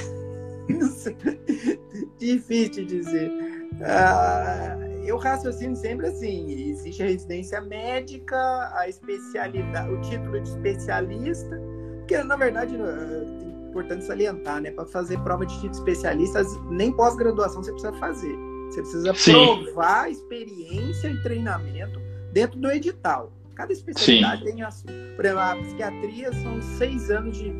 difícil 2.19 2.87
dizer. 2.87 3.31
Uh, 3.75 4.85
eu 5.05 5.19
raciocino 5.19 5.77
sempre 5.77 6.07
assim: 6.07 6.51
existe 6.71 7.03
a 7.03 7.07
residência 7.07 7.61
médica, 7.61 8.37
a 8.75 8.89
especialidade, 8.89 9.91
o 9.91 10.01
título 10.01 10.41
de 10.41 10.49
especialista, 10.49 11.61
que 12.09 12.17
na 12.23 12.37
verdade 12.37 12.75
é 12.77 13.69
importante 13.69 14.05
salientar, 14.05 14.61
né? 14.61 14.71
Para 14.71 14.87
fazer 14.87 15.19
prova 15.21 15.45
de 15.45 15.53
título 15.55 15.71
de 15.71 15.77
especialista, 15.79 16.43
nem 16.71 16.93
pós-graduação 16.93 17.63
você 17.63 17.73
precisa 17.73 17.93
fazer. 17.95 18.37
Você 18.71 18.81
precisa 18.81 19.15
Sim. 19.15 19.65
provar 19.65 20.11
experiência 20.11 21.09
e 21.09 21.23
treinamento 21.23 22.01
dentro 22.33 22.59
do 22.59 22.71
edital. 22.71 23.33
Cada 23.55 23.73
especialidade 23.73 24.45
Sim. 24.45 24.53
tem 24.53 24.63
a 24.63 24.71
sua. 24.71 24.91
Por 25.17 25.25
exemplo, 25.25 25.43
a 25.43 25.57
psiquiatria 25.57 26.33
são 26.33 26.61
seis 26.61 27.11
anos 27.11 27.37
de 27.37 27.53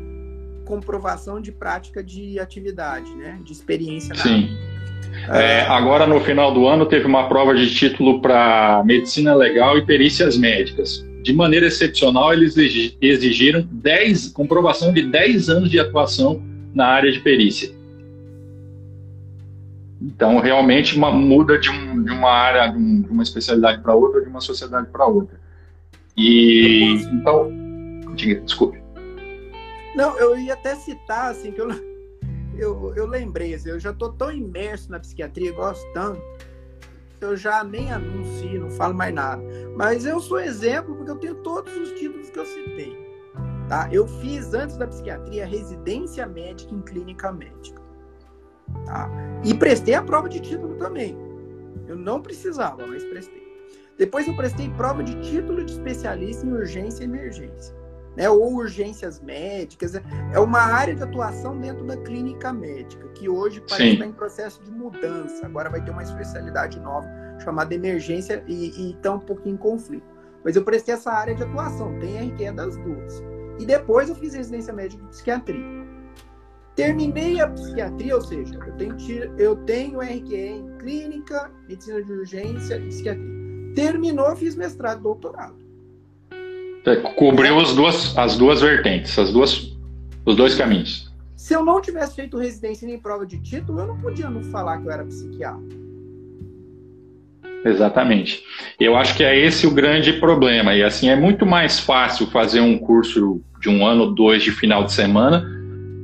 comprovação 0.65 1.39
de 1.39 1.51
prática 1.51 2.03
de 2.03 2.39
atividade, 2.39 3.13
né? 3.15 3.39
De 3.43 3.51
experiência. 3.51 4.13
Sim. 4.15 4.49
É, 5.29 5.61
agora, 5.61 6.05
no 6.05 6.19
final 6.19 6.53
do 6.53 6.67
ano, 6.67 6.85
teve 6.85 7.05
uma 7.05 7.27
prova 7.27 7.55
de 7.55 7.73
título 7.73 8.21
para 8.21 8.83
medicina 8.85 9.33
legal 9.33 9.77
e 9.77 9.85
perícias 9.85 10.37
médicas. 10.37 11.05
De 11.23 11.33
maneira 11.33 11.67
excepcional, 11.67 12.33
eles 12.33 12.55
exigiram 13.01 13.67
10, 13.71 14.29
comprovação 14.29 14.93
de 14.93 15.01
10 15.01 15.49
anos 15.49 15.71
de 15.71 15.79
atuação 15.79 16.43
na 16.73 16.87
área 16.87 17.11
de 17.11 17.19
perícia. 17.19 17.73
Então, 20.01 20.39
realmente, 20.39 20.95
uma, 20.95 21.11
muda 21.11 21.57
de, 21.57 21.69
um, 21.69 22.03
de 22.03 22.11
uma 22.11 22.29
área, 22.29 22.67
de, 22.67 22.77
um, 22.77 23.01
de 23.01 23.09
uma 23.09 23.23
especialidade 23.23 23.81
para 23.81 23.95
outra, 23.95 24.21
de 24.21 24.27
uma 24.27 24.41
sociedade 24.41 24.87
para 24.91 25.05
outra. 25.05 25.39
E, 26.17 26.93
então, 27.11 27.51
diga, 28.15 28.41
desculpe. 28.41 28.81
Não, 29.95 30.17
eu 30.17 30.37
ia 30.37 30.53
até 30.53 30.75
citar, 30.75 31.31
assim, 31.31 31.51
que 31.51 31.61
eu, 31.61 31.69
eu, 32.57 32.93
eu 32.95 33.05
lembrei, 33.05 33.53
assim, 33.53 33.69
eu 33.69 33.79
já 33.79 33.91
estou 33.91 34.11
tão 34.13 34.31
imerso 34.31 34.91
na 34.91 34.99
psiquiatria, 34.99 35.51
gosto 35.53 35.85
tanto, 35.93 36.21
eu 37.21 37.35
já 37.35 37.63
nem 37.63 37.91
anuncio, 37.91 38.61
não 38.61 38.69
falo 38.69 38.93
mais 38.93 39.13
nada. 39.13 39.41
Mas 39.75 40.05
eu 40.05 40.19
sou 40.19 40.39
exemplo 40.39 40.95
porque 40.95 41.11
eu 41.11 41.17
tenho 41.17 41.35
todos 41.35 41.75
os 41.75 41.91
títulos 41.93 42.29
que 42.29 42.39
eu 42.39 42.45
citei. 42.45 43.05
Tá? 43.67 43.89
Eu 43.91 44.07
fiz, 44.07 44.53
antes 44.53 44.77
da 44.77 44.87
psiquiatria, 44.87 45.45
residência 45.45 46.27
médica 46.27 46.73
em 46.73 46.81
clínica 46.81 47.31
médica. 47.31 47.81
Tá? 48.85 49.09
E 49.43 49.53
prestei 49.53 49.95
a 49.95 50.03
prova 50.03 50.29
de 50.29 50.39
título 50.39 50.75
também. 50.75 51.17
Eu 51.87 51.95
não 51.95 52.21
precisava, 52.21 52.85
mas 52.85 53.03
prestei. 53.05 53.44
Depois 53.97 54.27
eu 54.27 54.35
prestei 54.35 54.69
prova 54.71 55.03
de 55.03 55.15
título 55.21 55.63
de 55.63 55.71
especialista 55.71 56.45
em 56.45 56.51
urgência 56.51 57.03
e 57.03 57.05
emergência 57.05 57.85
né, 58.15 58.29
ou 58.29 58.53
urgências 58.55 59.19
médicas. 59.19 59.93
É 60.33 60.39
uma 60.39 60.59
área 60.59 60.95
de 60.95 61.03
atuação 61.03 61.57
dentro 61.59 61.85
da 61.85 61.97
clínica 61.97 62.51
médica, 62.53 63.07
que 63.09 63.27
hoje 63.27 63.61
parece 63.67 63.93
estar 63.93 64.05
em 64.05 64.13
processo 64.13 64.63
de 64.63 64.71
mudança. 64.71 65.45
Agora 65.45 65.69
vai 65.69 65.83
ter 65.83 65.91
uma 65.91 66.03
especialidade 66.03 66.79
nova 66.79 67.07
chamada 67.43 67.73
emergência 67.73 68.43
e 68.47 68.91
está 68.91 69.11
um 69.11 69.19
pouquinho 69.19 69.55
em 69.55 69.57
conflito. 69.57 70.15
Mas 70.43 70.55
eu 70.55 70.63
prestei 70.63 70.93
essa 70.93 71.11
área 71.11 71.33
de 71.33 71.43
atuação, 71.43 71.97
tem 71.99 72.29
RQE 72.29 72.51
das 72.51 72.77
duas. 72.77 73.21
E 73.59 73.65
depois 73.65 74.09
eu 74.09 74.15
fiz 74.15 74.33
residência 74.33 74.73
médica 74.73 75.01
de 75.03 75.09
psiquiatria. 75.09 75.85
Terminei 76.75 77.39
a 77.39 77.47
psiquiatria, 77.47 78.15
ou 78.15 78.21
seja, 78.21 78.53
eu 78.53 78.73
tenho, 78.73 78.95
eu 79.37 79.55
tenho 79.55 80.01
RQE 80.01 80.35
em 80.35 80.77
clínica, 80.77 81.49
medicina 81.67 82.03
de 82.03 82.11
urgência 82.11 82.75
e 82.77 82.89
psiquiatria. 82.89 83.34
Terminou, 83.75 84.35
fiz 84.35 84.55
mestrado 84.55 84.99
e 84.99 85.03
doutorado. 85.03 85.55
É, 86.85 86.95
cobriu 86.95 87.59
as 87.59 87.73
duas, 87.73 88.17
as 88.17 88.37
duas 88.37 88.61
vertentes, 88.61 89.17
as 89.19 89.31
duas, 89.31 89.75
os 90.25 90.35
dois 90.35 90.55
caminhos. 90.55 91.11
Se 91.35 91.53
eu 91.53 91.63
não 91.63 91.81
tivesse 91.81 92.15
feito 92.15 92.37
residência 92.37 92.87
nem 92.87 92.97
prova 92.97 93.25
de 93.25 93.37
título, 93.39 93.79
eu 93.79 93.87
não 93.87 93.97
podia 93.97 94.29
não 94.29 94.43
falar 94.43 94.79
que 94.79 94.87
eu 94.87 94.91
era 94.91 95.03
psiquiatra. 95.03 95.85
Exatamente. 97.65 98.43
Eu 98.79 98.95
acho 98.95 99.15
que 99.17 99.23
é 99.23 99.37
esse 99.37 99.65
o 99.65 99.71
grande 99.71 100.13
problema. 100.13 100.75
E 100.75 100.83
assim, 100.83 101.09
é 101.09 101.15
muito 101.15 101.45
mais 101.45 101.79
fácil 101.79 102.27
fazer 102.27 102.61
um 102.61 102.77
curso 102.77 103.41
de 103.59 103.69
um 103.69 103.85
ano, 103.85 104.13
dois 104.13 104.43
de 104.43 104.51
final 104.51 104.83
de 104.83 104.93
semana. 104.93 105.43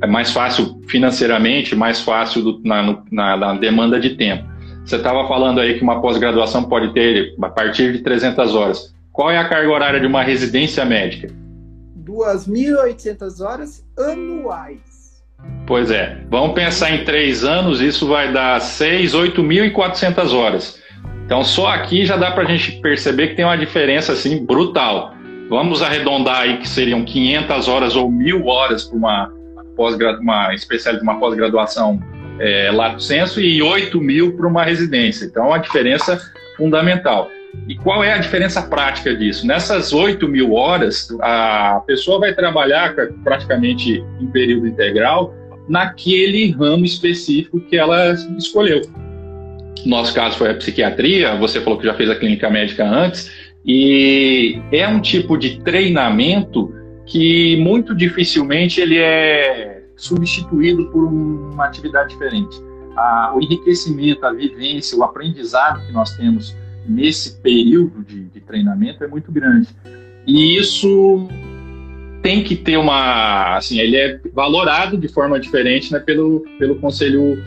É 0.01 0.07
mais 0.07 0.31
fácil 0.31 0.81
financeiramente, 0.87 1.75
mais 1.75 2.01
fácil 2.01 2.41
do, 2.41 2.61
na, 2.63 2.97
na, 3.11 3.37
na 3.37 3.53
demanda 3.53 3.99
de 3.99 4.15
tempo. 4.15 4.50
Você 4.91 4.97
estava 4.97 5.25
falando 5.25 5.61
aí 5.61 5.75
que 5.75 5.83
uma 5.83 6.01
pós-graduação 6.01 6.65
pode 6.65 6.93
ter 6.93 7.33
a 7.41 7.47
partir 7.47 7.93
de 7.93 7.99
300 7.99 8.53
horas. 8.53 8.93
Qual 9.13 9.31
é 9.31 9.37
a 9.37 9.47
carga 9.47 9.71
horária 9.71 10.01
de 10.01 10.05
uma 10.05 10.21
residência 10.21 10.83
médica? 10.83 11.29
2.800 12.03 13.39
horas 13.39 13.85
anuais. 13.97 15.23
Pois 15.65 15.89
é. 15.91 16.21
Vamos 16.29 16.53
pensar 16.55 16.91
em 16.91 17.05
três 17.05 17.45
anos, 17.45 17.79
isso 17.79 18.05
vai 18.05 18.33
dar 18.33 18.59
6, 18.59 19.13
8.400 19.13 20.33
horas. 20.33 20.77
Então, 21.25 21.41
só 21.41 21.69
aqui 21.69 22.05
já 22.05 22.17
dá 22.17 22.31
para 22.31 22.43
a 22.43 22.47
gente 22.47 22.81
perceber 22.81 23.29
que 23.29 23.35
tem 23.35 23.45
uma 23.45 23.57
diferença 23.57 24.11
assim 24.11 24.45
brutal. 24.45 25.13
Vamos 25.49 25.81
arredondar 25.81 26.41
aí 26.41 26.57
que 26.57 26.67
seriam 26.67 27.05
500 27.05 27.67
horas 27.69 27.95
ou 27.95 28.11
1.000 28.11 28.45
horas 28.45 28.83
para 28.83 28.97
uma, 28.97 29.33
pós 29.77 29.95
uma 30.19 30.53
especialidade, 30.53 31.09
uma 31.09 31.17
pós-graduação 31.17 31.97
é, 32.39 32.71
lato 32.71 33.01
senso 33.01 33.39
e 33.39 33.61
8 33.61 33.99
mil 33.99 34.35
para 34.35 34.47
uma 34.47 34.63
residência. 34.63 35.25
Então, 35.25 35.45
é 35.45 35.47
uma 35.47 35.57
diferença 35.57 36.19
fundamental. 36.57 37.29
E 37.67 37.75
qual 37.75 38.03
é 38.03 38.13
a 38.13 38.17
diferença 38.17 38.61
prática 38.61 39.15
disso? 39.15 39.45
Nessas 39.45 39.91
8 39.91 40.27
mil 40.27 40.53
horas, 40.53 41.09
a 41.21 41.81
pessoa 41.85 42.19
vai 42.19 42.33
trabalhar 42.33 42.95
praticamente 43.23 44.03
em 44.19 44.27
período 44.27 44.67
integral 44.67 45.35
naquele 45.67 46.51
ramo 46.51 46.85
específico 46.85 47.59
que 47.61 47.77
ela 47.77 48.13
escolheu. 48.37 48.81
Nosso 49.85 50.13
caso 50.13 50.37
foi 50.37 50.51
a 50.51 50.53
psiquiatria, 50.53 51.35
você 51.35 51.59
falou 51.59 51.79
que 51.79 51.85
já 51.85 51.93
fez 51.93 52.09
a 52.09 52.15
clínica 52.15 52.49
médica 52.49 52.85
antes, 52.85 53.31
e 53.65 54.59
é 54.71 54.87
um 54.87 54.99
tipo 54.99 55.37
de 55.37 55.59
treinamento 55.61 56.73
que 57.05 57.57
muito 57.57 57.95
dificilmente 57.95 58.79
ele 58.79 58.97
é 58.97 59.80
substituído 60.01 60.87
por 60.87 61.03
uma 61.05 61.65
atividade 61.65 62.09
diferente. 62.09 62.59
o 63.33 63.41
enriquecimento, 63.41 64.25
a 64.25 64.33
vivência, 64.33 64.97
o 64.97 65.03
aprendizado 65.03 65.85
que 65.85 65.93
nós 65.93 66.11
temos 66.17 66.55
nesse 66.87 67.39
período 67.39 68.03
de, 68.03 68.25
de 68.25 68.41
treinamento 68.41 69.03
é 69.03 69.07
muito 69.07 69.31
grande. 69.31 69.69
E 70.25 70.57
isso 70.57 71.27
tem 72.21 72.43
que 72.43 72.55
ter 72.55 72.77
uma, 72.77 73.57
assim, 73.57 73.79
ele 73.79 73.95
é 73.95 74.19
valorado 74.33 74.97
de 74.97 75.07
forma 75.07 75.39
diferente, 75.39 75.91
né, 75.91 75.99
pelo, 75.99 76.43
pelo 76.57 76.75
conselho, 76.75 77.37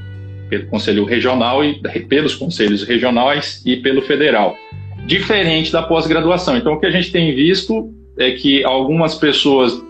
pelo 0.49 0.67
conselho 0.67 1.05
regional 1.05 1.64
e 1.64 1.81
pelos 2.07 2.35
conselhos 2.35 2.83
regionais 2.85 3.62
e 3.64 3.77
pelo 3.77 4.03
federal, 4.03 4.57
diferente 5.07 5.73
da 5.73 5.83
pós-graduação. 5.83 6.57
Então, 6.57 6.75
o 6.75 6.81
que 6.81 6.87
a 6.87 6.90
gente 6.90 7.12
tem 7.12 7.35
visto 7.35 7.93
é 8.17 8.33
que 8.33 8.64
algumas 8.64 9.14
pessoas, 9.14 9.81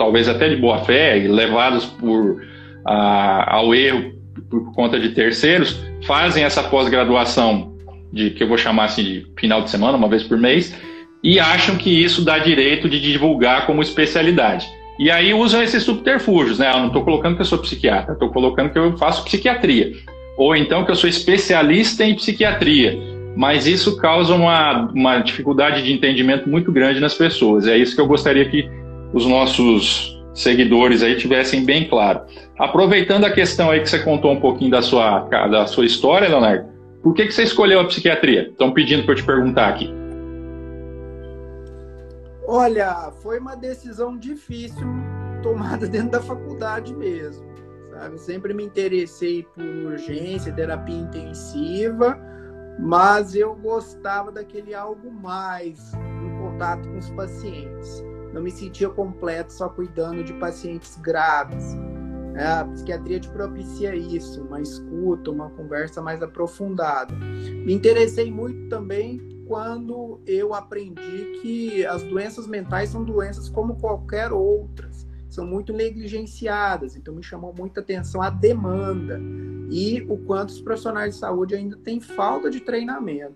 talvez 0.00 0.30
até 0.30 0.48
de 0.48 0.56
boa 0.56 0.78
fé, 0.78 1.26
levadas 1.28 1.84
por 1.84 2.42
a, 2.86 3.56
ao 3.56 3.74
erro 3.74 4.14
por 4.48 4.72
conta 4.72 4.98
de 4.98 5.10
terceiros, 5.10 5.78
fazem 6.06 6.42
essa 6.42 6.62
pós-graduação 6.62 7.76
de 8.10 8.30
que 8.30 8.42
eu 8.42 8.48
vou 8.48 8.56
chamar 8.56 8.84
assim 8.84 9.04
de 9.04 9.26
final 9.38 9.60
de 9.60 9.68
semana, 9.68 9.98
uma 9.98 10.08
vez 10.08 10.22
por 10.22 10.38
mês, 10.38 10.74
e 11.22 11.38
acham 11.38 11.76
que 11.76 11.90
isso 11.90 12.24
dá 12.24 12.38
direito 12.38 12.88
de 12.88 12.98
divulgar 12.98 13.66
como 13.66 13.82
especialidade. 13.82 14.66
E 14.98 15.10
aí 15.10 15.34
usam 15.34 15.62
esses 15.62 15.82
subterfúgios, 15.82 16.58
né? 16.58 16.72
Eu 16.72 16.78
não 16.78 16.86
estou 16.86 17.04
colocando 17.04 17.34
que 17.36 17.42
eu 17.42 17.46
sou 17.46 17.58
psiquiatra, 17.58 18.14
estou 18.14 18.30
colocando 18.30 18.70
que 18.70 18.78
eu 18.78 18.96
faço 18.96 19.22
psiquiatria. 19.24 19.92
Ou 20.38 20.56
então 20.56 20.82
que 20.82 20.90
eu 20.90 20.96
sou 20.96 21.10
especialista 21.10 22.06
em 22.06 22.14
psiquiatria. 22.14 22.98
Mas 23.36 23.66
isso 23.66 23.98
causa 23.98 24.34
uma, 24.34 24.90
uma 24.94 25.18
dificuldade 25.18 25.82
de 25.82 25.92
entendimento 25.92 26.48
muito 26.48 26.72
grande 26.72 27.00
nas 27.00 27.14
pessoas. 27.14 27.66
É 27.66 27.76
isso 27.76 27.94
que 27.94 28.00
eu 28.00 28.06
gostaria 28.06 28.46
que 28.46 28.68
os 29.12 29.26
nossos 29.26 30.18
seguidores 30.34 31.02
aí 31.02 31.16
tivessem 31.16 31.64
bem 31.64 31.88
claro. 31.88 32.22
Aproveitando 32.58 33.24
a 33.24 33.30
questão 33.30 33.70
aí 33.70 33.80
que 33.80 33.88
você 33.88 33.98
contou 33.98 34.32
um 34.32 34.40
pouquinho 34.40 34.70
da 34.70 34.82
sua, 34.82 35.20
da 35.20 35.66
sua 35.66 35.84
história, 35.84 36.28
Leonardo, 36.28 36.68
por 37.02 37.14
que, 37.14 37.26
que 37.26 37.32
você 37.32 37.44
escolheu 37.44 37.80
a 37.80 37.84
psiquiatria? 37.86 38.48
Estão 38.48 38.72
pedindo 38.72 39.04
para 39.04 39.12
eu 39.12 39.16
te 39.16 39.24
perguntar 39.24 39.68
aqui. 39.68 39.90
Olha, 42.46 43.12
foi 43.22 43.38
uma 43.38 43.56
decisão 43.56 44.18
difícil 44.18 44.86
tomada 45.42 45.86
dentro 45.88 46.10
da 46.10 46.20
faculdade 46.20 46.94
mesmo. 46.94 47.48
Sabe? 47.92 48.18
Sempre 48.18 48.54
me 48.54 48.64
interessei 48.64 49.42
por 49.42 49.64
urgência, 49.64 50.52
terapia 50.52 50.96
intensiva, 50.96 52.18
mas 52.78 53.34
eu 53.34 53.54
gostava 53.54 54.30
daquele 54.30 54.74
algo 54.74 55.10
mais 55.10 55.92
em 55.94 56.38
contato 56.38 56.88
com 56.88 56.98
os 56.98 57.10
pacientes. 57.10 58.09
Não 58.32 58.42
me 58.42 58.50
sentia 58.50 58.88
completo 58.88 59.52
só 59.52 59.68
cuidando 59.68 60.22
de 60.22 60.32
pacientes 60.34 60.96
graves. 60.96 61.76
É, 62.34 62.46
a 62.46 62.64
psiquiatria 62.64 63.18
te 63.18 63.28
propicia 63.28 63.94
isso, 63.94 64.42
uma 64.42 64.60
escuta, 64.60 65.30
uma 65.30 65.50
conversa 65.50 66.00
mais 66.00 66.22
aprofundada. 66.22 67.14
Me 67.14 67.72
interessei 67.72 68.30
muito 68.30 68.68
também 68.68 69.20
quando 69.46 70.20
eu 70.24 70.54
aprendi 70.54 71.40
que 71.42 71.84
as 71.84 72.04
doenças 72.04 72.46
mentais 72.46 72.90
são 72.90 73.02
doenças 73.02 73.48
como 73.48 73.74
qualquer 73.80 74.32
outras, 74.32 75.08
são 75.28 75.44
muito 75.44 75.72
negligenciadas. 75.72 76.94
Então 76.94 77.14
me 77.14 77.22
chamou 77.22 77.52
muita 77.52 77.80
atenção 77.80 78.22
a 78.22 78.30
demanda 78.30 79.20
e 79.68 80.06
o 80.08 80.16
quanto 80.18 80.50
os 80.50 80.60
profissionais 80.60 81.14
de 81.14 81.20
saúde 81.20 81.56
ainda 81.56 81.76
têm 81.76 82.00
falta 82.00 82.48
de 82.48 82.60
treinamento. 82.60 83.34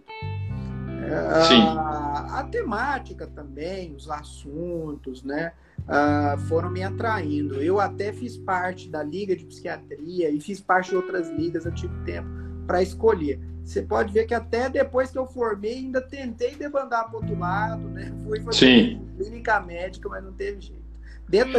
Sim. 1.48 1.60
A, 1.60 2.40
a 2.40 2.44
temática 2.44 3.26
também, 3.26 3.94
os 3.94 4.10
assuntos, 4.10 5.22
né, 5.22 5.52
uh, 5.80 6.38
foram 6.42 6.70
me 6.70 6.82
atraindo. 6.82 7.62
Eu 7.62 7.80
até 7.80 8.12
fiz 8.12 8.36
parte 8.36 8.88
da 8.88 9.02
Liga 9.02 9.34
de 9.36 9.44
Psiquiatria 9.44 10.30
e 10.30 10.40
fiz 10.40 10.60
parte 10.60 10.90
de 10.90 10.96
outras 10.96 11.30
ligas, 11.30 11.66
eu 11.66 11.72
tive 11.72 11.94
tempo 12.04 12.28
para 12.66 12.82
escolher 12.82 13.38
você 13.64 13.80
pode 13.80 14.12
ver 14.12 14.26
que 14.26 14.34
até 14.34 14.68
depois 14.68 15.10
que 15.10 15.18
eu 15.18 15.26
formei, 15.26 15.76
ainda 15.76 16.00
tentei 16.00 16.54
debandar 16.54 17.08
para 17.08 17.16
outro 17.16 17.36
lado, 17.38 17.88
né? 17.88 18.12
Fui 18.22 18.38
fazer 18.40 18.58
Sim. 18.58 19.08
clínica 19.16 19.58
médica, 19.60 20.08
mas 20.08 20.22
não 20.22 20.32
teve 20.32 20.60
jeito. 20.60 20.84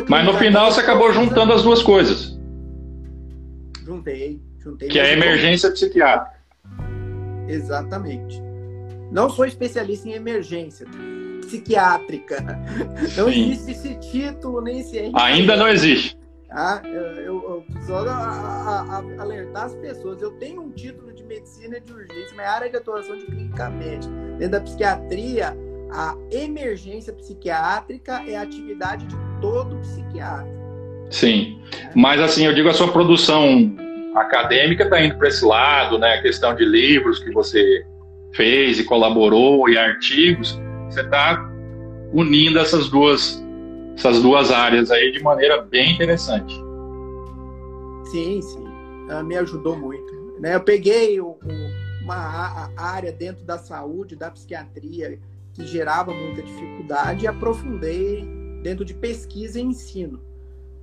mas 0.08 0.26
no 0.26 0.38
final 0.38 0.72
você 0.72 0.82
acabou 0.82 1.12
juntando 1.12 1.52
as 1.52 1.64
duas 1.64 1.82
coisas. 1.82 2.40
Juntei, 3.84 4.40
juntei. 4.60 4.90
Que 4.90 5.00
é 5.00 5.06
a 5.06 5.14
emergência 5.14 5.72
psiquiátrica. 5.72 6.36
Exatamente. 7.48 8.45
Não 9.12 9.30
sou 9.30 9.46
especialista 9.46 10.08
em 10.10 10.14
emergência 10.14 10.86
psiquiátrica. 11.42 12.42
Não 13.16 13.32
Sim. 13.32 13.52
existe 13.52 13.72
esse 13.72 13.96
título, 14.00 14.62
nem 14.62 14.80
esse 14.80 15.12
Ainda 15.14 15.56
não 15.56 15.68
existe. 15.68 16.18
Ah, 16.50 16.82
eu, 16.86 16.92
eu, 16.92 17.26
eu 17.50 17.66
preciso 17.70 17.94
alertar 19.20 19.66
as 19.66 19.76
pessoas. 19.76 20.22
Eu 20.22 20.32
tenho 20.34 20.62
um 20.62 20.72
título 20.72 21.12
de 21.12 21.24
medicina 21.24 21.80
de 21.80 21.92
urgência, 21.92 22.34
mas 22.36 22.48
área 22.48 22.70
de 22.70 22.78
atuação 22.78 23.18
de 23.18 23.26
clínica 23.26 23.70
médica. 23.70 24.14
Dentro 24.38 24.52
da 24.52 24.62
psiquiatria, 24.62 25.58
a 25.92 26.16
emergência 26.32 27.12
psiquiátrica 27.14 28.24
é 28.28 28.38
a 28.38 28.42
atividade 28.42 29.06
de 29.06 29.16
todo 29.42 29.76
psiquiatra. 29.78 30.48
Sim, 31.10 31.60
é. 31.78 31.92
mas 31.94 32.20
assim, 32.22 32.46
eu 32.46 32.54
digo 32.54 32.70
a 32.70 32.74
sua 32.74 32.92
produção 32.92 33.76
acadêmica 34.16 34.84
está 34.84 35.04
indo 35.04 35.18
para 35.18 35.28
esse 35.28 35.44
lado, 35.44 36.00
né? 36.00 36.14
A 36.14 36.22
questão 36.22 36.56
de 36.56 36.64
livros 36.64 37.20
que 37.20 37.32
você 37.32 37.86
fez 38.36 38.80
e 38.80 38.84
colaborou 38.84 39.68
e 39.70 39.78
artigos, 39.78 40.60
você 40.90 41.02
está 41.02 41.50
unindo 42.14 42.60
essas 42.60 42.90
duas 42.90 43.44
essas 43.98 44.22
duas 44.22 44.52
áreas 44.52 44.92
aí 44.92 45.12
de 45.14 45.24
maneira 45.24 45.62
bem 45.62 45.94
interessante. 45.94 46.54
Sim, 48.12 48.42
sim, 48.42 48.68
uh, 49.10 49.24
me 49.24 49.38
ajudou 49.38 49.78
muito. 49.78 50.14
Né? 50.38 50.54
Eu 50.54 50.60
peguei 50.60 51.20
o, 51.22 51.28
o, 51.28 52.04
uma 52.04 52.70
área 52.76 53.12
dentro 53.14 53.46
da 53.46 53.58
saúde, 53.58 54.18
da 54.18 54.30
psiquiatria, 54.30 55.18
que 55.54 55.66
gerava 55.66 56.14
muita 56.14 56.44
dificuldade 56.44 57.24
e 57.24 57.28
aprofundei 57.28 58.28
dentro 58.62 58.84
de 58.84 58.94
pesquisa 58.94 59.60
e 59.60 59.64
ensino. 59.64 60.20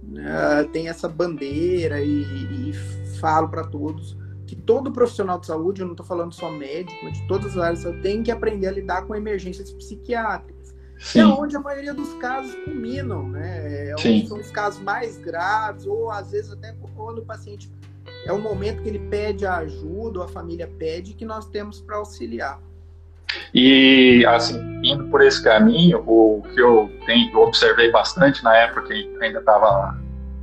Uh, 0.02 0.66
tem 0.72 0.88
essa 0.88 1.06
bandeira 1.06 2.00
e, 2.00 2.22
e 2.22 2.72
falo 3.20 3.48
para 3.48 3.64
todos 3.64 4.16
que 4.52 4.56
todo 4.56 4.92
profissional 4.92 5.40
de 5.40 5.46
saúde, 5.46 5.80
eu 5.80 5.86
não 5.86 5.94
estou 5.94 6.04
falando 6.04 6.34
só 6.34 6.50
médico, 6.50 6.92
mas 7.02 7.14
de 7.14 7.26
todas 7.26 7.56
as 7.56 7.58
áreas, 7.58 8.02
tem 8.02 8.22
que 8.22 8.30
aprender 8.30 8.66
a 8.66 8.70
lidar 8.70 9.06
com 9.06 9.14
emergências 9.14 9.72
psiquiátricas 9.72 10.74
Sim. 10.98 11.20
é 11.20 11.26
onde 11.26 11.56
a 11.56 11.60
maioria 11.60 11.94
dos 11.94 12.12
casos 12.14 12.54
culminam, 12.56 13.30
né? 13.30 13.88
É 13.88 13.94
onde 13.94 14.26
são 14.26 14.38
os 14.38 14.50
casos 14.50 14.82
mais 14.82 15.16
graves, 15.16 15.86
ou 15.86 16.10
às 16.10 16.32
vezes 16.32 16.52
até 16.52 16.74
quando 16.94 17.20
o 17.20 17.24
paciente 17.24 17.72
é 18.26 18.32
o 18.32 18.38
momento 18.38 18.82
que 18.82 18.90
ele 18.90 18.98
pede 18.98 19.46
a 19.46 19.56
ajuda, 19.56 20.18
ou 20.18 20.24
a 20.26 20.28
família 20.28 20.70
pede, 20.78 21.14
que 21.14 21.24
nós 21.24 21.46
temos 21.46 21.80
para 21.80 21.96
auxiliar. 21.96 22.60
E, 23.54 24.22
assim, 24.26 24.60
indo 24.84 25.08
por 25.08 25.22
esse 25.22 25.42
caminho, 25.42 26.04
o 26.06 26.42
que 26.42 26.60
eu, 26.60 26.92
tenho, 27.06 27.32
eu 27.32 27.40
observei 27.40 27.90
bastante 27.90 28.44
na 28.44 28.54
época 28.54 28.82
que 28.82 29.16
ainda 29.22 29.38
estava 29.38 29.98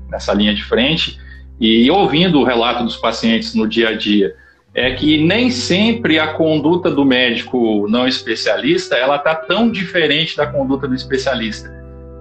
nessa 0.10 0.34
linha 0.34 0.56
de 0.56 0.64
frente, 0.66 1.22
e 1.60 1.90
ouvindo 1.92 2.40
o 2.40 2.44
relato 2.44 2.84
dos 2.84 2.96
pacientes 2.96 3.54
no 3.54 3.68
dia 3.68 3.90
a 3.90 3.94
dia, 3.94 4.36
é 4.74 4.92
que 4.92 5.24
nem 5.24 5.50
sempre 5.50 6.20
a 6.20 6.28
conduta 6.34 6.90
do 6.90 7.04
médico 7.04 7.88
não 7.90 8.08
especialista 8.08 8.96
ela 8.96 9.16
está 9.16 9.36
tão 9.36 9.70
diferente 9.70 10.38
da 10.38 10.46
conduta 10.46 10.88
do 10.88 10.96
especialista. 10.96 11.70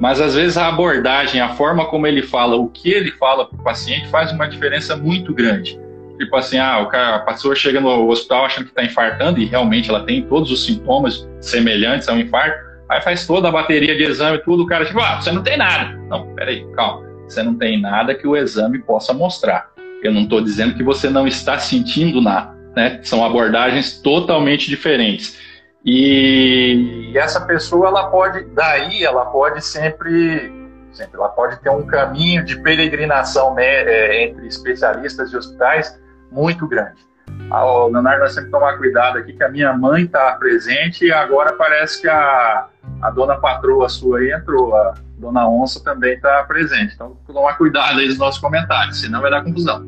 Mas 0.00 0.20
às 0.20 0.34
vezes 0.34 0.56
a 0.56 0.68
abordagem, 0.68 1.40
a 1.40 1.50
forma 1.50 1.84
como 1.86 2.06
ele 2.06 2.22
fala, 2.22 2.56
o 2.56 2.68
que 2.68 2.90
ele 2.90 3.10
fala 3.12 3.44
para 3.44 3.58
o 3.58 3.62
paciente 3.62 4.08
faz 4.08 4.32
uma 4.32 4.46
diferença 4.46 4.96
muito 4.96 5.34
grande. 5.34 5.78
Tipo 6.18 6.36
assim, 6.36 6.58
ah, 6.58 6.80
o 6.80 6.86
cara, 6.86 7.16
a 7.16 7.20
pessoa 7.20 7.54
chega 7.54 7.80
no 7.80 8.08
hospital 8.08 8.44
achando 8.44 8.64
que 8.64 8.70
está 8.70 8.84
infartando 8.84 9.40
e 9.40 9.44
realmente 9.44 9.88
ela 9.88 10.04
tem 10.04 10.22
todos 10.22 10.50
os 10.50 10.64
sintomas 10.64 11.28
semelhantes 11.40 12.08
a 12.08 12.12
um 12.12 12.18
infarto, 12.18 12.58
aí 12.88 13.00
faz 13.00 13.26
toda 13.26 13.48
a 13.48 13.52
bateria 13.52 13.96
de 13.96 14.04
exame, 14.04 14.38
tudo, 14.38 14.62
o 14.62 14.66
cara 14.66 14.84
tipo, 14.84 15.00
ah, 15.00 15.20
você 15.20 15.30
não 15.30 15.42
tem 15.42 15.56
nada. 15.56 15.96
Não, 16.08 16.26
peraí, 16.34 16.64
calma. 16.74 17.07
Você 17.28 17.42
não 17.42 17.54
tem 17.54 17.80
nada 17.80 18.14
que 18.14 18.26
o 18.26 18.36
exame 18.36 18.78
possa 18.78 19.12
mostrar. 19.12 19.70
Eu 20.02 20.12
não 20.12 20.22
estou 20.22 20.40
dizendo 20.40 20.74
que 20.74 20.82
você 20.82 21.10
não 21.10 21.26
está 21.26 21.58
sentindo 21.58 22.20
nada, 22.20 22.56
né? 22.74 23.00
São 23.02 23.24
abordagens 23.24 24.00
totalmente 24.00 24.68
diferentes. 24.68 25.38
E 25.84 27.12
essa 27.14 27.40
pessoa, 27.40 27.88
ela 27.88 28.10
pode, 28.10 28.44
daí, 28.54 29.04
ela 29.04 29.26
pode 29.26 29.64
sempre, 29.64 30.52
sempre 30.92 31.16
ela 31.16 31.28
pode 31.28 31.60
ter 31.60 31.70
um 31.70 31.86
caminho 31.86 32.44
de 32.44 32.60
peregrinação 32.60 33.54
né, 33.54 33.64
é, 33.64 34.24
entre 34.24 34.46
especialistas 34.46 35.32
e 35.32 35.36
hospitais 35.36 35.98
muito 36.30 36.66
grande. 36.66 37.06
Ah, 37.50 37.64
o 37.64 37.88
Leonardo, 37.88 38.20
nós 38.20 38.34
temos 38.34 38.50
que 38.50 38.52
tomar 38.52 38.76
cuidado 38.76 39.18
aqui, 39.18 39.32
que 39.32 39.42
a 39.44 39.48
minha 39.48 39.72
mãe 39.72 40.04
está 40.04 40.32
presente 40.32 41.06
e 41.06 41.12
agora 41.12 41.54
parece 41.54 42.00
que 42.00 42.08
a, 42.08 42.66
a 43.00 43.10
dona 43.10 43.36
patroa 43.36 43.88
sua 43.88 44.18
aí 44.18 44.32
entrou, 44.32 44.74
a 44.74 44.94
dona 45.18 45.48
onça 45.48 45.82
também 45.82 46.14
está 46.14 46.42
presente. 46.44 46.94
Então, 46.94 47.16
tomar 47.26 47.54
cuidado 47.54 47.98
aí 48.00 48.06
nos 48.06 48.18
nossos 48.18 48.40
comentários, 48.40 49.00
senão 49.00 49.20
vai 49.20 49.30
dar 49.30 49.42
confusão. 49.42 49.86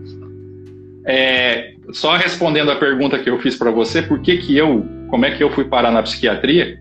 É, 1.05 1.75
só 1.93 2.17
respondendo 2.17 2.71
a 2.71 2.77
pergunta 2.77 3.19
que 3.19 3.31
eu 3.31 3.39
fiz 3.39 3.57
para 3.57 3.71
você, 3.71 4.03
por 4.03 4.21
que 4.21 4.37
que 4.37 4.57
eu, 4.57 4.87
como 5.09 5.25
é 5.25 5.31
que 5.31 5.43
eu 5.43 5.51
fui 5.51 5.65
parar 5.65 5.91
na 5.91 6.03
psiquiatria? 6.03 6.81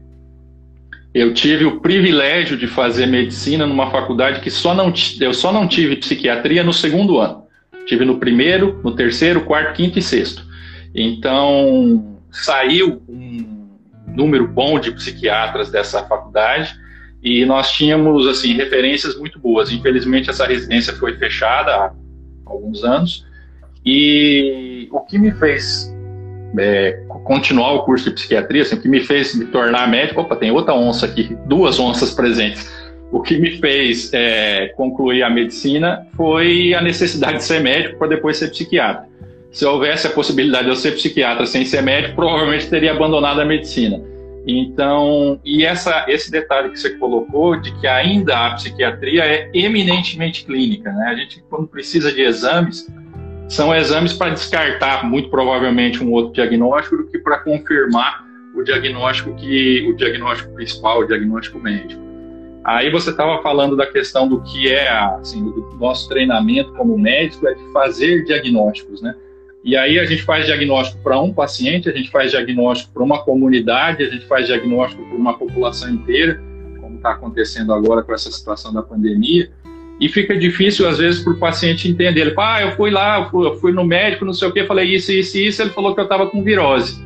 Eu 1.13 1.34
tive 1.34 1.65
o 1.65 1.80
privilégio 1.80 2.55
de 2.55 2.67
fazer 2.67 3.07
medicina 3.07 3.65
numa 3.65 3.89
faculdade 3.89 4.41
que 4.41 4.51
só 4.51 4.75
não 4.75 4.93
eu 5.19 5.34
só 5.34 5.51
não 5.51 5.67
tive 5.67 5.95
psiquiatria 5.95 6.63
no 6.63 6.71
segundo 6.71 7.17
ano. 7.17 7.45
Tive 7.88 8.05
no 8.05 8.19
primeiro, 8.19 8.80
no 8.84 8.95
terceiro, 8.95 9.41
quarto, 9.41 9.73
quinto 9.73 9.97
e 9.97 10.01
sexto. 10.03 10.45
Então 10.93 12.15
saiu 12.32 13.01
um 13.09 13.59
número 14.20 14.47
bom 14.47 14.80
de 14.80 14.91
psiquiatras 14.91 15.72
dessa 15.72 16.03
faculdade 16.03 16.76
e 17.24 17.45
nós 17.45 17.72
tínhamos 17.72 18.28
assim 18.28 18.53
referências 18.53 19.17
muito 19.17 19.39
boas. 19.39 19.72
Infelizmente 19.72 20.30
essa 20.30 20.45
residência 20.45 20.93
foi 20.93 21.17
fechada 21.17 21.72
há 21.72 21.91
alguns 22.45 22.84
anos 22.84 23.26
e 23.86 24.88
o 24.91 24.99
que 25.01 25.17
me 25.17 25.32
fez 25.32 25.93
é, 26.57 26.99
continuar 27.24 27.74
o 27.74 27.84
curso 27.84 28.09
de 28.09 28.15
psiquiatria, 28.15 28.63
assim, 28.63 28.76
o 28.76 28.82
que 28.82 28.88
me 28.88 29.01
fez 29.01 29.36
me 29.36 29.45
tornar 29.45 29.88
médico, 29.88 30.22
opa, 30.22 30.36
tem 30.36 30.51
outra 30.51 30.74
onça 30.74 31.05
aqui, 31.05 31.38
duas 31.45 31.80
onças 31.80 32.13
presentes. 32.13 32.70
O 33.11 33.22
que 33.22 33.38
me 33.38 33.51
fez 33.57 34.11
é, 34.13 34.67
concluir 34.76 35.24
a 35.24 35.30
medicina 35.30 36.05
foi 36.15 36.74
a 36.74 36.82
necessidade 36.82 37.38
de 37.38 37.43
ser 37.43 37.59
médico 37.61 37.97
para 37.97 38.07
depois 38.07 38.38
ser 38.38 38.49
psiquiatra. 38.49 39.07
Se 39.51 39.65
houvesse 39.65 40.05
a 40.05 40.11
possibilidade 40.11 40.65
de 40.65 40.70
eu 40.72 40.76
ser 40.76 40.91
psiquiatra 40.91 41.45
sem 41.45 41.65
ser 41.65 41.82
médico, 41.82 42.15
provavelmente 42.15 42.70
teria 42.70 42.91
abandonado 42.91 43.41
a 43.41 43.45
medicina. 43.45 43.99
Então, 44.47 45.39
e 45.43 45.65
essa, 45.65 46.05
esse 46.07 46.31
detalhe 46.31 46.69
que 46.69 46.79
você 46.79 46.91
colocou 46.91 47.59
de 47.59 47.71
que 47.79 47.87
ainda 47.87 48.47
a 48.47 48.55
psiquiatria 48.55 49.23
é 49.23 49.49
eminentemente 49.53 50.45
clínica, 50.45 50.91
né? 50.91 51.07
A 51.09 51.15
gente, 51.15 51.43
quando 51.49 51.67
precisa 51.67 52.11
de 52.11 52.21
exames, 52.21 52.87
são 53.47 53.75
exames 53.75 54.13
para 54.13 54.31
descartar, 54.31 55.03
muito 55.03 55.29
provavelmente, 55.29 56.03
um 56.03 56.11
outro 56.11 56.33
diagnóstico 56.33 56.97
do 56.97 57.07
que 57.07 57.19
para 57.19 57.39
confirmar 57.39 58.25
o 58.55 58.63
diagnóstico 58.63 59.35
que 59.35 59.87
o 59.89 59.95
diagnóstico 59.95 60.53
principal, 60.53 61.01
o 61.01 61.05
diagnóstico 61.05 61.59
médico. 61.59 62.01
Aí 62.63 62.91
você 62.91 63.09
estava 63.09 63.41
falando 63.41 63.75
da 63.75 63.85
questão 63.85 64.27
do 64.27 64.41
que 64.43 64.71
é 64.71 64.89
assim, 64.89 65.41
o 65.41 65.75
nosso 65.79 66.07
treinamento 66.09 66.71
como 66.73 66.97
médico 66.97 67.47
é 67.47 67.53
de 67.53 67.73
fazer 67.73 68.23
diagnósticos, 68.25 69.01
né? 69.01 69.15
E 69.64 69.76
aí 69.76 69.99
a 69.99 70.05
gente 70.05 70.24
faz 70.24 70.45
diagnóstico 70.45 71.03
para 71.03 71.20
um 71.20 71.34
paciente, 71.34 71.89
a 71.89 71.91
gente 71.91 72.10
faz 72.10 72.32
diagnóstico 72.32 72.93
para 72.93 73.03
uma 73.03 73.20
comunidade, 73.24 74.03
a 74.03 74.10
gente 74.10 74.26
faz 74.26 74.47
diagnóstico 74.47 75.03
para 75.05 75.18
uma 75.18 75.38
população 75.38 75.89
inteira, 75.89 76.41
como 76.80 76.95
está 76.95 77.12
acontecendo 77.12 77.74
agora 77.74 78.01
com 78.01 78.14
essa 78.14 78.32
situação 78.32 78.74
da 78.74 78.82
pandemia. 78.82 79.51
E 79.99 80.07
fica 80.07 80.38
difícil, 80.38 80.88
às 80.88 80.97
vezes, 80.97 81.22
para 81.22 81.34
o 81.34 81.38
paciente 81.38 81.89
entender. 81.89 82.22
Ele 82.22 82.32
fala, 82.32 82.55
ah, 82.55 82.62
eu 82.62 82.72
fui 82.72 82.89
lá, 82.89 83.20
eu 83.20 83.30
fui, 83.30 83.47
eu 83.47 83.55
fui 83.55 83.74
no 83.74 83.84
médico, 83.84 84.24
não 84.24 84.32
sei 84.32 84.47
o 84.47 84.53
quê, 84.53 84.64
falei 84.64 84.95
isso, 84.95 85.12
isso 85.12 85.38
e 85.38 85.47
isso, 85.47 85.62
ele 85.62 85.72
falou 85.72 85.93
que 85.93 85.99
eu 85.99 86.05
estava 86.05 86.28
com 86.28 86.41
virose. 86.41 86.97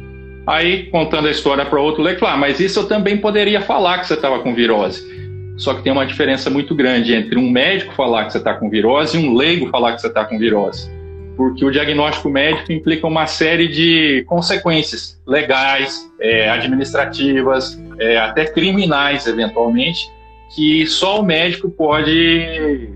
Aí, 0.45 0.85
contando 0.91 1.27
a 1.27 1.31
história 1.31 1.65
para 1.65 1.81
outro, 1.81 2.07
ele 2.07 2.19
fala, 2.19 2.33
ah, 2.33 2.37
mas 2.37 2.59
isso 2.59 2.81
eu 2.81 2.87
também 2.87 3.17
poderia 3.17 3.61
falar 3.61 3.97
que 3.97 4.07
você 4.07 4.13
estava 4.13 4.39
com 4.39 4.53
virose. 4.53 5.11
Só 5.57 5.73
que 5.73 5.81
tem 5.81 5.91
uma 5.91 6.05
diferença 6.05 6.51
muito 6.51 6.75
grande 6.75 7.15
entre 7.15 7.39
um 7.39 7.49
médico 7.49 7.95
falar 7.95 8.25
que 8.25 8.33
você 8.33 8.37
está 8.37 8.53
com 8.53 8.69
virose 8.69 9.17
e 9.17 9.27
um 9.27 9.35
leigo 9.35 9.69
falar 9.69 9.93
que 9.93 10.01
você 10.01 10.07
está 10.07 10.23
com 10.23 10.37
virose 10.37 11.02
porque 11.35 11.65
o 11.65 11.71
diagnóstico 11.71 12.29
médico 12.29 12.71
implica 12.71 13.07
uma 13.07 13.25
série 13.25 13.67
de 13.67 14.23
consequências 14.27 15.19
legais, 15.25 16.09
é, 16.19 16.49
administrativas, 16.49 17.81
é, 17.99 18.17
até 18.17 18.45
criminais, 18.45 19.25
eventualmente, 19.25 20.11
que 20.55 20.85
só 20.85 21.19
o 21.19 21.23
médico 21.23 21.69
pode 21.69 22.89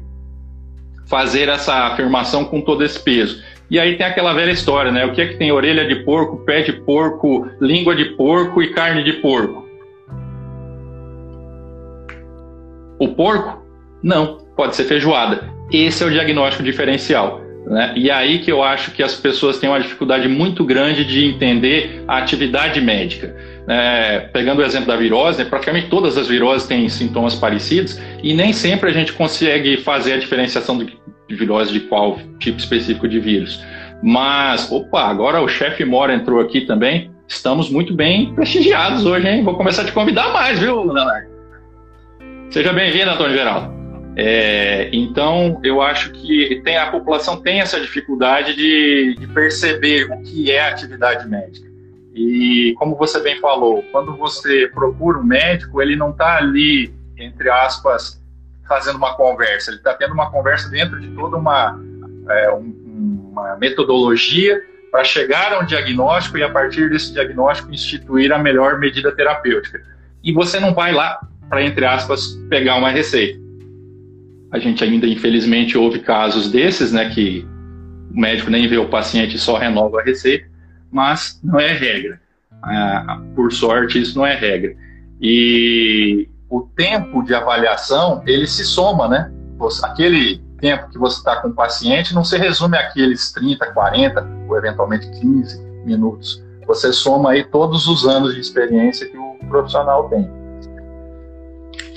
fazer 1.07 1.49
essa 1.49 1.87
afirmação 1.87 2.45
com 2.45 2.61
todo 2.61 2.83
esse 2.83 2.99
peso. 2.99 3.41
E 3.69 3.79
aí 3.79 3.97
tem 3.97 4.05
aquela 4.05 4.33
velha 4.33 4.51
história, 4.51 4.91
né? 4.91 5.05
O 5.05 5.13
que 5.13 5.21
é 5.21 5.27
que 5.27 5.37
tem 5.37 5.51
orelha 5.51 5.85
de 5.85 5.95
porco, 6.03 6.37
pé 6.45 6.61
de 6.61 6.71
porco, 6.71 7.49
língua 7.59 7.95
de 7.95 8.05
porco 8.15 8.61
e 8.61 8.73
carne 8.73 9.03
de 9.03 9.13
porco? 9.13 9.67
O 12.99 13.09
porco? 13.09 13.65
Não, 14.01 14.37
pode 14.55 14.75
ser 14.75 14.85
feijoada. 14.85 15.49
Esse 15.71 16.03
é 16.03 16.07
o 16.07 16.11
diagnóstico 16.11 16.63
diferencial. 16.63 17.41
Né? 17.67 17.93
E 17.97 18.09
aí 18.09 18.39
que 18.39 18.49
eu 18.49 18.63
acho 18.63 18.91
que 18.91 19.03
as 19.03 19.15
pessoas 19.15 19.59
têm 19.59 19.69
uma 19.69 19.79
dificuldade 19.79 20.27
muito 20.27 20.63
grande 20.63 21.03
de 21.03 21.25
entender 21.25 22.03
a 22.07 22.17
atividade 22.17 22.79
médica. 22.79 23.35
É, 23.67 24.19
pegando 24.31 24.59
o 24.59 24.65
exemplo 24.65 24.87
da 24.87 24.95
virose, 24.95 25.43
praticamente 25.43 25.87
todas 25.87 26.17
as 26.17 26.27
viroses 26.27 26.65
têm 26.65 26.87
sintomas 26.87 27.35
parecidos 27.35 27.99
e 28.23 28.33
nem 28.33 28.53
sempre 28.53 28.89
a 28.89 28.93
gente 28.93 29.11
consegue 29.11 29.77
fazer 29.77 30.13
a 30.13 30.17
diferenciação 30.17 30.77
de 30.77 30.97
virose 31.29 31.73
de 31.73 31.81
qual 31.81 32.17
tipo 32.39 32.57
específico 32.57 33.07
de 33.07 33.19
vírus. 33.19 33.61
Mas, 34.01 34.71
opa, 34.71 35.01
agora 35.01 35.41
o 35.41 35.47
chefe 35.49 35.83
Mora 35.83 36.13
entrou 36.13 36.39
aqui 36.39 36.61
também. 36.61 37.11
Estamos 37.27 37.69
muito 37.69 37.93
bem 37.93 38.33
prestigiados 38.33 39.05
hoje, 39.05 39.27
hein? 39.27 39.43
Vou 39.43 39.55
começar 39.55 39.81
a 39.81 39.85
te 39.85 39.91
convidar 39.91 40.31
mais, 40.31 40.59
viu, 40.59 40.85
Leonardo? 40.85 41.27
Seja 42.49 42.71
bem-vindo, 42.71 43.09
Antônio 43.09 43.35
Geraldo. 43.35 43.76
É, 44.19 44.89
então, 44.91 45.61
eu 45.63 45.79
acho 45.79 46.11
que 46.11 46.59
tem, 46.63 46.75
a 46.75 46.89
população 46.89 47.39
tem 47.39 47.61
essa 47.61 47.79
dificuldade 47.79 48.55
de, 48.55 49.15
de 49.15 49.27
perceber 49.27 50.11
o 50.11 50.23
que 50.23 50.51
é 50.51 50.67
atividade 50.67 51.29
médica. 51.29 51.67
E, 52.15 52.73
como 52.79 52.95
você 52.95 53.19
bem 53.21 53.39
falou, 53.39 53.83
quando 53.91 54.17
você 54.17 54.71
procura 54.73 55.19
um 55.19 55.23
médico, 55.23 55.79
ele 55.83 55.95
não 55.95 56.09
está 56.09 56.37
ali, 56.37 56.91
entre 57.15 57.47
aspas, 57.47 58.19
fazendo 58.67 58.95
uma 58.95 59.13
conversa, 59.13 59.69
ele 59.69 59.77
está 59.77 59.93
tendo 59.93 60.15
uma 60.15 60.31
conversa 60.31 60.67
dentro 60.67 60.99
de 60.99 61.09
toda 61.09 61.37
uma, 61.37 61.79
é, 62.27 62.51
um, 62.53 63.29
uma 63.31 63.55
metodologia 63.57 64.59
para 64.91 65.03
chegar 65.03 65.53
a 65.53 65.59
um 65.59 65.65
diagnóstico 65.65 66.39
e, 66.39 66.43
a 66.43 66.49
partir 66.49 66.89
desse 66.89 67.13
diagnóstico, 67.13 67.71
instituir 67.71 68.33
a 68.33 68.39
melhor 68.39 68.79
medida 68.79 69.11
terapêutica. 69.11 69.79
E 70.23 70.33
você 70.33 70.59
não 70.59 70.73
vai 70.73 70.91
lá 70.91 71.19
para, 71.47 71.61
entre 71.61 71.85
aspas, 71.85 72.29
pegar 72.49 72.77
uma 72.77 72.89
receita 72.89 73.45
a 74.51 74.59
gente 74.59 74.83
ainda, 74.83 75.05
infelizmente, 75.05 75.77
houve 75.77 75.99
casos 75.99 76.49
desses, 76.51 76.91
né, 76.91 77.09
que 77.09 77.45
o 78.11 78.19
médico 78.19 78.49
nem 78.49 78.67
vê 78.67 78.77
o 78.77 78.89
paciente 78.89 79.37
só 79.37 79.57
renova 79.57 79.99
a 79.99 80.03
receita, 80.03 80.47
mas 80.91 81.39
não 81.43 81.59
é 81.59 81.73
regra. 81.73 82.19
Ah, 82.63 83.21
por 83.35 83.51
sorte, 83.51 84.01
isso 84.01 84.17
não 84.17 84.25
é 84.25 84.35
regra. 84.35 84.75
E 85.21 86.29
o 86.49 86.61
tempo 86.61 87.23
de 87.23 87.33
avaliação, 87.33 88.23
ele 88.25 88.47
se 88.47 88.63
soma, 88.63 89.07
né? 89.07 89.31
Aquele 89.83 90.41
tempo 90.59 90.89
que 90.89 90.97
você 90.97 91.17
está 91.17 91.41
com 91.41 91.49
o 91.49 91.53
paciente 91.53 92.15
não 92.15 92.23
se 92.23 92.37
resume 92.37 92.77
àqueles 92.77 93.31
30, 93.31 93.73
40 93.73 94.27
ou 94.47 94.57
eventualmente 94.57 95.09
15 95.19 95.61
minutos. 95.85 96.43
Você 96.65 96.91
soma 96.91 97.31
aí 97.31 97.43
todos 97.43 97.87
os 97.87 98.05
anos 98.07 98.33
de 98.33 98.39
experiência 98.39 99.07
que 99.07 99.17
o 99.17 99.37
profissional 99.47 100.09
tem. 100.09 100.29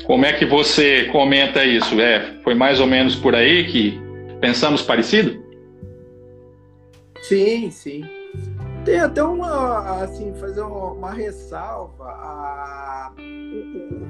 Como 0.05 0.25
é 0.25 0.33
que 0.33 0.45
você 0.45 1.05
comenta 1.07 1.65
isso? 1.65 2.01
É, 2.01 2.35
foi 2.43 2.55
mais 2.55 2.81
ou 2.81 2.87
menos 2.87 3.15
por 3.15 3.35
aí 3.35 3.67
que 3.67 4.01
pensamos 4.41 4.83
parecido? 4.83 5.43
Sim, 7.23 7.71
sim. 7.71 8.05
Tem 8.85 8.99
até 8.99 9.23
uma, 9.23 10.03
assim, 10.03 10.33
fazer 10.35 10.63
uma, 10.63 11.13
ressalva. 11.13 12.05
A, 12.05 13.13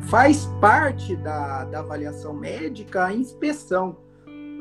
faz 0.08 0.46
parte 0.60 1.16
da, 1.16 1.64
da 1.64 1.80
avaliação 1.80 2.32
médica 2.32 3.06
a 3.06 3.12
inspeção. 3.12 3.96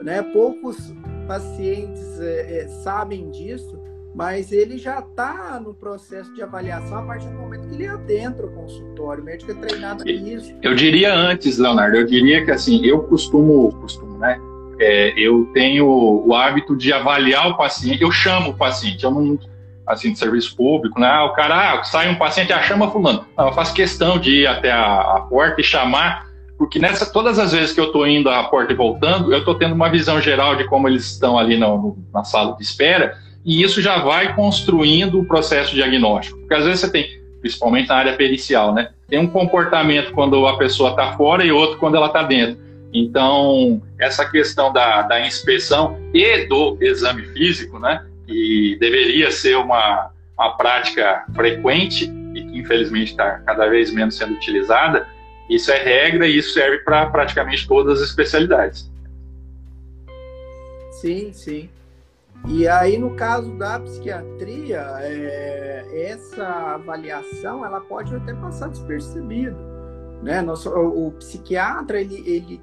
Né? 0.03 0.21
Poucos 0.33 0.93
pacientes 1.27 2.19
é, 2.19 2.61
é, 2.61 2.67
sabem 2.67 3.29
disso, 3.29 3.78
mas 4.19 4.51
ele 4.51 4.77
já 4.77 4.99
está 4.99 5.61
no 5.63 5.73
processo 5.73 6.33
de 6.33 6.43
avaliação 6.43 6.97
a 6.97 7.01
partir 7.03 7.29
do 7.29 7.37
momento 7.39 7.69
que 7.69 7.75
ele 7.75 7.87
adentra 7.87 8.45
o 8.45 8.51
consultório. 8.51 9.23
O 9.23 9.25
médico 9.25 9.49
é 9.53 9.55
treinado 9.55 10.03
nisso. 10.03 10.53
Eu 10.61 10.75
diria 10.75 11.15
antes, 11.15 11.57
Leonardo, 11.57 11.95
eu 11.95 12.05
diria 12.05 12.43
que 12.43 12.51
assim, 12.51 12.85
eu 12.85 13.01
costumo, 13.03 13.71
costumo, 13.79 14.17
né? 14.17 14.37
É, 14.77 15.13
eu 15.17 15.49
tenho 15.53 15.87
o 15.87 16.35
hábito 16.35 16.75
de 16.75 16.91
avaliar 16.91 17.47
o 17.47 17.55
paciente, 17.55 18.01
eu 18.01 18.11
chamo 18.11 18.49
o 18.49 18.53
paciente, 18.53 19.05
eu 19.05 19.11
não, 19.11 19.39
assim, 19.87 20.11
de 20.11 20.19
serviço 20.19 20.53
público, 20.53 20.99
né? 20.99 21.07
Ah, 21.07 21.23
o 21.23 21.31
cara, 21.31 21.79
ah, 21.79 21.83
sai 21.85 22.09
um 22.09 22.15
paciente, 22.15 22.51
ah, 22.51 22.61
chama 22.61 22.91
fulano. 22.91 23.25
Não, 23.37 23.47
eu 23.47 23.53
faço 23.53 23.73
questão 23.73 24.19
de 24.19 24.41
ir 24.41 24.47
até 24.47 24.69
a, 24.69 24.99
a 24.99 25.21
porta 25.29 25.61
e 25.61 25.63
chamar, 25.63 26.27
porque 26.57 26.77
nessa, 26.77 27.05
todas 27.05 27.39
as 27.39 27.53
vezes 27.53 27.71
que 27.71 27.79
eu 27.79 27.85
estou 27.85 28.05
indo 28.05 28.29
à 28.29 28.43
porta 28.43 28.73
e 28.73 28.75
voltando, 28.75 29.31
eu 29.31 29.39
estou 29.39 29.55
tendo 29.55 29.73
uma 29.73 29.89
visão 29.89 30.19
geral 30.19 30.57
de 30.57 30.65
como 30.65 30.89
eles 30.89 31.09
estão 31.09 31.39
ali 31.39 31.57
no, 31.57 31.97
na 32.13 32.25
sala 32.25 32.53
de 32.57 32.63
espera, 32.63 33.17
e 33.45 33.63
isso 33.63 33.81
já 33.81 33.99
vai 33.99 34.35
construindo 34.35 35.19
o 35.19 35.25
processo 35.25 35.73
diagnóstico. 35.73 36.37
Porque 36.39 36.53
às 36.53 36.65
vezes 36.65 36.81
você 36.81 36.91
tem, 36.91 37.21
principalmente 37.41 37.89
na 37.89 37.95
área 37.95 38.13
pericial, 38.13 38.73
né? 38.73 38.91
Tem 39.07 39.19
um 39.19 39.27
comportamento 39.27 40.11
quando 40.13 40.45
a 40.45 40.57
pessoa 40.57 40.91
está 40.91 41.13
fora 41.13 41.43
e 41.43 41.51
outro 41.51 41.77
quando 41.77 41.95
ela 41.95 42.07
está 42.07 42.23
dentro. 42.23 42.59
Então, 42.93 43.81
essa 43.99 44.29
questão 44.29 44.73
da, 44.73 45.03
da 45.03 45.25
inspeção 45.25 45.97
e 46.13 46.45
do 46.47 46.77
exame 46.81 47.23
físico, 47.27 47.79
né? 47.79 48.05
Que 48.27 48.77
deveria 48.79 49.31
ser 49.31 49.57
uma, 49.57 50.11
uma 50.37 50.57
prática 50.57 51.25
frequente 51.33 52.11
e 52.35 52.43
que 52.43 52.57
infelizmente 52.57 53.11
está 53.11 53.39
cada 53.39 53.67
vez 53.67 53.91
menos 53.91 54.15
sendo 54.15 54.33
utilizada, 54.33 55.07
isso 55.49 55.71
é 55.71 55.77
regra 55.81 56.27
e 56.27 56.37
isso 56.37 56.53
serve 56.53 56.79
para 56.79 57.07
praticamente 57.07 57.67
todas 57.67 58.01
as 58.01 58.09
especialidades. 58.09 58.89
Sim, 60.91 61.31
sim. 61.33 61.69
E 62.47 62.67
aí, 62.67 62.97
no 62.97 63.15
caso 63.15 63.51
da 63.57 63.79
psiquiatria, 63.79 64.81
é, 65.01 66.09
essa 66.09 66.45
avaliação 66.75 67.65
ela 67.65 67.81
pode 67.81 68.15
até 68.15 68.33
passar 68.33 68.69
despercebido. 68.69 69.57
Né? 70.23 70.41
Nosso, 70.41 70.69
o, 70.69 71.07
o, 71.07 71.11
psiquiatra, 71.13 71.99
ele, 71.99 72.23
ele, 72.25 72.61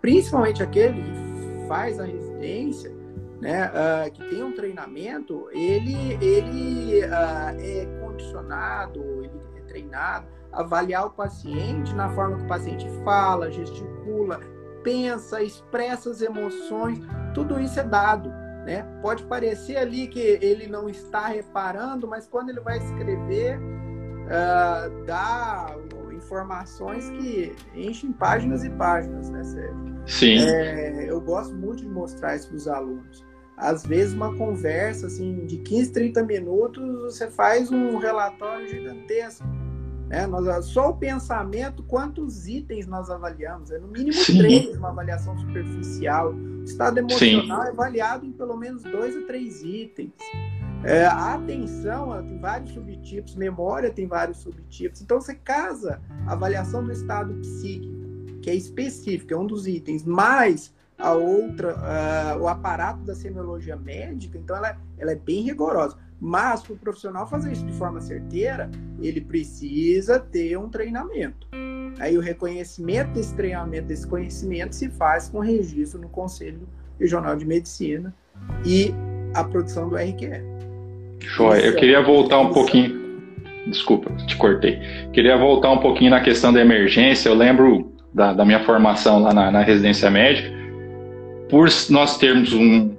principalmente 0.00 0.62
aquele 0.62 1.02
que 1.02 1.68
faz 1.68 1.98
a 1.98 2.04
residência, 2.04 2.92
né, 3.40 3.70
uh, 3.70 4.10
que 4.10 4.24
tem 4.30 4.42
um 4.42 4.52
treinamento, 4.52 5.48
ele, 5.52 6.16
ele 6.20 7.04
uh, 7.04 7.58
é 7.58 7.86
condicionado, 8.00 9.00
ele 9.22 9.40
é 9.56 9.60
treinado, 9.62 10.26
avaliar 10.52 11.06
o 11.06 11.10
paciente 11.10 11.94
na 11.94 12.08
forma 12.10 12.38
que 12.38 12.44
o 12.44 12.48
paciente 12.48 12.88
fala, 13.04 13.50
gesticula, 13.50 14.40
pensa, 14.82 15.42
expressa 15.42 16.10
as 16.10 16.22
emoções, 16.22 17.00
tudo 17.34 17.60
isso 17.60 17.78
é 17.80 17.84
dado. 17.84 18.32
Né? 18.64 18.82
Pode 19.02 19.22
parecer 19.24 19.76
ali 19.76 20.06
que 20.06 20.18
ele 20.18 20.66
não 20.66 20.88
está 20.88 21.26
reparando, 21.26 22.08
mas 22.08 22.26
quando 22.26 22.48
ele 22.48 22.60
vai 22.60 22.78
escrever, 22.78 23.58
uh, 23.58 25.04
dá 25.04 25.76
informações 26.14 27.10
que 27.10 27.54
enchem 27.74 28.12
páginas 28.12 28.64
e 28.64 28.70
páginas, 28.70 29.28
né, 29.30 29.44
Sérgio? 29.44 29.94
Sim. 30.06 30.38
É, 30.38 31.10
eu 31.10 31.20
gosto 31.20 31.54
muito 31.54 31.82
de 31.82 31.88
mostrar 31.88 32.36
isso 32.36 32.48
para 32.48 32.56
os 32.56 32.68
alunos. 32.68 33.24
Às 33.56 33.86
vezes, 33.86 34.14
uma 34.14 34.34
conversa 34.36 35.06
assim, 35.06 35.46
de 35.46 35.58
15, 35.58 35.92
30 35.92 36.22
minutos, 36.24 37.02
você 37.02 37.30
faz 37.30 37.70
um 37.70 37.98
relatório 37.98 38.66
gigantesco. 38.66 39.46
Né? 40.08 40.26
Nós, 40.26 40.66
só 40.66 40.90
o 40.90 40.96
pensamento, 40.96 41.82
quantos 41.82 42.46
itens 42.46 42.86
nós 42.86 43.10
avaliamos? 43.10 43.70
É 43.70 43.78
no 43.78 43.88
mínimo 43.88 44.12
Sim. 44.12 44.38
três, 44.38 44.76
uma 44.76 44.90
avaliação 44.90 45.36
superficial. 45.38 46.32
O 46.32 46.64
estado 46.64 46.98
emocional 46.98 47.62
Sim. 47.62 47.66
é 47.66 47.70
avaliado 47.70 48.26
em 48.26 48.32
pelo 48.32 48.56
menos 48.56 48.82
dois 48.82 49.14
ou 49.16 49.26
três 49.26 49.62
itens. 49.62 50.12
É, 50.84 51.06
a 51.06 51.34
atenção 51.34 52.22
tem 52.26 52.38
vários 52.38 52.72
subtipos, 52.72 53.34
memória 53.34 53.90
tem 53.90 54.06
vários 54.06 54.38
subtipos. 54.38 55.00
Então 55.00 55.18
você 55.18 55.34
casa 55.34 56.00
a 56.26 56.32
avaliação 56.32 56.84
do 56.84 56.92
estado 56.92 57.32
psíquico, 57.36 57.94
que 58.42 58.50
é 58.50 58.54
específico, 58.54 59.32
é 59.32 59.36
um 59.36 59.46
dos 59.46 59.66
itens, 59.66 60.04
mais 60.04 60.73
a 60.98 61.12
outra, 61.12 62.38
o 62.40 62.48
aparato 62.48 63.00
da 63.00 63.14
semiologia 63.14 63.76
médica, 63.76 64.38
então 64.38 64.56
ela, 64.56 64.76
ela 64.98 65.12
é 65.12 65.16
bem 65.16 65.42
rigorosa. 65.42 65.96
Mas 66.20 66.62
para 66.62 66.74
o 66.74 66.76
profissional 66.76 67.28
fazer 67.28 67.52
isso 67.52 67.66
de 67.66 67.72
forma 67.72 68.00
certeira, 68.00 68.70
ele 69.00 69.20
precisa 69.20 70.18
ter 70.18 70.56
um 70.56 70.68
treinamento. 70.68 71.46
Aí 71.98 72.16
o 72.16 72.20
reconhecimento 72.20 73.10
desse 73.12 73.34
treinamento, 73.34 73.88
desse 73.88 74.06
conhecimento, 74.06 74.74
se 74.74 74.88
faz 74.88 75.28
com 75.28 75.40
registro 75.40 76.00
no 76.00 76.08
Conselho 76.08 76.68
Regional 76.98 77.36
de 77.36 77.44
Medicina 77.44 78.14
e 78.64 78.94
a 79.34 79.44
produção 79.44 79.88
do 79.88 79.96
RQE. 79.96 80.42
Joia. 81.20 81.60
Eu 81.60 81.76
queria 81.76 82.02
voltar 82.02 82.38
um 82.38 82.52
pouquinho. 82.52 83.02
Desculpa, 83.66 84.10
te 84.26 84.36
cortei. 84.36 84.78
Queria 85.12 85.36
voltar 85.36 85.70
um 85.70 85.78
pouquinho 85.78 86.10
na 86.10 86.20
questão 86.20 86.52
da 86.52 86.60
emergência. 86.60 87.28
Eu 87.28 87.34
lembro 87.34 87.92
da, 88.12 88.32
da 88.32 88.44
minha 88.44 88.64
formação 88.64 89.22
lá 89.22 89.32
na, 89.32 89.50
na, 89.50 89.62
residência 89.62 90.10
médica. 90.10 90.53
Por 91.48 91.68
nós 91.90 92.18
termos 92.18 92.52
um. 92.52 92.94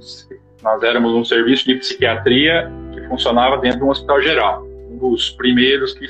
Nós 0.63 0.81
éramos 0.83 1.13
um 1.13 1.23
serviço 1.23 1.65
de 1.65 1.75
psiquiatria 1.75 2.71
que 2.93 3.01
funcionava 3.07 3.57
dentro 3.57 3.79
de 3.79 3.85
um 3.85 3.89
hospital 3.89 4.21
geral. 4.21 4.67
Um 4.89 4.97
dos 4.97 5.31
primeiros 5.31 5.93
que 5.93 6.07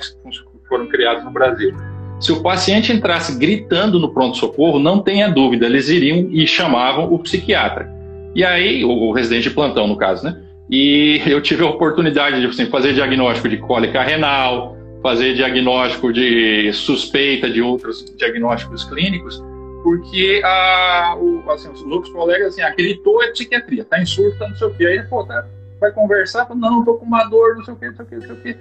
foram 0.67 0.87
criados 0.87 1.23
no 1.23 1.31
Brasil. 1.31 1.75
Se 2.19 2.31
o 2.31 2.41
paciente 2.41 2.93
entrasse 2.93 3.37
gritando 3.37 3.99
no 3.99 4.13
pronto-socorro, 4.13 4.79
não 4.79 4.99
tenha 4.99 5.27
dúvida, 5.27 5.65
eles 5.65 5.89
iriam 5.89 6.29
e 6.31 6.47
chamavam 6.47 7.13
o 7.13 7.19
psiquiatra. 7.19 7.93
E 8.33 8.43
aí, 8.43 8.83
o 8.83 9.11
residente 9.11 9.49
de 9.49 9.55
plantão, 9.55 9.87
no 9.87 9.97
caso, 9.97 10.25
né? 10.25 10.41
E 10.69 11.21
eu 11.27 11.41
tive 11.41 11.63
a 11.63 11.67
oportunidade 11.69 12.39
de 12.39 12.47
assim, 12.47 12.65
fazer 12.67 12.93
diagnóstico 12.93 13.47
de 13.47 13.57
cólica 13.57 14.01
renal, 14.01 14.75
fazer 15.01 15.35
diagnóstico 15.35 16.11
de 16.11 16.71
suspeita 16.73 17.49
de 17.49 17.61
outros 17.61 18.03
diagnósticos 18.17 18.83
clínicos, 18.83 19.43
porque 19.85 20.41
a, 20.43 21.15
o, 21.15 21.47
assim, 21.51 21.69
os 21.69 21.83
outros 21.83 22.11
colegas 22.11 22.47
assim, 22.47 22.61
acreditou 22.63 23.21
é 23.21 23.27
psiquiatria, 23.27 23.85
tá 23.85 24.01
em 24.01 24.05
surto, 24.07 24.39
tá 24.39 24.49
não 24.49 24.55
sei 24.55 24.67
o 24.67 24.73
quê. 24.73 24.85
Aí, 24.87 25.03
pô, 25.03 25.23
tá, 25.23 25.45
vai 25.79 25.91
conversar, 25.91 26.47
fala, 26.47 26.59
não, 26.59 26.83
tô 26.83 26.95
com 26.95 27.05
uma 27.05 27.23
dor, 27.25 27.55
não 27.55 27.63
sei 27.63 27.75
o 27.75 27.77
quê, 27.77 27.89
não 27.89 27.95
sei 27.95 28.03
o 28.03 28.07
quê, 28.07 28.15
não 28.15 28.21
sei 28.23 28.31
o 28.31 28.41
quê. 28.41 28.57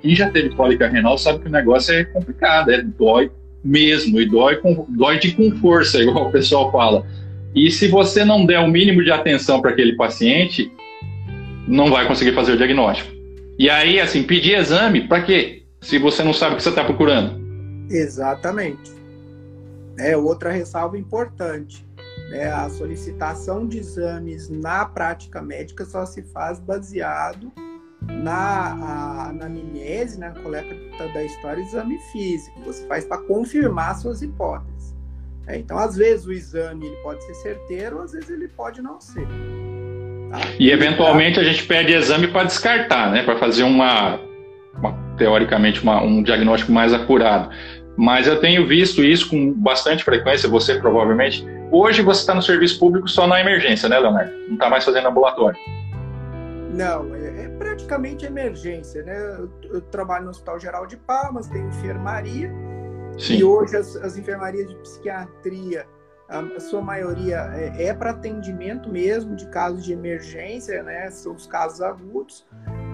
Quem 0.00 0.16
já 0.16 0.30
teve 0.30 0.48
cólica 0.56 0.88
renal 0.88 1.18
sabe 1.18 1.40
que 1.40 1.48
o 1.48 1.52
negócio 1.52 1.94
é 1.94 2.04
complicado, 2.04 2.70
é 2.70 2.80
dói 2.80 3.30
mesmo, 3.62 4.18
e 4.18 4.26
dói, 4.26 4.56
com, 4.56 4.86
dói 4.88 5.18
de 5.18 5.32
com 5.32 5.54
força, 5.58 5.98
igual 6.00 6.28
o 6.28 6.32
pessoal 6.32 6.72
fala. 6.72 7.06
E 7.54 7.70
se 7.70 7.88
você 7.88 8.24
não 8.24 8.46
der 8.46 8.60
o 8.60 8.68
mínimo 8.68 9.04
de 9.04 9.12
atenção 9.12 9.60
para 9.60 9.72
aquele 9.72 9.96
paciente, 9.96 10.72
não 11.68 11.90
vai 11.90 12.08
conseguir 12.08 12.32
fazer 12.32 12.52
o 12.52 12.56
diagnóstico. 12.56 13.12
E 13.58 13.68
aí, 13.68 14.00
assim, 14.00 14.22
pedir 14.22 14.56
exame, 14.56 15.02
para 15.02 15.20
quê? 15.20 15.64
Se 15.82 15.98
você 15.98 16.22
não 16.22 16.32
sabe 16.32 16.54
o 16.54 16.56
que 16.56 16.62
você 16.62 16.70
está 16.70 16.82
procurando. 16.82 17.38
Exatamente. 17.90 19.01
É 19.98 20.16
outra 20.16 20.50
ressalva 20.50 20.98
importante. 20.98 21.86
Né? 22.30 22.50
A 22.50 22.68
solicitação 22.68 23.66
de 23.66 23.78
exames 23.78 24.48
na 24.48 24.84
prática 24.84 25.42
médica 25.42 25.84
só 25.84 26.06
se 26.06 26.22
faz 26.22 26.58
baseado 26.58 27.52
na 28.22 29.28
anamnese, 29.28 30.18
na 30.18 30.30
coleta 30.30 30.74
da 31.12 31.22
história, 31.22 31.60
exame 31.60 31.98
físico. 32.10 32.60
Você 32.64 32.86
faz 32.86 33.04
para 33.04 33.18
confirmar 33.18 33.96
suas 33.96 34.22
hipóteses. 34.22 34.94
É, 35.46 35.58
então, 35.58 35.78
às 35.78 35.96
vezes 35.96 36.26
o 36.26 36.32
exame 36.32 36.86
ele 36.86 36.96
pode 36.96 37.22
ser 37.24 37.34
certeiro, 37.34 38.00
às 38.00 38.12
vezes 38.12 38.30
ele 38.30 38.48
pode 38.48 38.80
não 38.80 39.00
ser. 39.00 39.26
E 40.58 40.70
eventualmente 40.70 41.38
a 41.38 41.44
gente 41.44 41.64
pede 41.64 41.92
exame 41.92 42.28
para 42.28 42.44
descartar, 42.44 43.10
né? 43.10 43.22
Para 43.22 43.38
fazer 43.38 43.64
uma, 43.64 44.18
uma 44.78 44.96
teoricamente 45.16 45.82
uma, 45.82 46.02
um 46.02 46.22
diagnóstico 46.22 46.72
mais 46.72 46.94
acurado. 46.94 47.50
Mas 47.96 48.26
eu 48.26 48.40
tenho 48.40 48.66
visto 48.66 49.02
isso 49.02 49.28
com 49.28 49.52
bastante 49.52 50.04
frequência, 50.04 50.48
você 50.48 50.78
provavelmente. 50.78 51.46
Hoje 51.70 52.02
você 52.02 52.20
está 52.20 52.34
no 52.34 52.42
serviço 52.42 52.78
público 52.78 53.08
só 53.08 53.26
na 53.26 53.40
emergência, 53.40 53.88
né, 53.88 53.98
Leonardo? 53.98 54.32
Não 54.46 54.54
está 54.54 54.68
mais 54.68 54.84
fazendo 54.84 55.08
ambulatório. 55.08 55.58
Não, 56.74 57.14
é, 57.14 57.44
é 57.44 57.48
praticamente 57.58 58.24
emergência, 58.24 59.02
né? 59.02 59.36
Eu, 59.38 59.50
eu, 59.74 59.80
trabalho 59.80 60.24
no 60.24 60.30
Hospital 60.30 60.58
Geral 60.58 60.86
de 60.86 60.96
Palmas, 60.96 61.48
tem 61.48 61.62
enfermaria. 61.66 62.50
Sim. 63.18 63.36
E 63.36 63.44
hoje 63.44 63.76
as, 63.76 63.94
as 63.96 64.16
enfermarias 64.16 64.68
de 64.68 64.74
psiquiatria 64.76 65.86
a 66.32 66.60
sua 66.60 66.80
maioria 66.80 67.50
é, 67.54 67.88
é 67.88 67.94
para 67.94 68.10
atendimento 68.10 68.88
mesmo 68.88 69.36
de 69.36 69.46
casos 69.48 69.84
de 69.84 69.92
emergência, 69.92 70.82
né? 70.82 71.10
São 71.10 71.34
os 71.34 71.46
casos 71.46 71.82
agudos. 71.82 72.46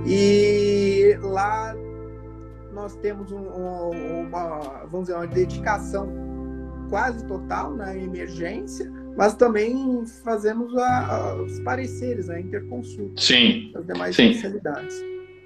E 0.04 1.16
lá 1.22 1.74
nós 2.72 2.94
temos 2.96 3.32
um, 3.32 3.42
uma, 3.42 4.84
vamos 4.90 5.06
dizer, 5.06 5.14
uma 5.14 5.26
dedicação 5.26 6.08
quase 6.88 7.24
total 7.26 7.74
na 7.74 7.96
emergência, 7.96 8.90
mas 9.16 9.34
também 9.34 10.04
fazemos 10.24 10.76
a, 10.76 11.06
a, 11.06 11.34
os 11.42 11.58
pareceres, 11.60 12.30
a 12.30 12.34
né? 12.34 12.40
interconsulta. 12.40 13.20
Sim. 13.20 13.72
As 13.74 13.86
demais 13.86 14.16
Sim. 14.16 14.30
especialidades. 14.30 14.96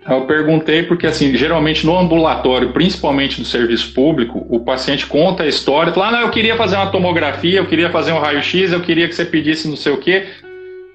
Eu 0.09 0.27
perguntei 0.27 0.83
porque, 0.83 1.07
assim, 1.07 1.35
geralmente 1.37 1.87
no 1.87 1.97
ambulatório, 1.97 2.73
principalmente 2.73 3.41
do 3.41 3.47
serviço 3.47 3.95
público, 3.95 4.45
o 4.49 4.59
paciente 4.61 5.07
conta 5.07 5.45
a 5.45 5.47
história, 5.47 5.93
fala, 5.93 6.09
ah, 6.09 6.13
não, 6.13 6.21
eu 6.23 6.31
queria 6.31 6.57
fazer 6.57 6.75
uma 6.75 6.91
tomografia, 6.91 7.59
eu 7.59 7.67
queria 7.67 7.89
fazer 7.89 8.13
um 8.13 8.19
raio-x, 8.19 8.73
eu 8.73 8.81
queria 8.81 9.07
que 9.07 9.15
você 9.15 9.25
pedisse 9.25 9.69
não 9.69 9.77
sei 9.77 9.93
o 9.93 9.99
quê, 9.99 10.27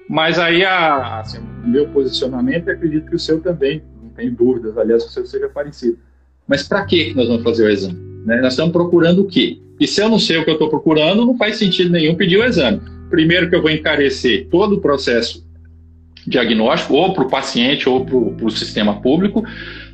mas 0.08 0.38
aí 0.38 0.62
a, 0.62 1.20
assim, 1.20 1.38
o 1.38 1.68
meu 1.68 1.88
posicionamento, 1.88 2.70
acredito 2.70 3.08
que 3.08 3.16
o 3.16 3.18
seu 3.18 3.40
também, 3.40 3.82
não 4.02 4.10
tenho 4.10 4.30
dúvidas, 4.32 4.76
aliás, 4.76 5.04
o 5.04 5.08
seu 5.08 5.24
seja 5.24 5.48
parecido. 5.48 5.98
Mas 6.48 6.66
para 6.66 6.84
que 6.84 7.12
nós 7.14 7.28
vamos 7.28 7.42
fazer 7.42 7.64
o 7.64 7.70
exame? 7.70 7.98
Né? 8.24 8.40
Nós 8.40 8.54
estamos 8.54 8.72
procurando 8.72 9.22
o 9.22 9.26
quê? 9.26 9.58
E 9.78 9.86
se 9.86 10.00
eu 10.00 10.08
não 10.08 10.18
sei 10.18 10.38
o 10.38 10.44
que 10.44 10.50
eu 10.50 10.54
estou 10.54 10.68
procurando, 10.68 11.24
não 11.24 11.36
faz 11.36 11.56
sentido 11.56 11.90
nenhum 11.90 12.14
pedir 12.14 12.38
o 12.38 12.44
exame. 12.44 12.80
Primeiro 13.10 13.48
que 13.48 13.54
eu 13.54 13.62
vou 13.62 13.70
encarecer 13.70 14.48
todo 14.50 14.76
o 14.76 14.80
processo 14.80 15.46
diagnóstico, 16.26 16.94
ou 16.94 17.14
para 17.14 17.24
o 17.24 17.30
paciente 17.30 17.88
ou 17.88 18.04
para 18.04 18.46
o 18.46 18.50
sistema 18.50 19.00
público. 19.00 19.44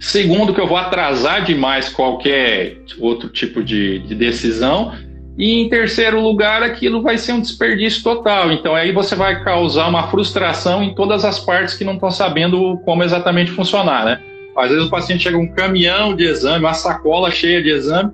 Segundo, 0.00 0.55
que 0.55 0.61
eu 0.61 0.66
vou 0.66 0.76
atrasar 0.76 1.44
demais 1.44 1.88
qualquer 1.88 2.78
outro 2.98 3.28
tipo 3.28 3.62
de, 3.62 4.00
de 4.00 4.14
decisão. 4.14 4.92
E 5.36 5.61
em 5.61 5.68
terceiro 5.68 6.20
lugar, 6.20 6.62
aquilo 6.62 7.02
vai 7.02 7.18
ser 7.18 7.32
um 7.32 7.40
desperdício 7.40 8.02
total. 8.02 8.52
Então 8.52 8.74
aí 8.74 8.92
você 8.92 9.14
vai 9.14 9.42
causar 9.44 9.88
uma 9.88 10.09
frustração 10.09 10.82
em 10.82 10.94
todas 10.94 11.24
as 11.24 11.38
partes 11.38 11.74
que 11.74 11.84
não 11.84 11.94
estão 11.94 12.11
sabendo 12.11 12.78
como 12.84 13.02
exatamente 13.02 13.50
funcionar, 13.50 14.05
né? 14.05 14.20
Às 14.57 14.70
vezes 14.70 14.86
o 14.86 14.90
paciente 14.90 15.22
chega 15.22 15.36
um 15.36 15.48
caminhão 15.48 16.14
de 16.14 16.24
exame, 16.24 16.64
uma 16.64 16.74
sacola 16.74 17.30
cheia 17.30 17.62
de 17.62 17.70
exame. 17.70 18.12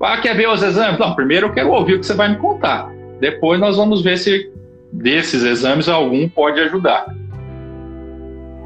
Ah, 0.00 0.20
quer 0.20 0.36
ver 0.36 0.48
os 0.48 0.62
exames? 0.62 0.98
Não, 0.98 1.14
primeiro 1.14 1.46
eu 1.46 1.52
quero 1.52 1.70
ouvir 1.70 1.94
o 1.94 2.00
que 2.00 2.06
você 2.06 2.14
vai 2.14 2.28
me 2.28 2.36
contar. 2.36 2.90
Depois 3.20 3.60
nós 3.60 3.76
vamos 3.76 4.02
ver 4.02 4.18
se 4.18 4.50
desses 4.92 5.44
exames 5.44 5.88
algum 5.88 6.28
pode 6.28 6.60
ajudar. 6.60 7.06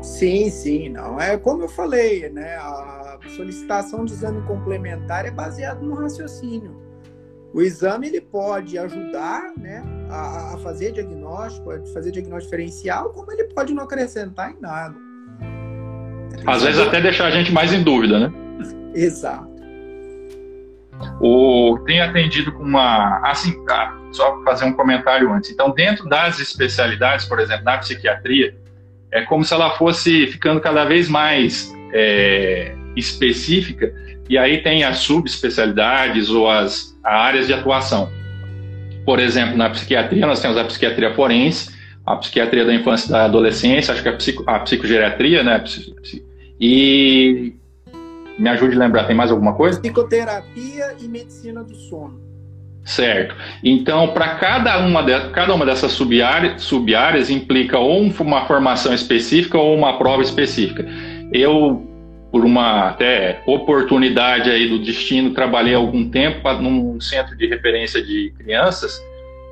Sim, 0.01 0.49
sim, 0.49 0.89
não. 0.89 1.21
É 1.21 1.37
como 1.37 1.65
eu 1.65 1.69
falei, 1.69 2.31
né? 2.31 2.57
A 2.57 3.19
solicitação 3.37 4.05
de 4.05 4.13
exame 4.13 4.41
complementar 4.47 5.27
é 5.27 5.31
baseada 5.31 5.81
no 5.81 5.95
raciocínio. 5.95 6.87
O 7.53 7.61
exame 7.61 8.09
ele 8.09 8.21
pode 8.21 8.77
ajudar, 8.79 9.53
né, 9.57 9.83
a, 10.11 10.55
a 10.55 10.59
fazer 10.59 10.93
diagnóstico, 10.93 11.71
a 11.71 11.83
fazer 11.87 12.11
diagnóstico 12.11 12.51
diferencial, 12.51 13.11
como 13.11 13.33
ele 13.33 13.45
pode 13.45 13.73
não 13.73 13.85
acrescentar 13.85 14.53
em 14.53 14.61
nada. 14.61 15.06
Às 16.47 16.63
vezes 16.63 16.81
até 16.81 17.01
deixar 17.01 17.27
a 17.27 17.31
gente 17.31 17.53
mais 17.53 17.73
em 17.73 17.83
dúvida, 17.83 18.19
né? 18.19 18.33
Exato. 18.95 19.57
O, 21.21 21.79
tem 21.87 22.01
atendido 22.01 22.53
com 22.53 22.63
uma. 22.63 23.21
Assim, 23.25 23.65
tá, 23.65 23.95
só 24.13 24.43
fazer 24.45 24.65
um 24.65 24.73
comentário 24.73 25.33
antes. 25.33 25.51
Então, 25.51 25.71
dentro 25.71 26.09
das 26.09 26.39
especialidades, 26.39 27.27
por 27.27 27.39
exemplo, 27.39 27.65
na 27.65 27.79
psiquiatria, 27.79 28.55
é 29.11 29.23
como 29.23 29.45
se 29.45 29.53
ela 29.53 29.77
fosse 29.77 30.27
ficando 30.29 30.61
cada 30.61 30.85
vez 30.85 31.09
mais 31.09 31.73
é, 31.93 32.75
específica, 32.97 33.93
e 34.29 34.37
aí 34.37 34.63
tem 34.63 34.85
as 34.85 34.99
subespecialidades 34.99 36.31
ou 36.31 36.51
as 36.51 36.97
áreas 37.05 37.47
de 37.47 37.53
atuação. 37.53 38.11
Por 39.05 39.21
exemplo, 39.21 39.57
na 39.57 39.71
psiquiatria, 39.71 40.27
nós 40.27 40.41
temos 40.41 40.57
a 40.57 40.65
psiquiatria 40.65 41.15
forense, 41.15 41.76
a 42.07 42.17
psiquiatria 42.17 42.65
da 42.65 42.73
infância 42.73 43.09
e 43.09 43.11
da 43.11 43.25
adolescência, 43.25 43.93
acho 43.93 44.03
que 44.03 44.09
a, 44.09 44.13
psico, 44.13 44.45
a 44.47 44.61
psicogeriatria, 44.61 45.43
né? 45.43 45.63
E 46.61 47.55
me 48.39 48.49
ajude 48.49 48.77
a 48.77 48.79
lembrar, 48.79 49.05
tem 49.05 49.17
mais 49.17 49.31
alguma 49.31 49.55
coisa? 49.55 49.81
Psicoterapia 49.81 50.95
e 51.03 51.09
medicina 51.09 51.65
do 51.65 51.75
sono. 51.75 52.25
Certo. 52.85 53.35
Então, 53.65 54.09
para 54.09 54.37
cada 54.37 54.79
uma, 54.79 55.03
de, 55.03 55.31
cada 55.31 55.53
uma 55.53 55.67
dessas 55.67 55.91
sub-áreas, 55.91 56.63
sub 56.63 56.93
implica 57.29 57.77
ou 57.79 58.01
uma 58.01 58.47
formação 58.47 58.95
específica 58.95 59.59
ou 59.59 59.75
uma 59.77 59.99
prova 59.99 60.23
específica. 60.23 60.87
Eu, 61.33 61.85
por 62.31 62.45
uma 62.45 62.91
até 62.91 63.43
oportunidade 63.45 64.49
aí 64.49 64.69
do 64.69 64.79
destino, 64.79 65.33
trabalhei 65.33 65.75
algum 65.75 66.09
tempo 66.09 66.49
num 66.53 67.01
centro 67.01 67.37
de 67.37 67.49
referência 67.49 68.01
de 68.01 68.33
crianças, 68.39 69.03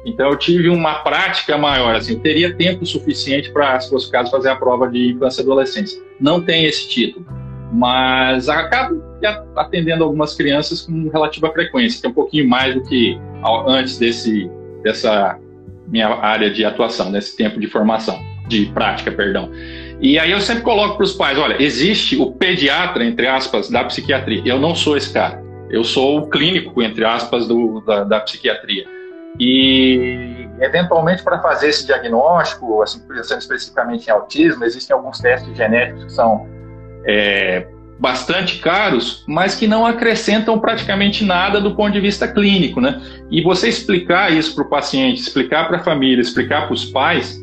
então 0.05 0.31
eu 0.31 0.37
tive 0.37 0.69
uma 0.69 0.97
prática 0.97 1.57
maior, 1.57 1.95
assim, 1.95 2.19
teria 2.19 2.55
tempo 2.55 2.85
suficiente 2.85 3.51
para, 3.51 3.81
se 3.81 3.91
fosse 3.91 4.09
o 4.09 4.11
caso, 4.11 4.31
fazer 4.31 4.51
a 4.51 4.57
prova 4.57 4.89
de 4.89 5.13
infância 5.13 5.41
e 5.41 5.45
adolescência. 5.45 6.03
Não 6.21 6.41
tem 6.41 6.65
esse 6.65 6.89
título 6.89 7.25
mas 7.75 8.49
acabo 8.49 9.03
atendendo 9.57 10.05
algumas 10.05 10.35
crianças 10.35 10.83
com 10.83 11.09
relativa 11.09 11.51
frequência, 11.51 12.01
que 12.01 12.07
é 12.07 12.11
um 12.11 12.13
pouquinho 12.13 12.49
mais 12.49 12.73
do 12.73 12.83
que 12.85 13.19
antes 13.67 13.99
desse, 13.99 14.49
dessa 14.85 15.37
minha 15.89 16.09
área 16.09 16.49
de 16.51 16.65
atuação, 16.65 17.11
desse 17.11 17.37
tempo 17.37 17.59
de 17.59 17.67
formação, 17.67 18.17
de 18.47 18.67
prática, 18.67 19.11
perdão. 19.11 19.51
E 20.01 20.19
aí 20.21 20.31
eu 20.31 20.41
sempre 20.41 20.63
coloco 20.63 20.97
para 20.97 21.05
os 21.05 21.15
pais, 21.15 21.37
olha, 21.37 21.61
existe 21.61 22.17
o 22.17 22.31
pediatra, 22.31 23.05
entre 23.05 23.27
aspas, 23.27 23.69
da 23.69 23.83
psiquiatria. 23.85 24.43
Eu 24.45 24.61
não 24.61 24.75
sou 24.75 24.97
esse 24.97 25.13
cara. 25.13 25.43
Eu 25.69 25.83
sou 25.83 26.19
o 26.19 26.29
clínico, 26.29 26.81
entre 26.81 27.05
aspas, 27.05 27.49
do, 27.49 27.81
da, 27.81 28.05
da 28.05 28.21
psiquiatria. 28.21 28.85
E, 29.39 30.49
eventualmente, 30.61 31.23
para 31.23 31.41
fazer 31.41 31.69
esse 31.69 31.87
diagnóstico, 31.87 32.83
assim, 32.83 33.01
pensando 33.01 33.41
especificamente 33.41 34.07
em 34.07 34.11
autismo, 34.11 34.65
existem 34.65 34.95
alguns 34.95 35.19
testes 35.19 35.57
genéticos 35.57 36.05
que 36.05 36.13
são 36.13 36.47
é, 37.05 37.67
bastante 37.99 38.59
caros, 38.59 39.25
mas 39.27 39.55
que 39.55 39.67
não 39.67 39.87
acrescentam 39.87 40.59
praticamente 40.59 41.25
nada 41.25 41.61
do 41.61 41.75
ponto 41.75 41.93
de 41.93 42.01
vista 42.01 42.27
clínico, 42.29 42.81
né? 42.81 43.01
E 43.31 43.43
você 43.43 43.69
explicar 43.69 44.33
isso 44.33 44.55
para 44.55 44.65
o 44.65 44.69
paciente, 44.69 45.21
explicar 45.21 45.67
para 45.67 45.79
a 45.79 45.83
família, 45.83 46.21
explicar 46.21 46.67
para 46.67 46.75
os 46.75 46.85
pais, 46.85 47.41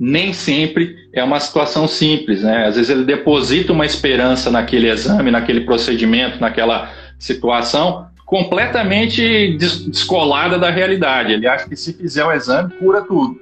nem 0.00 0.32
sempre 0.32 0.96
é 1.12 1.22
uma 1.24 1.40
situação 1.40 1.88
simples, 1.88 2.42
né? 2.42 2.66
Às 2.66 2.76
vezes 2.76 2.90
ele 2.90 3.04
deposita 3.04 3.72
uma 3.72 3.84
esperança 3.84 4.50
naquele 4.50 4.88
exame, 4.88 5.30
naquele 5.30 5.62
procedimento, 5.62 6.40
naquela 6.40 6.90
situação, 7.18 8.06
completamente 8.28 9.56
descolada 9.56 10.58
da 10.58 10.68
realidade. 10.68 11.32
Ele 11.32 11.46
acha 11.46 11.66
que 11.66 11.74
se 11.74 11.94
fizer 11.94 12.22
o 12.22 12.30
exame, 12.30 12.74
cura 12.74 13.00
tudo. 13.00 13.40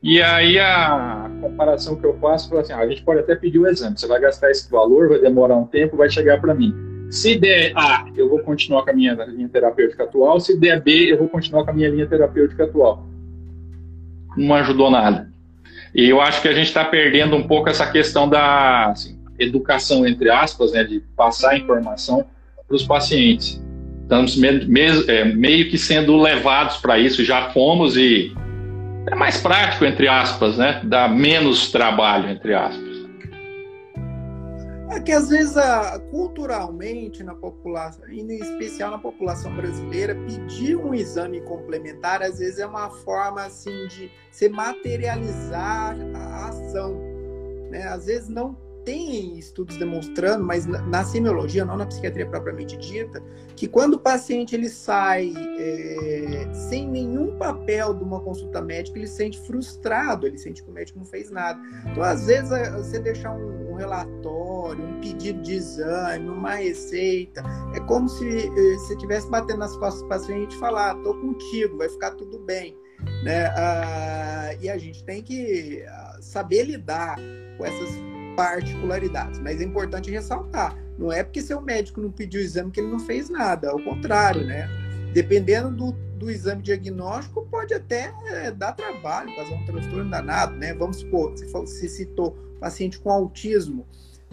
E 0.00 0.22
aí 0.22 0.56
a 0.56 1.28
comparação 1.40 1.96
que 1.96 2.06
eu 2.06 2.16
faço 2.20 2.56
é 2.56 2.60
assim, 2.60 2.72
ah, 2.72 2.78
a 2.78 2.88
gente 2.88 3.02
pode 3.02 3.18
até 3.18 3.34
pedir 3.34 3.58
o 3.58 3.66
exame, 3.66 3.98
você 3.98 4.06
vai 4.06 4.20
gastar 4.20 4.52
esse 4.52 4.70
valor, 4.70 5.08
vai 5.08 5.18
demorar 5.18 5.56
um 5.56 5.66
tempo, 5.66 5.96
vai 5.96 6.08
chegar 6.08 6.40
para 6.40 6.54
mim. 6.54 6.72
Se 7.10 7.36
der 7.36 7.72
A, 7.74 8.06
eu 8.16 8.28
vou 8.28 8.38
continuar 8.38 8.84
com 8.84 8.90
a 8.90 8.92
minha 8.92 9.14
linha 9.14 9.48
terapêutica 9.48 10.04
atual, 10.04 10.38
se 10.38 10.56
der 10.56 10.80
B, 10.80 11.12
eu 11.12 11.18
vou 11.18 11.28
continuar 11.28 11.64
com 11.64 11.70
a 11.72 11.74
minha 11.74 11.88
linha 11.88 12.06
terapêutica 12.06 12.64
atual. 12.64 13.04
Não 14.36 14.54
ajudou 14.54 14.92
nada. 14.92 15.28
E 15.92 16.08
eu 16.08 16.20
acho 16.20 16.40
que 16.40 16.46
a 16.46 16.52
gente 16.52 16.68
está 16.68 16.84
perdendo 16.84 17.34
um 17.34 17.48
pouco 17.48 17.68
essa 17.68 17.90
questão 17.90 18.28
da 18.28 18.90
assim, 18.90 19.18
educação, 19.40 20.06
entre 20.06 20.30
aspas, 20.30 20.70
né, 20.70 20.84
de 20.84 21.00
passar 21.16 21.58
informação 21.58 22.24
para 22.68 22.76
os 22.76 22.84
pacientes. 22.84 23.60
Estamos 24.10 24.36
é, 25.08 25.24
meio 25.24 25.70
que 25.70 25.78
sendo 25.78 26.16
levados 26.16 26.78
para 26.78 26.98
isso, 26.98 27.24
já 27.24 27.52
fomos 27.52 27.96
e 27.96 28.34
é 29.06 29.14
mais 29.14 29.40
prático, 29.40 29.84
entre 29.84 30.08
aspas, 30.08 30.58
né? 30.58 30.82
Dá 30.82 31.06
menos 31.06 31.70
trabalho, 31.70 32.28
entre 32.28 32.52
aspas. 32.52 32.90
É 34.90 34.98
que 34.98 35.12
às 35.12 35.28
vezes, 35.28 35.54
culturalmente, 36.10 37.22
na 37.22 37.36
população, 37.36 38.08
em 38.08 38.26
especial 38.32 38.90
na 38.90 38.98
população 38.98 39.54
brasileira, 39.54 40.16
pedir 40.26 40.74
um 40.74 40.92
exame 40.92 41.40
complementar, 41.42 42.20
às 42.20 42.40
vezes 42.40 42.58
é 42.58 42.66
uma 42.66 42.90
forma 42.90 43.44
assim 43.44 43.86
de 43.86 44.10
se 44.32 44.48
materializar 44.48 45.96
a 46.16 46.48
ação. 46.48 47.00
Né? 47.70 47.84
Às 47.84 48.06
vezes 48.06 48.28
não 48.28 48.56
tem 48.84 49.38
estudos 49.38 49.76
demonstrando, 49.76 50.44
mas 50.44 50.66
na, 50.66 51.04
semiologia, 51.04 51.64
não 51.64 51.76
na 51.76 51.86
psiquiatria 51.86 52.26
propriamente 52.26 52.76
dita, 52.76 53.22
que 53.56 53.68
quando 53.68 53.94
o 53.94 53.98
paciente 53.98 54.54
ele 54.54 54.68
sai 54.68 55.32
é, 55.58 56.48
sem 56.52 56.88
nenhum 56.88 57.36
papel 57.36 57.94
de 57.94 58.02
uma 58.02 58.20
consulta 58.20 58.60
médica, 58.60 58.98
ele 58.98 59.06
se 59.06 59.16
sente 59.16 59.40
frustrado, 59.40 60.26
ele 60.26 60.38
sente 60.38 60.62
que 60.62 60.70
o 60.70 60.72
médico 60.72 60.98
não 60.98 61.06
fez 61.06 61.30
nada. 61.30 61.60
Então, 61.90 62.02
às 62.02 62.26
vezes, 62.26 62.50
você 62.72 62.98
deixar 62.98 63.32
um, 63.32 63.72
um 63.72 63.74
relatório, 63.74 64.82
um 64.82 65.00
pedido 65.00 65.42
de 65.42 65.54
exame, 65.54 66.28
uma 66.28 66.54
receita, 66.54 67.42
é 67.74 67.80
como 67.80 68.08
se 68.08 68.26
é, 68.26 68.50
você 68.78 68.94
estivesse 68.94 69.28
batendo 69.28 69.58
nas 69.58 69.76
costas 69.76 70.02
do 70.02 70.08
paciente 70.08 70.54
e 70.54 70.58
falar: 70.58 70.96
estou 70.96 71.14
contigo, 71.14 71.76
vai 71.76 71.88
ficar 71.88 72.12
tudo 72.12 72.38
bem. 72.38 72.76
Né? 73.24 73.46
Ah, 73.56 74.54
e 74.60 74.68
a 74.68 74.76
gente 74.76 75.02
tem 75.04 75.22
que 75.22 75.82
ah, 75.88 76.18
saber 76.20 76.64
lidar 76.64 77.16
com 77.56 77.64
essas 77.64 77.90
particularidades. 78.36 79.38
Mas 79.40 79.60
é 79.60 79.64
importante 79.64 80.10
ressaltar, 80.10 80.76
não 80.98 81.12
é 81.12 81.22
porque 81.22 81.40
seu 81.40 81.60
médico 81.60 82.00
não 82.00 82.10
pediu 82.10 82.40
o 82.40 82.44
exame 82.44 82.70
que 82.70 82.80
ele 82.80 82.90
não 82.90 83.00
fez 83.00 83.30
nada, 83.30 83.70
ao 83.70 83.80
contrário, 83.80 84.44
né? 84.44 84.68
Dependendo 85.12 85.70
do, 85.70 85.92
do 86.18 86.30
exame 86.30 86.62
diagnóstico, 86.62 87.46
pode 87.50 87.74
até 87.74 88.12
é, 88.26 88.50
dar 88.50 88.72
trabalho, 88.72 89.34
fazer 89.34 89.54
um 89.54 89.64
transtorno 89.64 90.10
danado, 90.10 90.56
né? 90.56 90.74
Vamos 90.74 90.98
supor, 90.98 91.36
se, 91.36 91.46
se 91.66 91.88
citou 91.88 92.36
paciente 92.60 92.98
com 92.98 93.10
autismo, 93.10 93.86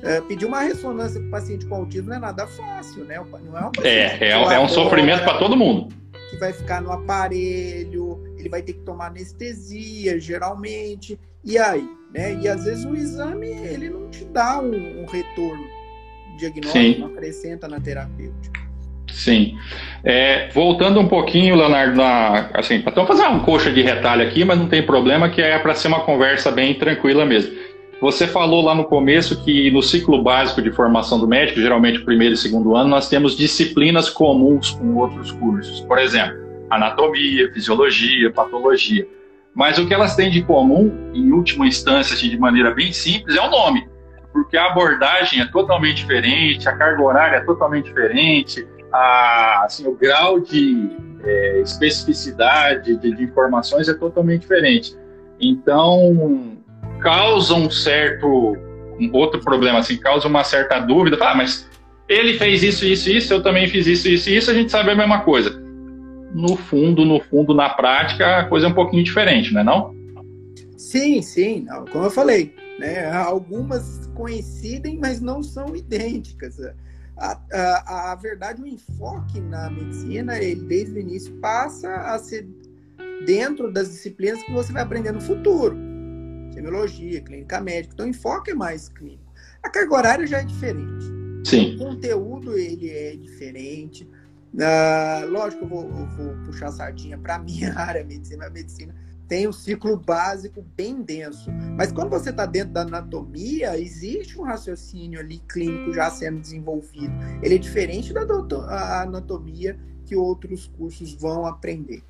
é, 0.03 0.21
pedir 0.21 0.45
uma 0.45 0.61
ressonância 0.61 1.19
para 1.21 1.29
paciente 1.31 1.65
com 1.65 1.75
autismo 1.75 2.09
não 2.09 2.17
é 2.17 2.19
nada 2.19 2.45
fácil, 2.45 3.03
né? 3.05 3.17
Não 3.17 3.57
é 3.57 3.65
um, 3.65 3.71
é, 3.83 4.17
é, 4.19 4.31
é 4.31 4.59
um 4.59 4.69
sofrimento 4.69 5.23
para 5.23 5.39
todo 5.39 5.57
mundo. 5.57 5.93
Que 6.29 6.37
vai 6.37 6.53
ficar 6.53 6.81
no 6.81 6.91
aparelho, 6.91 8.21
ele 8.37 8.49
vai 8.49 8.61
ter 8.61 8.73
que 8.73 8.81
tomar 8.81 9.07
anestesia, 9.07 10.19
geralmente. 10.19 11.19
E 11.43 11.57
aí? 11.57 11.89
Né? 12.13 12.35
E 12.41 12.47
às 12.47 12.63
vezes 12.63 12.85
o 12.85 12.95
exame 12.95 13.47
ele 13.47 13.89
não 13.89 14.09
te 14.09 14.25
dá 14.25 14.59
um, 14.59 15.01
um 15.01 15.05
retorno 15.05 15.65
diagnóstico, 16.37 16.77
Sim. 16.77 16.99
não 16.99 17.07
acrescenta 17.07 17.67
na 17.67 17.79
terapêutica. 17.79 18.67
Sim. 19.11 19.57
É, 20.03 20.49
voltando 20.49 20.99
um 20.99 21.07
pouquinho, 21.07 21.55
Leonardo, 21.55 21.95
na, 21.95 22.49
assim, 22.53 22.75
então 22.75 23.05
fazer 23.07 23.23
uma 23.23 23.39
coxa 23.39 23.71
de 23.71 23.81
retalho 23.81 24.25
aqui, 24.25 24.45
mas 24.45 24.59
não 24.59 24.67
tem 24.67 24.83
problema, 24.83 25.29
que 25.29 25.41
é 25.41 25.57
para 25.57 25.73
ser 25.73 25.87
uma 25.87 26.01
conversa 26.01 26.51
bem 26.51 26.73
tranquila 26.75 27.25
mesmo. 27.25 27.55
Você 27.99 28.27
falou 28.27 28.63
lá 28.63 28.75
no 28.75 28.83
começo 28.83 29.43
que 29.43 29.71
no 29.71 29.81
ciclo 29.81 30.21
básico 30.21 30.61
de 30.61 30.71
formação 30.71 31.19
do 31.19 31.27
médico, 31.27 31.59
geralmente 31.59 31.99
primeiro 32.01 32.35
e 32.35 32.37
segundo 32.37 32.75
ano, 32.75 32.89
nós 32.89 33.09
temos 33.09 33.35
disciplinas 33.35 34.07
comuns 34.07 34.69
com 34.71 34.95
outros 34.95 35.31
cursos. 35.31 35.81
Por 35.81 35.97
exemplo, 35.97 36.37
anatomia, 36.69 37.51
fisiologia, 37.51 38.31
patologia. 38.31 39.07
Mas 39.57 39.79
o 39.79 39.87
que 39.87 39.93
elas 39.93 40.15
têm 40.15 40.29
de 40.29 40.43
comum, 40.43 41.09
em 41.15 41.31
última 41.31 41.65
instância, 41.65 42.13
assim, 42.13 42.29
de 42.29 42.37
maneira 42.37 42.75
bem 42.75 42.91
simples, 42.91 43.35
é 43.35 43.41
o 43.41 43.49
nome. 43.49 43.89
Porque 44.31 44.55
a 44.55 44.67
abordagem 44.67 45.41
é 45.41 45.47
totalmente 45.47 45.95
diferente, 45.95 46.69
a 46.69 46.73
carga 46.73 47.01
horária 47.01 47.37
é 47.37 47.39
totalmente 47.39 47.85
diferente, 47.85 48.67
a, 48.93 49.63
assim, 49.65 49.87
o 49.87 49.95
grau 49.95 50.39
de 50.39 50.91
é, 51.23 51.61
especificidade 51.61 52.97
de, 52.97 53.15
de, 53.15 53.23
informações 53.23 53.89
é 53.89 53.95
totalmente 53.95 54.41
diferente. 54.41 54.95
Então, 55.39 56.55
causa 56.99 57.55
um 57.55 57.67
certo. 57.67 58.55
Um 58.99 59.09
outro 59.13 59.39
problema, 59.41 59.79
assim, 59.79 59.97
causa 59.97 60.27
uma 60.27 60.43
certa 60.43 60.79
dúvida. 60.79 61.17
Ah, 61.19 61.33
mas 61.33 61.67
ele 62.07 62.33
fez 62.33 62.61
isso, 62.61 62.85
isso, 62.85 63.09
isso, 63.09 63.33
eu 63.33 63.41
também 63.41 63.67
fiz 63.67 63.87
isso, 63.87 64.07
isso, 64.07 64.29
isso, 64.29 64.51
a 64.51 64.53
gente 64.53 64.71
sabe 64.71 64.91
a 64.91 64.95
mesma 64.95 65.21
coisa 65.21 65.66
no 66.37 66.55
fundo, 66.55 67.03
no 67.03 67.19
fundo, 67.19 67.53
na 67.53 67.69
prática, 67.69 68.37
a 68.37 68.45
coisa 68.45 68.67
é 68.67 68.69
um 68.69 68.73
pouquinho 68.73 69.03
diferente, 69.03 69.51
não 69.51 69.61
é 69.61 69.63
não? 69.63 69.97
Sim, 70.77 71.21
sim, 71.23 71.65
como 71.91 72.05
eu 72.05 72.11
falei, 72.11 72.53
né, 72.79 73.11
algumas 73.11 74.05
coincidem, 74.13 74.99
mas 74.99 75.19
não 75.19 75.41
são 75.41 75.75
idênticas. 75.75 76.59
A, 77.17 77.39
a, 77.51 78.11
a 78.11 78.15
verdade, 78.15 78.61
o 78.61 78.67
enfoque 78.67 79.39
na 79.39 79.71
medicina, 79.71 80.37
ele 80.37 80.61
desde 80.61 80.93
o 80.93 80.99
início 80.99 81.33
passa 81.41 81.91
a 81.91 82.19
ser 82.19 82.47
dentro 83.25 83.71
das 83.71 83.89
disciplinas 83.89 84.43
que 84.43 84.51
você 84.51 84.71
vai 84.71 84.83
aprender 84.83 85.11
no 85.11 85.21
futuro. 85.21 85.75
Semiologia, 86.53 87.19
clínica 87.21 87.59
médica, 87.59 87.95
então 87.95 88.05
o 88.05 88.09
enfoque 88.09 88.51
é 88.51 88.53
mais 88.53 88.89
clínico. 88.89 89.33
A 89.63 89.69
carga 89.69 89.95
horária 89.95 90.27
já 90.27 90.39
é 90.39 90.43
diferente. 90.43 91.05
Sim. 91.43 91.75
O 91.75 91.77
conteúdo 91.79 92.55
ele 92.55 92.91
é 92.91 93.15
diferente. 93.15 94.07
Uh, 94.53 95.29
lógico, 95.29 95.65
eu 95.65 95.67
vou, 95.67 95.83
eu 95.83 96.05
vou 96.07 96.45
puxar 96.45 96.67
a 96.67 96.71
sardinha 96.71 97.17
para 97.17 97.35
a 97.35 97.39
minha 97.39 97.73
área, 97.77 98.03
medicina. 98.03 98.47
A 98.47 98.49
medicina 98.49 98.95
tem 99.27 99.47
um 99.47 99.51
ciclo 99.51 99.97
básico 99.97 100.65
bem 100.75 101.01
denso. 101.01 101.51
Mas 101.75 101.91
quando 101.91 102.09
você 102.09 102.29
está 102.29 102.45
dentro 102.45 102.73
da 102.73 102.81
anatomia, 102.81 103.77
existe 103.77 104.39
um 104.39 104.43
raciocínio 104.43 105.19
ali 105.19 105.39
clínico 105.39 105.93
já 105.93 106.09
sendo 106.09 106.39
desenvolvido. 106.39 107.13
Ele 107.43 107.55
é 107.55 107.57
diferente 107.57 108.13
da 108.13 108.21
anatomia 109.01 109.77
que 110.05 110.15
outros 110.15 110.67
cursos 110.67 111.13
vão 111.13 111.45
aprender. 111.45 112.01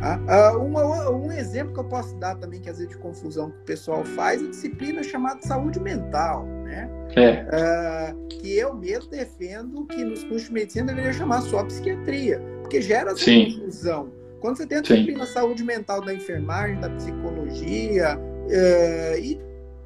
Ah, 0.00 0.56
uma, 0.56 1.10
um 1.10 1.32
exemplo 1.32 1.72
que 1.74 1.80
eu 1.80 1.84
posso 1.84 2.14
dar 2.16 2.36
também, 2.36 2.60
que 2.60 2.68
às 2.68 2.78
vezes 2.78 2.92
de 2.92 2.98
confusão 2.98 3.50
que 3.50 3.58
o 3.58 3.64
pessoal 3.64 4.04
faz, 4.04 4.40
é 4.42 4.46
a 4.46 4.50
disciplina 4.50 5.02
chamada 5.02 5.40
saúde 5.42 5.80
mental, 5.80 6.44
né? 6.64 6.88
É. 7.16 7.46
Ah, 7.52 8.14
que 8.28 8.56
eu 8.56 8.74
mesmo 8.74 9.10
defendo 9.10 9.86
que 9.86 10.04
nos 10.04 10.22
cursos 10.24 10.44
de 10.44 10.52
medicina 10.52 10.86
deveria 10.86 11.12
chamar 11.12 11.42
só 11.42 11.64
psiquiatria, 11.64 12.40
porque 12.62 12.80
gera 12.80 13.10
essa 13.10 13.24
Sim. 13.24 13.58
confusão. 13.58 14.12
Quando 14.40 14.56
você 14.56 14.66
tem 14.66 14.78
a 14.78 14.80
disciplina 14.82 15.26
Sim. 15.26 15.32
saúde 15.32 15.64
mental 15.64 16.00
da 16.00 16.14
enfermagem, 16.14 16.80
da 16.80 16.90
psicologia, 16.90 18.16
uh, 18.16 19.18
e 19.18 19.40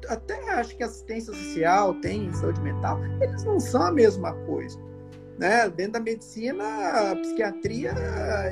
até 0.07 0.51
acho 0.51 0.75
que 0.75 0.83
assistência 0.83 1.33
social 1.33 1.95
tem 1.95 2.31
saúde 2.33 2.61
mental, 2.61 2.99
eles 3.21 3.43
não 3.45 3.59
são 3.59 3.83
a 3.83 3.91
mesma 3.91 4.33
coisa. 4.45 4.77
Né? 5.37 5.69
Dentro 5.69 5.93
da 5.93 5.99
medicina, 5.99 6.63
a 7.11 7.15
psiquiatria 7.15 7.89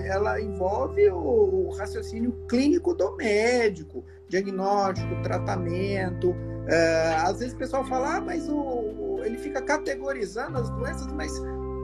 ela 0.06 0.42
envolve 0.42 1.10
o, 1.10 1.68
o 1.68 1.76
raciocínio 1.76 2.32
clínico 2.50 2.94
do 2.96 3.16
médico, 3.16 4.04
diagnóstico, 4.28 5.22
tratamento. 5.22 6.32
Uh, 6.32 7.26
às 7.26 7.40
vezes 7.40 7.54
o 7.54 7.58
pessoal 7.58 7.86
fala, 7.86 8.18
ah, 8.18 8.22
mas 8.22 8.48
o, 8.50 9.20
ele 9.24 9.38
fica 9.38 9.62
categorizando 9.62 10.58
as 10.58 10.70
doenças, 10.72 11.08
mas 11.14 11.32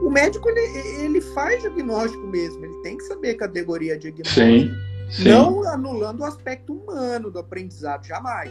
o 0.02 0.10
médico 0.10 0.48
ele, 0.48 1.04
ele 1.04 1.20
faz 1.20 1.60
diagnóstico 1.60 2.26
mesmo, 2.26 2.64
ele 2.64 2.82
tem 2.82 2.96
que 2.96 3.04
saber 3.04 3.34
categoria 3.34 3.98
diagnóstica. 3.98 4.46
Sim, 4.46 4.70
sim. 5.10 5.28
Não 5.28 5.62
anulando 5.68 6.20
o 6.20 6.24
aspecto 6.24 6.72
humano 6.72 7.30
do 7.30 7.38
aprendizado, 7.38 8.06
jamais. 8.06 8.50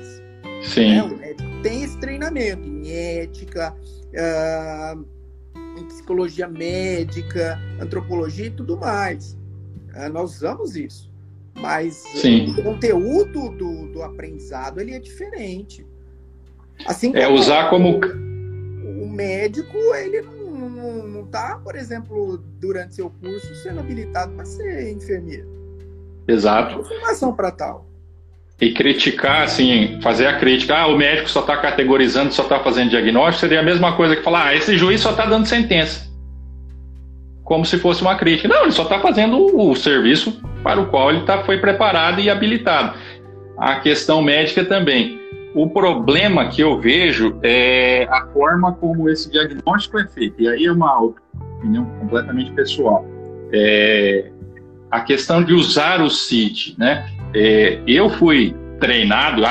Sim. 0.63 0.95
Né? 0.95 1.03
O 1.03 1.17
médico 1.17 1.61
tem 1.61 1.83
esse 1.83 1.97
treinamento 1.97 2.67
em 2.67 2.91
ética, 2.91 3.73
uh, 3.73 5.16
em 5.77 5.85
psicologia 5.85 6.47
médica, 6.47 7.59
antropologia 7.79 8.47
e 8.47 8.51
tudo 8.51 8.77
mais. 8.77 9.37
Uh, 9.95 10.09
nós 10.11 10.35
usamos 10.35 10.75
isso. 10.75 11.11
Mas 11.55 11.95
sim. 11.95 12.51
o 12.51 12.63
conteúdo 12.63 13.49
do, 13.49 13.87
do 13.91 14.03
aprendizado 14.03 14.79
ele 14.79 14.93
é 14.93 14.99
diferente. 14.99 15.85
Assim 16.85 17.11
é 17.15 17.27
usar 17.27 17.69
como 17.69 17.99
o 19.01 19.09
médico 19.09 19.75
ele 19.95 20.21
não 20.21 20.37
não 21.07 21.25
está, 21.25 21.57
por 21.57 21.75
exemplo, 21.75 22.37
durante 22.59 22.95
seu 22.95 23.09
curso, 23.09 23.55
sendo 23.55 23.79
habilitado 23.79 24.33
para 24.33 24.45
ser 24.45 24.91
enfermeiro. 24.91 25.47
Exato. 26.27 26.75
Tem 26.75 26.83
formação 26.83 27.33
para 27.33 27.51
tal. 27.51 27.87
E 28.59 28.71
criticar, 28.71 29.43
assim, 29.43 29.99
fazer 30.01 30.25
a 30.25 30.39
crítica, 30.39 30.75
ah, 30.75 30.87
o 30.87 30.97
médico 30.97 31.29
só 31.29 31.41
está 31.41 31.57
categorizando, 31.57 32.33
só 32.33 32.43
está 32.43 32.59
fazendo 32.59 32.89
diagnóstico, 32.89 33.41
seria 33.41 33.59
a 33.59 33.63
mesma 33.63 33.95
coisa 33.95 34.15
que 34.15 34.23
falar, 34.23 34.47
ah, 34.47 34.55
esse 34.55 34.75
juiz 34.75 34.99
só 34.99 35.11
está 35.11 35.25
dando 35.25 35.45
sentença. 35.45 36.07
Como 37.43 37.63
se 37.65 37.77
fosse 37.77 38.01
uma 38.01 38.15
crítica. 38.15 38.47
Não, 38.47 38.63
ele 38.63 38.71
só 38.71 38.83
está 38.83 38.99
fazendo 38.99 39.55
o 39.55 39.75
serviço 39.75 40.41
para 40.63 40.81
o 40.81 40.87
qual 40.87 41.11
ele 41.11 41.21
tá, 41.21 41.43
foi 41.43 41.59
preparado 41.59 42.19
e 42.19 42.29
habilitado. 42.29 42.97
A 43.57 43.79
questão 43.79 44.21
médica 44.21 44.65
também. 44.65 45.19
O 45.53 45.69
problema 45.69 46.49
que 46.49 46.61
eu 46.61 46.79
vejo 46.79 47.39
é 47.41 48.05
a 48.09 48.27
forma 48.33 48.73
como 48.73 49.09
esse 49.09 49.31
diagnóstico 49.31 49.97
é 49.97 50.07
feito. 50.07 50.41
E 50.41 50.47
aí 50.47 50.65
é 50.65 50.71
uma 50.71 50.99
opinião 51.01 51.85
completamente 51.99 52.51
pessoal. 52.51 53.05
É 53.53 54.29
a 54.89 55.01
questão 55.01 55.43
de 55.43 55.53
usar 55.53 56.01
o 56.01 56.09
CID, 56.09 56.75
né? 56.77 57.05
É, 57.33 57.79
eu 57.87 58.09
fui 58.09 58.55
treinado, 58.79 59.43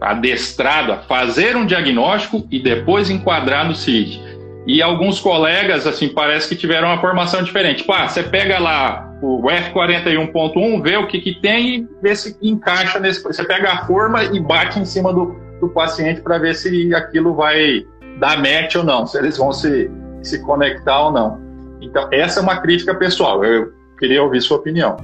adestrado 0.00 0.92
a 0.92 0.98
fazer 0.98 1.56
um 1.56 1.66
diagnóstico 1.66 2.46
e 2.50 2.58
depois 2.58 3.10
enquadrar 3.10 3.66
no 3.66 3.74
CID. 3.74 4.20
E 4.66 4.82
alguns 4.82 5.20
colegas, 5.20 5.86
assim, 5.86 6.08
parece 6.08 6.48
que 6.48 6.56
tiveram 6.56 6.88
uma 6.88 7.00
formação 7.00 7.42
diferente. 7.42 7.84
Pá, 7.84 8.08
você 8.08 8.22
pega 8.22 8.58
lá 8.58 9.08
o 9.22 9.42
F41.1, 9.42 10.82
vê 10.82 10.96
o 10.96 11.06
que, 11.06 11.20
que 11.20 11.40
tem 11.40 11.68
e 11.68 11.88
vê 12.02 12.16
se 12.16 12.36
encaixa 12.42 12.98
nesse. 12.98 13.22
Você 13.22 13.44
pega 13.44 13.72
a 13.72 13.86
forma 13.86 14.24
e 14.24 14.40
bate 14.40 14.80
em 14.80 14.84
cima 14.84 15.12
do, 15.12 15.36
do 15.60 15.68
paciente 15.68 16.20
para 16.20 16.38
ver 16.38 16.54
se 16.54 16.92
aquilo 16.94 17.34
vai 17.34 17.86
dar 18.18 18.38
match 18.38 18.74
ou 18.74 18.82
não, 18.82 19.06
se 19.06 19.16
eles 19.18 19.36
vão 19.38 19.52
se, 19.52 19.90
se 20.22 20.42
conectar 20.42 21.00
ou 21.00 21.12
não. 21.12 21.40
Então, 21.80 22.08
essa 22.10 22.40
é 22.40 22.42
uma 22.42 22.60
crítica 22.60 22.92
pessoal. 22.94 23.44
Eu 23.44 23.72
queria 23.98 24.22
ouvir 24.22 24.40
sua 24.40 24.56
opinião. 24.56 24.96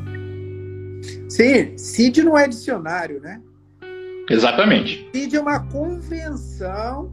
Sim, 1.29 1.77
CID 1.77 2.23
não 2.23 2.37
é 2.37 2.47
dicionário, 2.47 3.21
né? 3.21 3.41
Exatamente. 4.31 5.09
CID 5.13 5.37
é 5.37 5.41
uma 5.41 5.61
convenção 5.69 7.13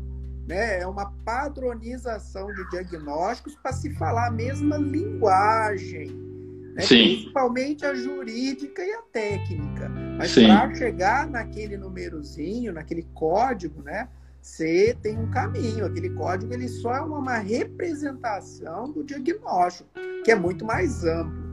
né? 0.50 0.82
É 0.82 0.88
uma 0.88 1.12
padronização 1.24 2.48
de 2.48 2.68
diagnósticos 2.72 3.56
para 3.62 3.72
se 3.72 3.94
falar 3.94 4.28
a 4.28 4.32
mesma 4.32 4.78
linguagem. 4.78 6.10
Né? 6.74 6.86
Principalmente 6.88 7.86
a 7.86 7.94
jurídica 7.94 8.84
e 8.84 8.92
a 8.92 9.02
técnica. 9.14 9.90
Mas 10.18 10.34
para 10.34 10.74
chegar 10.74 11.30
naquele 11.30 11.78
númerozinho, 11.78 12.74
naquele 12.74 13.04
código, 13.14 13.84
né? 13.84 14.10
Você 14.42 14.98
tem 15.04 15.20
um 15.20 15.30
caminho. 15.30 15.86
Aquele 15.86 16.10
código 16.10 16.52
ele 16.52 16.68
só 16.68 16.96
é 16.96 17.02
uma 17.02 17.38
representação 17.38 18.92
do 18.92 19.04
diagnóstico, 19.04 19.90
que 20.26 20.32
é 20.32 20.36
muito 20.36 20.66
mais 20.66 21.04
amplo. 21.06 21.49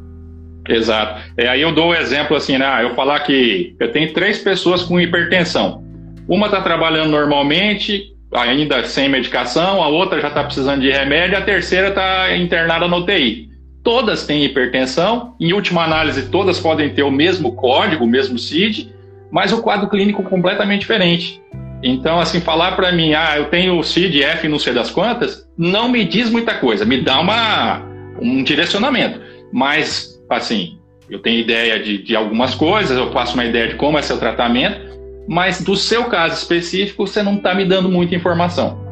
Exato. 0.69 1.21
É, 1.37 1.49
aí 1.49 1.61
eu 1.61 1.73
dou 1.73 1.87
o 1.87 1.91
um 1.91 1.95
exemplo 1.95 2.37
assim, 2.37 2.59
né? 2.59 2.83
Eu 2.83 2.95
falar 2.95 3.21
que 3.21 3.75
eu 3.79 3.91
tenho 3.93 4.13
três 4.13 4.39
pessoas 4.39 4.83
com 4.83 5.01
hipertensão. 5.01 5.85
Uma 6.29 6.47
está 6.47 6.61
trabalhando 6.61 7.11
normalmente, 7.11 8.13
ainda 8.33 8.85
sem 8.85 9.09
medicação, 9.09 9.83
a 9.83 9.89
outra 9.89 10.21
já 10.21 10.29
está 10.29 10.43
precisando 10.43 10.81
de 10.81 10.91
remédio, 10.91 11.39
a 11.39 11.43
terceira 11.43 11.89
está 11.89 12.37
internada 12.37 12.89
no 12.89 12.99
UTI. 12.99 13.49
Todas 13.83 14.27
têm 14.27 14.45
hipertensão, 14.45 15.35
em 15.41 15.53
última 15.53 15.85
análise, 15.85 16.29
todas 16.29 16.59
podem 16.59 16.91
ter 16.91 17.05
o 17.05 17.11
mesmo 17.11 17.55
código, 17.55 18.05
o 18.05 18.09
mesmo 18.09 18.37
CID, 18.39 18.93
mas 19.31 19.53
o 19.53 19.63
quadro 19.63 19.89
clínico 19.89 20.25
completamente 20.25 20.81
diferente. 20.81 21.41
Então, 21.83 22.19
assim, 22.19 22.41
falar 22.41 22.73
para 22.73 22.91
mim, 22.91 23.15
ah, 23.15 23.35
eu 23.37 23.45
tenho 23.45 23.79
o 23.79 23.85
CID, 23.85 24.23
F, 24.25 24.49
não 24.49 24.59
sei 24.59 24.73
das 24.73 24.91
quantas, 24.91 25.47
não 25.57 25.89
me 25.89 26.05
diz 26.05 26.29
muita 26.31 26.55
coisa, 26.55 26.85
me 26.85 27.01
dá 27.01 27.21
uma, 27.21 27.83
um 28.21 28.43
direcionamento. 28.43 29.21
Mas, 29.53 30.16
assim, 30.31 30.79
eu 31.09 31.21
tenho 31.21 31.41
ideia 31.41 31.83
de, 31.83 32.03
de 32.03 32.17
algumas 32.17 32.55
coisas, 32.55 32.97
eu 32.97 33.13
faço 33.13 33.35
uma 33.35 33.45
ideia 33.45 33.69
de 33.69 33.77
como 33.77 33.99
é 33.99 34.03
seu 34.03 34.19
tratamento, 34.19 34.81
mas 35.29 35.63
do 35.63 35.77
seu 35.77 36.05
caso 36.05 36.35
específico, 36.35 37.07
você 37.07 37.23
não 37.23 37.37
está 37.37 37.55
me 37.55 37.65
dando 37.65 37.89
muita 37.89 38.15
informação. 38.15 38.85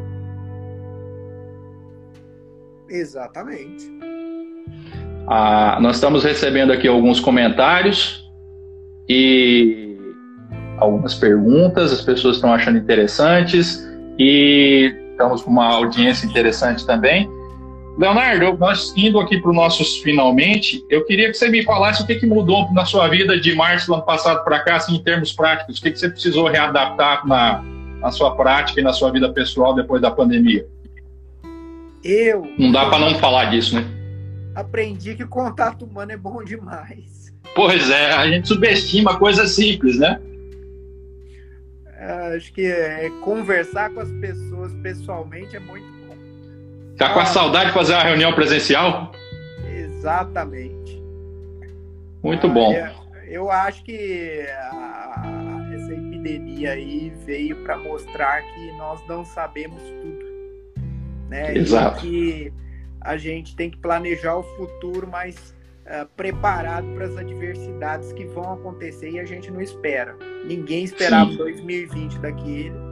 Exatamente. 2.89 3.85
Ah, 5.27 5.79
nós 5.81 5.95
estamos 5.95 6.23
recebendo 6.23 6.71
aqui 6.71 6.87
alguns 6.87 7.19
comentários 7.19 8.23
e 9.09 9.97
algumas 10.77 11.15
perguntas, 11.15 11.91
as 11.91 12.01
pessoas 12.01 12.37
estão 12.37 12.53
achando 12.53 12.77
interessantes 12.77 13.85
e 14.19 14.93
estamos 15.11 15.41
com 15.41 15.51
uma 15.51 15.67
audiência 15.67 16.25
interessante 16.27 16.85
também. 16.85 17.29
Leonardo, 17.97 18.57
nós 18.57 18.93
indo 18.95 19.19
aqui 19.19 19.39
para 19.39 19.49
os 19.49 19.55
nossos 19.55 19.97
finalmente, 19.97 20.83
eu 20.89 21.05
queria 21.05 21.31
que 21.31 21.35
você 21.35 21.47
me 21.47 21.63
falasse 21.63 22.03
o 22.03 22.05
que, 22.05 22.15
que 22.15 22.25
mudou 22.25 22.71
na 22.73 22.83
sua 22.83 23.07
vida 23.07 23.39
de 23.39 23.55
março 23.55 23.87
do 23.87 23.93
ano 23.93 24.03
passado 24.03 24.43
para 24.43 24.59
cá, 24.59 24.75
assim, 24.75 24.95
em 24.95 25.03
termos 25.03 25.31
práticos. 25.31 25.77
O 25.77 25.81
que, 25.81 25.91
que 25.91 25.99
você 25.99 26.09
precisou 26.09 26.47
readaptar 26.47 27.25
na, 27.25 27.63
na 28.01 28.11
sua 28.11 28.35
prática 28.35 28.81
e 28.81 28.83
na 28.83 28.91
sua 28.91 29.11
vida 29.11 29.31
pessoal 29.31 29.73
depois 29.73 30.01
da 30.01 30.11
pandemia? 30.11 30.67
Eu. 32.03 32.47
Não 32.57 32.71
dá 32.71 32.89
para 32.89 32.99
não 32.99 33.15
falar 33.15 33.45
disso, 33.45 33.75
né? 33.75 33.85
Aprendi 34.53 35.15
que 35.15 35.23
o 35.23 35.29
contato 35.29 35.85
humano 35.85 36.11
é 36.11 36.17
bom 36.17 36.43
demais. 36.43 37.33
Pois 37.55 37.89
é, 37.89 38.11
a 38.11 38.27
gente 38.27 38.47
subestima 38.47 39.17
coisas 39.17 39.51
simples, 39.51 39.97
né? 39.97 40.19
É, 41.97 42.35
acho 42.35 42.51
que 42.51 42.65
é, 42.65 43.09
conversar 43.21 43.89
com 43.91 44.01
as 44.01 44.11
pessoas 44.11 44.73
pessoalmente 44.83 45.55
é 45.55 45.59
muito 45.59 45.94
Tá 46.97 47.13
com 47.13 47.19
a 47.19 47.25
saudade 47.25 47.67
de 47.67 47.73
fazer 47.73 47.93
uma 47.93 48.03
reunião 48.03 48.33
presencial? 48.33 49.11
Exatamente. 49.67 51.03
Muito 52.23 52.47
bom. 52.47 52.73
Eu 53.27 53.51
acho 53.51 53.83
que 53.83 54.45
a, 54.71 55.69
essa 55.73 55.93
epidemia 55.93 56.71
aí 56.71 57.11
veio 57.25 57.57
para 57.63 57.77
mostrar 57.77 58.41
que 58.41 58.71
nós 58.73 59.05
não 59.07 59.25
sabemos 59.25 59.81
tudo. 59.81 60.25
Né? 61.29 61.57
Exato. 61.57 62.05
E 62.05 62.09
que 62.09 62.53
a 63.01 63.17
gente 63.17 63.55
tem 63.55 63.69
que 63.69 63.77
planejar 63.77 64.37
o 64.37 64.43
futuro 64.55 65.07
mais 65.07 65.53
uh, 65.85 66.07
preparado 66.15 66.87
para 66.95 67.05
as 67.05 67.17
adversidades 67.17 68.13
que 68.13 68.25
vão 68.25 68.53
acontecer 68.53 69.11
e 69.11 69.19
a 69.19 69.25
gente 69.25 69.51
não 69.51 69.59
espera. 69.59 70.15
Ninguém 70.45 70.85
esperava 70.85 71.29
Sim. 71.31 71.37
2020 71.37 72.19
daquele. 72.19 72.84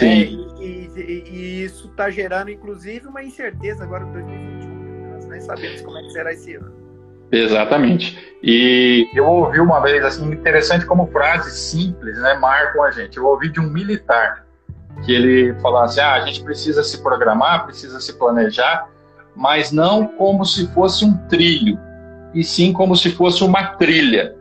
É, 0.00 0.16
e, 0.16 0.90
e, 0.96 1.24
e, 1.30 1.64
isso 1.64 1.88
está 1.88 2.10
gerando, 2.10 2.50
inclusive, 2.50 3.06
uma 3.06 3.22
incerteza 3.22 3.84
agora 3.84 4.04
em 4.04 4.12
2021. 4.12 5.12
Nós 5.12 5.26
nem 5.26 5.40
sabemos 5.40 5.80
como 5.82 5.98
é 5.98 6.02
que 6.02 6.10
será 6.10 6.32
esse 6.32 6.54
ano. 6.54 6.72
Exatamente. 7.30 8.36
E 8.42 9.08
eu 9.14 9.26
ouvi 9.26 9.60
uma 9.60 9.80
vez, 9.80 10.04
assim, 10.04 10.30
interessante 10.30 10.86
como 10.86 11.06
frases 11.08 11.54
simples, 11.54 12.18
né, 12.18 12.34
marcam 12.34 12.82
a 12.82 12.90
gente. 12.90 13.16
Eu 13.16 13.26
ouvi 13.26 13.48
de 13.48 13.58
um 13.60 13.68
militar 13.68 14.46
que 15.04 15.12
ele 15.12 15.54
falou 15.60 15.80
assim: 15.80 16.00
ah, 16.00 16.14
a 16.14 16.20
gente 16.20 16.42
precisa 16.42 16.82
se 16.82 17.02
programar, 17.02 17.64
precisa 17.64 18.00
se 18.00 18.12
planejar, 18.14 18.88
mas 19.34 19.72
não 19.72 20.06
como 20.06 20.44
se 20.44 20.66
fosse 20.68 21.04
um 21.04 21.16
trilho, 21.28 21.78
e 22.32 22.44
sim 22.44 22.72
como 22.72 22.96
se 22.96 23.10
fosse 23.10 23.42
uma 23.42 23.64
trilha. 23.74 24.34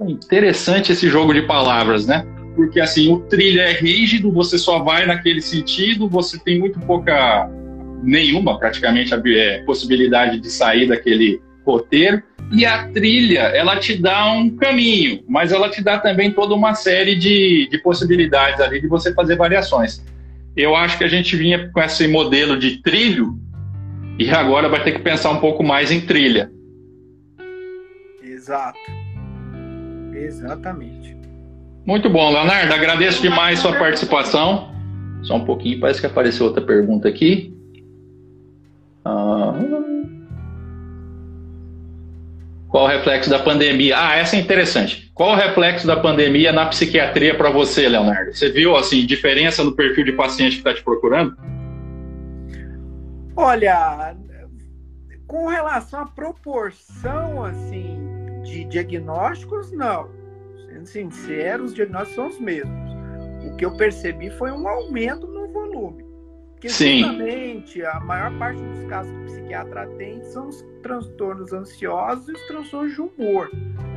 Interessante 0.00 0.92
esse 0.92 1.08
jogo 1.08 1.32
de 1.32 1.42
palavras, 1.42 2.06
né? 2.06 2.26
Porque 2.56 2.80
assim, 2.80 3.12
o 3.12 3.20
trilho 3.20 3.60
é 3.60 3.72
rígido, 3.72 4.32
você 4.32 4.56
só 4.56 4.78
vai 4.82 5.04
naquele 5.04 5.42
sentido, 5.42 6.08
você 6.08 6.38
tem 6.38 6.58
muito 6.58 6.80
pouca, 6.80 7.48
nenhuma 8.02 8.58
praticamente, 8.58 9.12
é, 9.14 9.62
possibilidade 9.64 10.40
de 10.40 10.50
sair 10.50 10.88
daquele 10.88 11.40
roteiro. 11.64 12.22
E 12.50 12.64
a 12.64 12.88
trilha, 12.88 13.40
ela 13.40 13.76
te 13.76 14.00
dá 14.00 14.32
um 14.32 14.56
caminho, 14.56 15.22
mas 15.28 15.52
ela 15.52 15.68
te 15.68 15.82
dá 15.82 15.98
também 15.98 16.30
toda 16.30 16.54
uma 16.54 16.74
série 16.74 17.14
de, 17.16 17.68
de 17.70 17.78
possibilidades 17.78 18.60
ali 18.60 18.80
de 18.80 18.86
você 18.86 19.12
fazer 19.12 19.36
variações. 19.36 20.02
Eu 20.56 20.74
acho 20.74 20.96
que 20.96 21.04
a 21.04 21.08
gente 21.08 21.36
vinha 21.36 21.70
com 21.70 21.80
esse 21.80 22.08
modelo 22.08 22.58
de 22.58 22.80
trilho 22.80 23.38
e 24.18 24.30
agora 24.30 24.68
vai 24.68 24.82
ter 24.82 24.92
que 24.92 25.00
pensar 25.00 25.30
um 25.30 25.40
pouco 25.40 25.62
mais 25.62 25.90
em 25.90 26.00
trilha. 26.00 26.50
Exato. 28.22 28.78
Exatamente. 30.14 31.15
Muito 31.86 32.10
bom, 32.10 32.32
Leonardo. 32.32 32.74
Agradeço 32.74 33.22
demais 33.22 33.60
sua 33.60 33.78
participação. 33.78 34.74
Só 35.22 35.36
um 35.36 35.44
pouquinho, 35.44 35.80
parece 35.80 36.00
que 36.00 36.06
apareceu 36.06 36.46
outra 36.46 36.62
pergunta 36.62 37.08
aqui. 37.08 37.54
Ah... 39.04 39.54
Qual 42.68 42.84
o 42.84 42.88
reflexo 42.88 43.30
da 43.30 43.38
pandemia? 43.38 43.96
Ah, 43.96 44.16
essa 44.16 44.36
é 44.36 44.40
interessante. 44.40 45.10
Qual 45.14 45.32
o 45.32 45.36
reflexo 45.36 45.86
da 45.86 45.96
pandemia 45.96 46.52
na 46.52 46.66
psiquiatria 46.66 47.34
para 47.34 47.48
você, 47.48 47.88
Leonardo? 47.88 48.34
Você 48.34 48.50
viu 48.50 48.76
assim 48.76 49.06
diferença 49.06 49.64
no 49.64 49.72
perfil 49.72 50.04
de 50.04 50.12
paciente 50.12 50.54
que 50.54 50.58
está 50.58 50.74
te 50.74 50.82
procurando? 50.82 51.34
Olha, 53.34 54.14
com 55.26 55.46
relação 55.46 56.00
à 56.00 56.06
proporção 56.06 57.44
assim 57.44 57.98
de 58.42 58.64
diagnósticos, 58.64 59.72
não. 59.72 60.25
Sincero, 60.84 61.64
os 61.64 61.74
diagnósticos 61.74 62.14
são 62.14 62.28
os 62.28 62.40
mesmos. 62.40 62.90
O 63.46 63.56
que 63.56 63.64
eu 63.64 63.76
percebi 63.76 64.30
foi 64.30 64.50
um 64.50 64.66
aumento 64.66 65.26
no 65.26 65.48
volume. 65.48 66.04
Porque 66.52 66.70
Sim. 66.70 67.00
justamente 67.00 67.84
a 67.84 68.00
maior 68.00 68.36
parte 68.38 68.60
dos 68.60 68.84
casos 68.88 69.12
que 69.12 69.18
o 69.18 69.24
psiquiatra 69.26 69.82
atende 69.82 70.26
são 70.26 70.48
os 70.48 70.64
transtornos 70.82 71.52
ansiosos 71.52 72.28
e 72.28 72.32
os 72.32 72.46
transtornos 72.46 72.94
de 72.94 73.00
humor. 73.00 73.50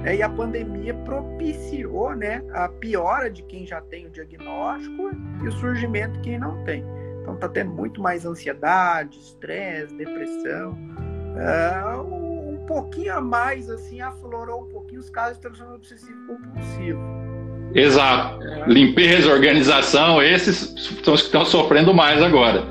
É, 0.06 0.16
e 0.16 0.22
a 0.22 0.30
pandemia 0.30 0.94
propiciou 0.94 2.16
né, 2.16 2.44
a 2.54 2.70
piora 2.70 3.30
de 3.30 3.44
quem 3.44 3.66
já 3.66 3.82
tem 3.82 4.08
o 4.08 4.10
diagnóstico 4.10 5.12
e 5.44 5.48
o 5.48 5.52
surgimento 5.54 6.14
de 6.14 6.22
quem 6.22 6.40
não 6.40 6.64
tem. 6.64 6.84
Então 7.22 7.36
está 7.36 7.50
tendo 7.50 7.72
muito 7.72 8.02
mais 8.02 8.26
ansiedade, 8.26 9.18
estresse, 9.20 9.96
depressão. 9.96 10.72
Uh, 11.36 12.29
pouquinho 12.70 13.16
a 13.16 13.20
mais, 13.20 13.68
assim, 13.68 14.00
aflorou 14.00 14.62
um 14.62 14.70
pouquinho 14.70 15.02
os 15.02 15.10
casos 15.10 15.38
de 15.38 15.42
transtorno 15.42 15.74
obsessivo 15.74 16.20
compulsivo. 16.28 17.00
Exato. 17.74 18.40
Limpeza, 18.68 19.32
organização, 19.32 20.22
esses 20.22 20.76
são 21.04 21.16
os 21.16 21.22
que 21.22 21.28
estão 21.28 21.44
sofrendo 21.44 21.96
mais 21.96 22.22
agora. 22.22 22.64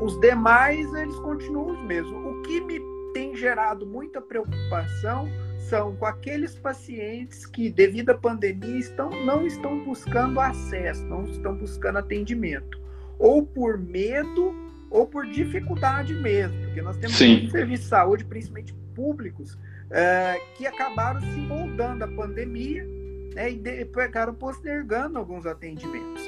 Os 0.00 0.18
demais, 0.18 0.92
eles 0.94 1.14
continuam 1.16 1.72
os 1.72 1.84
mesmos. 1.84 2.12
O 2.12 2.42
que 2.42 2.58
me 2.62 2.80
tem 3.12 3.36
gerado 3.36 3.86
muita 3.86 4.18
preocupação 4.18 5.28
são 5.58 5.94
com 5.96 6.06
aqueles 6.06 6.54
pacientes 6.54 7.44
que, 7.44 7.70
devido 7.70 8.10
à 8.10 8.14
pandemia, 8.14 8.78
estão, 8.78 9.10
não 9.10 9.46
estão 9.46 9.84
buscando 9.84 10.40
acesso, 10.40 11.04
não 11.04 11.24
estão 11.24 11.54
buscando 11.54 11.98
atendimento. 11.98 12.80
Ou 13.18 13.42
por 13.42 13.78
medo, 13.78 14.54
ou 14.90 15.06
por 15.06 15.26
dificuldade 15.26 16.14
mesmo. 16.14 16.58
Porque 16.64 16.80
nós 16.80 16.96
temos 16.96 17.16
Sim. 17.16 17.48
serviços 17.50 17.84
de 17.84 17.90
saúde, 17.90 18.24
principalmente 18.24 18.74
públicos, 18.94 19.58
é, 19.90 20.40
que 20.56 20.66
acabaram 20.66 21.20
se 21.20 21.38
moldando 21.40 22.04
à 22.04 22.08
pandemia 22.08 22.86
né, 23.34 23.50
e 23.50 23.84
ficaram 23.84 24.34
postergando 24.34 25.18
alguns 25.18 25.46
atendimentos. 25.46 26.22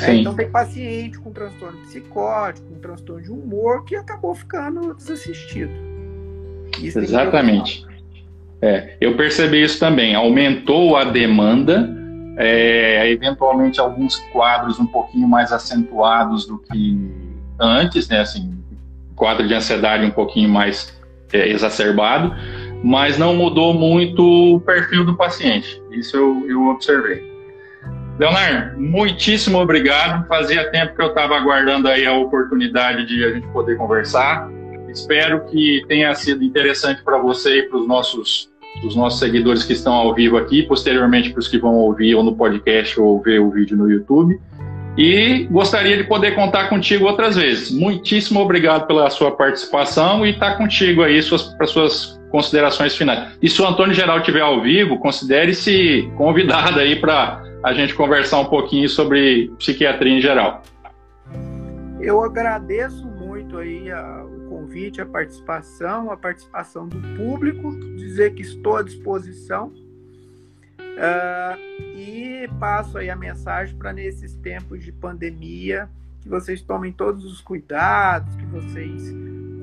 É, 0.00 0.14
então 0.14 0.34
tem 0.34 0.48
paciente 0.50 1.18
com 1.18 1.32
transtorno 1.32 1.78
psicótico, 1.78 2.66
com 2.66 2.78
transtorno 2.78 3.22
de 3.22 3.30
humor, 3.30 3.84
que 3.84 3.96
acabou 3.96 4.34
ficando 4.34 4.94
desassistido. 4.94 5.72
Isso 6.80 6.98
Exatamente. 6.98 7.86
É, 8.60 8.96
eu 9.00 9.16
percebi 9.16 9.62
isso 9.62 9.78
também. 9.78 10.14
Aumentou 10.14 10.96
a 10.96 11.04
demanda, 11.04 11.88
é, 12.36 13.10
eventualmente 13.10 13.80
alguns 13.80 14.16
quadros 14.32 14.78
um 14.78 14.86
pouquinho 14.86 15.28
mais 15.28 15.52
acentuados 15.52 16.46
do 16.46 16.58
que 16.58 16.98
antes, 17.58 18.08
né? 18.08 18.20
Assim, 18.20 18.58
quadro 19.16 19.46
de 19.46 19.54
ansiedade 19.54 20.04
um 20.04 20.10
pouquinho 20.10 20.48
mais 20.48 20.96
é, 21.32 21.48
exacerbado, 21.48 22.34
mas 22.82 23.18
não 23.18 23.34
mudou 23.34 23.74
muito 23.74 24.22
o 24.56 24.60
perfil 24.60 25.04
do 25.04 25.16
paciente. 25.16 25.82
Isso 25.90 26.16
eu, 26.16 26.44
eu 26.48 26.68
observei. 26.68 27.28
Leonardo, 28.18 28.80
muitíssimo 28.80 29.58
obrigado. 29.58 30.26
Fazia 30.26 30.70
tempo 30.70 30.94
que 30.96 31.02
eu 31.02 31.08
estava 31.08 31.36
aguardando 31.36 31.88
aí 31.88 32.04
a 32.04 32.12
oportunidade 32.12 33.06
de 33.06 33.24
a 33.24 33.32
gente 33.32 33.46
poder 33.48 33.76
conversar. 33.76 34.48
Espero 34.88 35.44
que 35.46 35.84
tenha 35.86 36.12
sido 36.14 36.42
interessante 36.42 37.02
para 37.04 37.18
você 37.18 37.58
e 37.60 37.62
para 37.64 37.78
os 37.78 37.86
nossos, 37.86 38.50
os 38.84 38.96
nossos 38.96 39.20
seguidores 39.20 39.62
que 39.62 39.72
estão 39.72 39.92
ao 39.92 40.14
vivo 40.14 40.36
aqui, 40.36 40.64
posteriormente 40.64 41.30
para 41.30 41.38
os 41.38 41.46
que 41.46 41.58
vão 41.58 41.74
ouvir 41.74 42.16
ou 42.16 42.24
no 42.24 42.34
podcast 42.34 42.98
ou 43.00 43.20
ver 43.20 43.38
o 43.38 43.50
vídeo 43.50 43.76
no 43.76 43.88
YouTube. 43.88 44.40
E 44.98 45.44
gostaria 45.44 45.96
de 45.96 46.02
poder 46.02 46.34
contar 46.34 46.68
contigo 46.68 47.06
outras 47.06 47.36
vezes. 47.36 47.70
Muitíssimo 47.70 48.40
obrigado 48.40 48.84
pela 48.88 49.08
sua 49.10 49.30
participação 49.30 50.26
e 50.26 50.30
estar 50.30 50.50
tá 50.50 50.56
contigo 50.56 51.04
aí 51.04 51.20
para 51.56 51.66
suas 51.68 52.20
considerações 52.32 52.96
finais. 52.96 53.38
E 53.40 53.48
se 53.48 53.62
o 53.62 53.66
Antônio 53.66 53.94
Geral 53.94 54.18
estiver 54.18 54.40
ao 54.40 54.60
vivo, 54.60 54.98
considere-se 54.98 56.10
convidado 56.16 56.80
aí 56.80 56.96
para 56.96 57.40
a 57.64 57.72
gente 57.72 57.94
conversar 57.94 58.40
um 58.40 58.46
pouquinho 58.46 58.88
sobre 58.88 59.52
psiquiatria 59.56 60.18
em 60.18 60.20
geral. 60.20 60.64
Eu 62.00 62.24
agradeço 62.24 63.06
muito 63.06 63.56
aí 63.56 63.92
o 63.92 64.48
convite, 64.48 65.00
a 65.00 65.06
participação, 65.06 66.10
a 66.10 66.16
participação 66.16 66.88
do 66.88 66.98
público, 67.16 67.70
dizer 67.94 68.34
que 68.34 68.42
estou 68.42 68.76
à 68.76 68.82
disposição 68.82 69.72
uh, 70.98 71.96
e 71.96 72.48
passo 72.58 72.98
aí 72.98 73.08
a 73.08 73.16
mensagem 73.16 73.76
para 73.76 73.92
nesses 73.92 74.34
tempos 74.34 74.84
de 74.84 74.92
pandemia 74.92 75.88
que 76.20 76.28
vocês 76.28 76.60
tomem 76.60 76.92
todos 76.92 77.24
os 77.24 77.40
cuidados, 77.40 78.34
que 78.36 78.44
vocês 78.46 79.14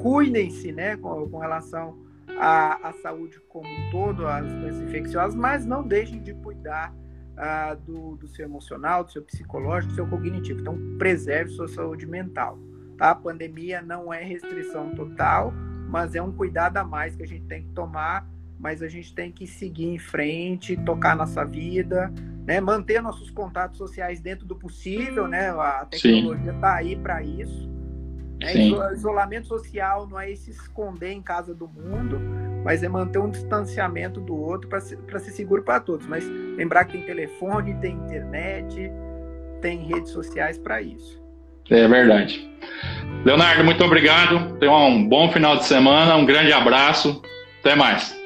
cuidem-se, 0.02 0.72
né, 0.72 0.96
com, 0.98 1.30
com 1.30 1.38
relação 1.40 1.98
à, 2.40 2.90
à, 2.90 2.94
saúde 2.94 3.40
como 3.50 3.68
um 3.68 3.92
todo, 3.92 4.28
às 4.28 4.46
doenças 4.46 4.82
infecciosas, 4.82 5.36
mas 5.36 5.66
não 5.66 5.86
deixem 5.86 6.22
de 6.22 6.34
cuidar 6.34 6.94
uh, 6.94 7.76
do, 7.82 8.16
do 8.16 8.28
seu 8.28 8.46
emocional, 8.46 9.04
do 9.04 9.12
seu 9.12 9.22
psicológico, 9.22 9.92
do 9.92 9.96
seu 9.96 10.08
cognitivo. 10.08 10.62
Então, 10.62 10.78
preserve 10.98 11.52
sua 11.52 11.68
saúde 11.68 12.06
mental. 12.06 12.58
Tá? 12.98 13.12
A 13.12 13.16
pandemia 13.16 13.82
não 13.82 14.14
é 14.14 14.24
restrição 14.24 14.92
total, 14.96 15.54
mas 15.90 16.16
é 16.16 16.22
um 16.22 16.32
cuidado 16.32 16.78
a 16.78 16.84
mais 16.84 17.16
que 17.16 17.24
a 17.24 17.28
gente 17.28 17.46
tem 17.46 17.64
que 17.64 17.70
tomar. 17.70 18.28
Mas 18.66 18.82
a 18.82 18.88
gente 18.88 19.14
tem 19.14 19.32
que 19.32 19.46
seguir 19.46 19.86
em 19.86 20.00
frente, 20.00 20.76
tocar 20.76 21.16
nossa 21.16 21.46
vida, 21.46 22.12
né? 22.48 22.60
manter 22.60 23.00
nossos 23.00 23.30
contatos 23.30 23.78
sociais 23.78 24.20
dentro 24.20 24.44
do 24.44 24.56
possível. 24.56 25.28
Né? 25.28 25.52
A 25.52 25.86
tecnologia 25.86 26.52
está 26.52 26.74
aí 26.74 26.96
para 26.96 27.22
isso. 27.22 27.70
Né? 28.42 28.72
Isolamento 28.92 29.46
social 29.46 30.08
não 30.08 30.20
é 30.20 30.34
se 30.34 30.50
esconder 30.50 31.12
em 31.12 31.22
casa 31.22 31.54
do 31.54 31.68
mundo, 31.68 32.20
mas 32.64 32.82
é 32.82 32.90
manter 32.90 33.20
um 33.20 33.30
distanciamento 33.30 34.20
do 34.20 34.36
outro 34.36 34.68
para 34.68 34.82
ser, 34.82 34.98
ser 35.20 35.32
seguro 35.32 35.62
para 35.62 35.80
todos. 35.80 36.08
Mas 36.08 36.28
lembrar 36.58 36.86
que 36.86 36.94
tem 36.94 37.06
telefone, 37.06 37.76
tem 37.76 37.94
internet, 37.94 38.92
tem 39.62 39.86
redes 39.86 40.10
sociais 40.10 40.58
para 40.58 40.82
isso. 40.82 41.24
É 41.70 41.88
verdade. 41.88 42.50
Leonardo, 43.24 43.64
muito 43.64 43.84
obrigado. 43.84 44.58
Tenha 44.58 44.76
um 44.76 45.08
bom 45.08 45.32
final 45.32 45.56
de 45.56 45.66
semana, 45.66 46.16
um 46.16 46.26
grande 46.26 46.52
abraço. 46.52 47.22
Até 47.60 47.76
mais. 47.76 48.12
Até 48.12 48.16
mais. 48.16 48.25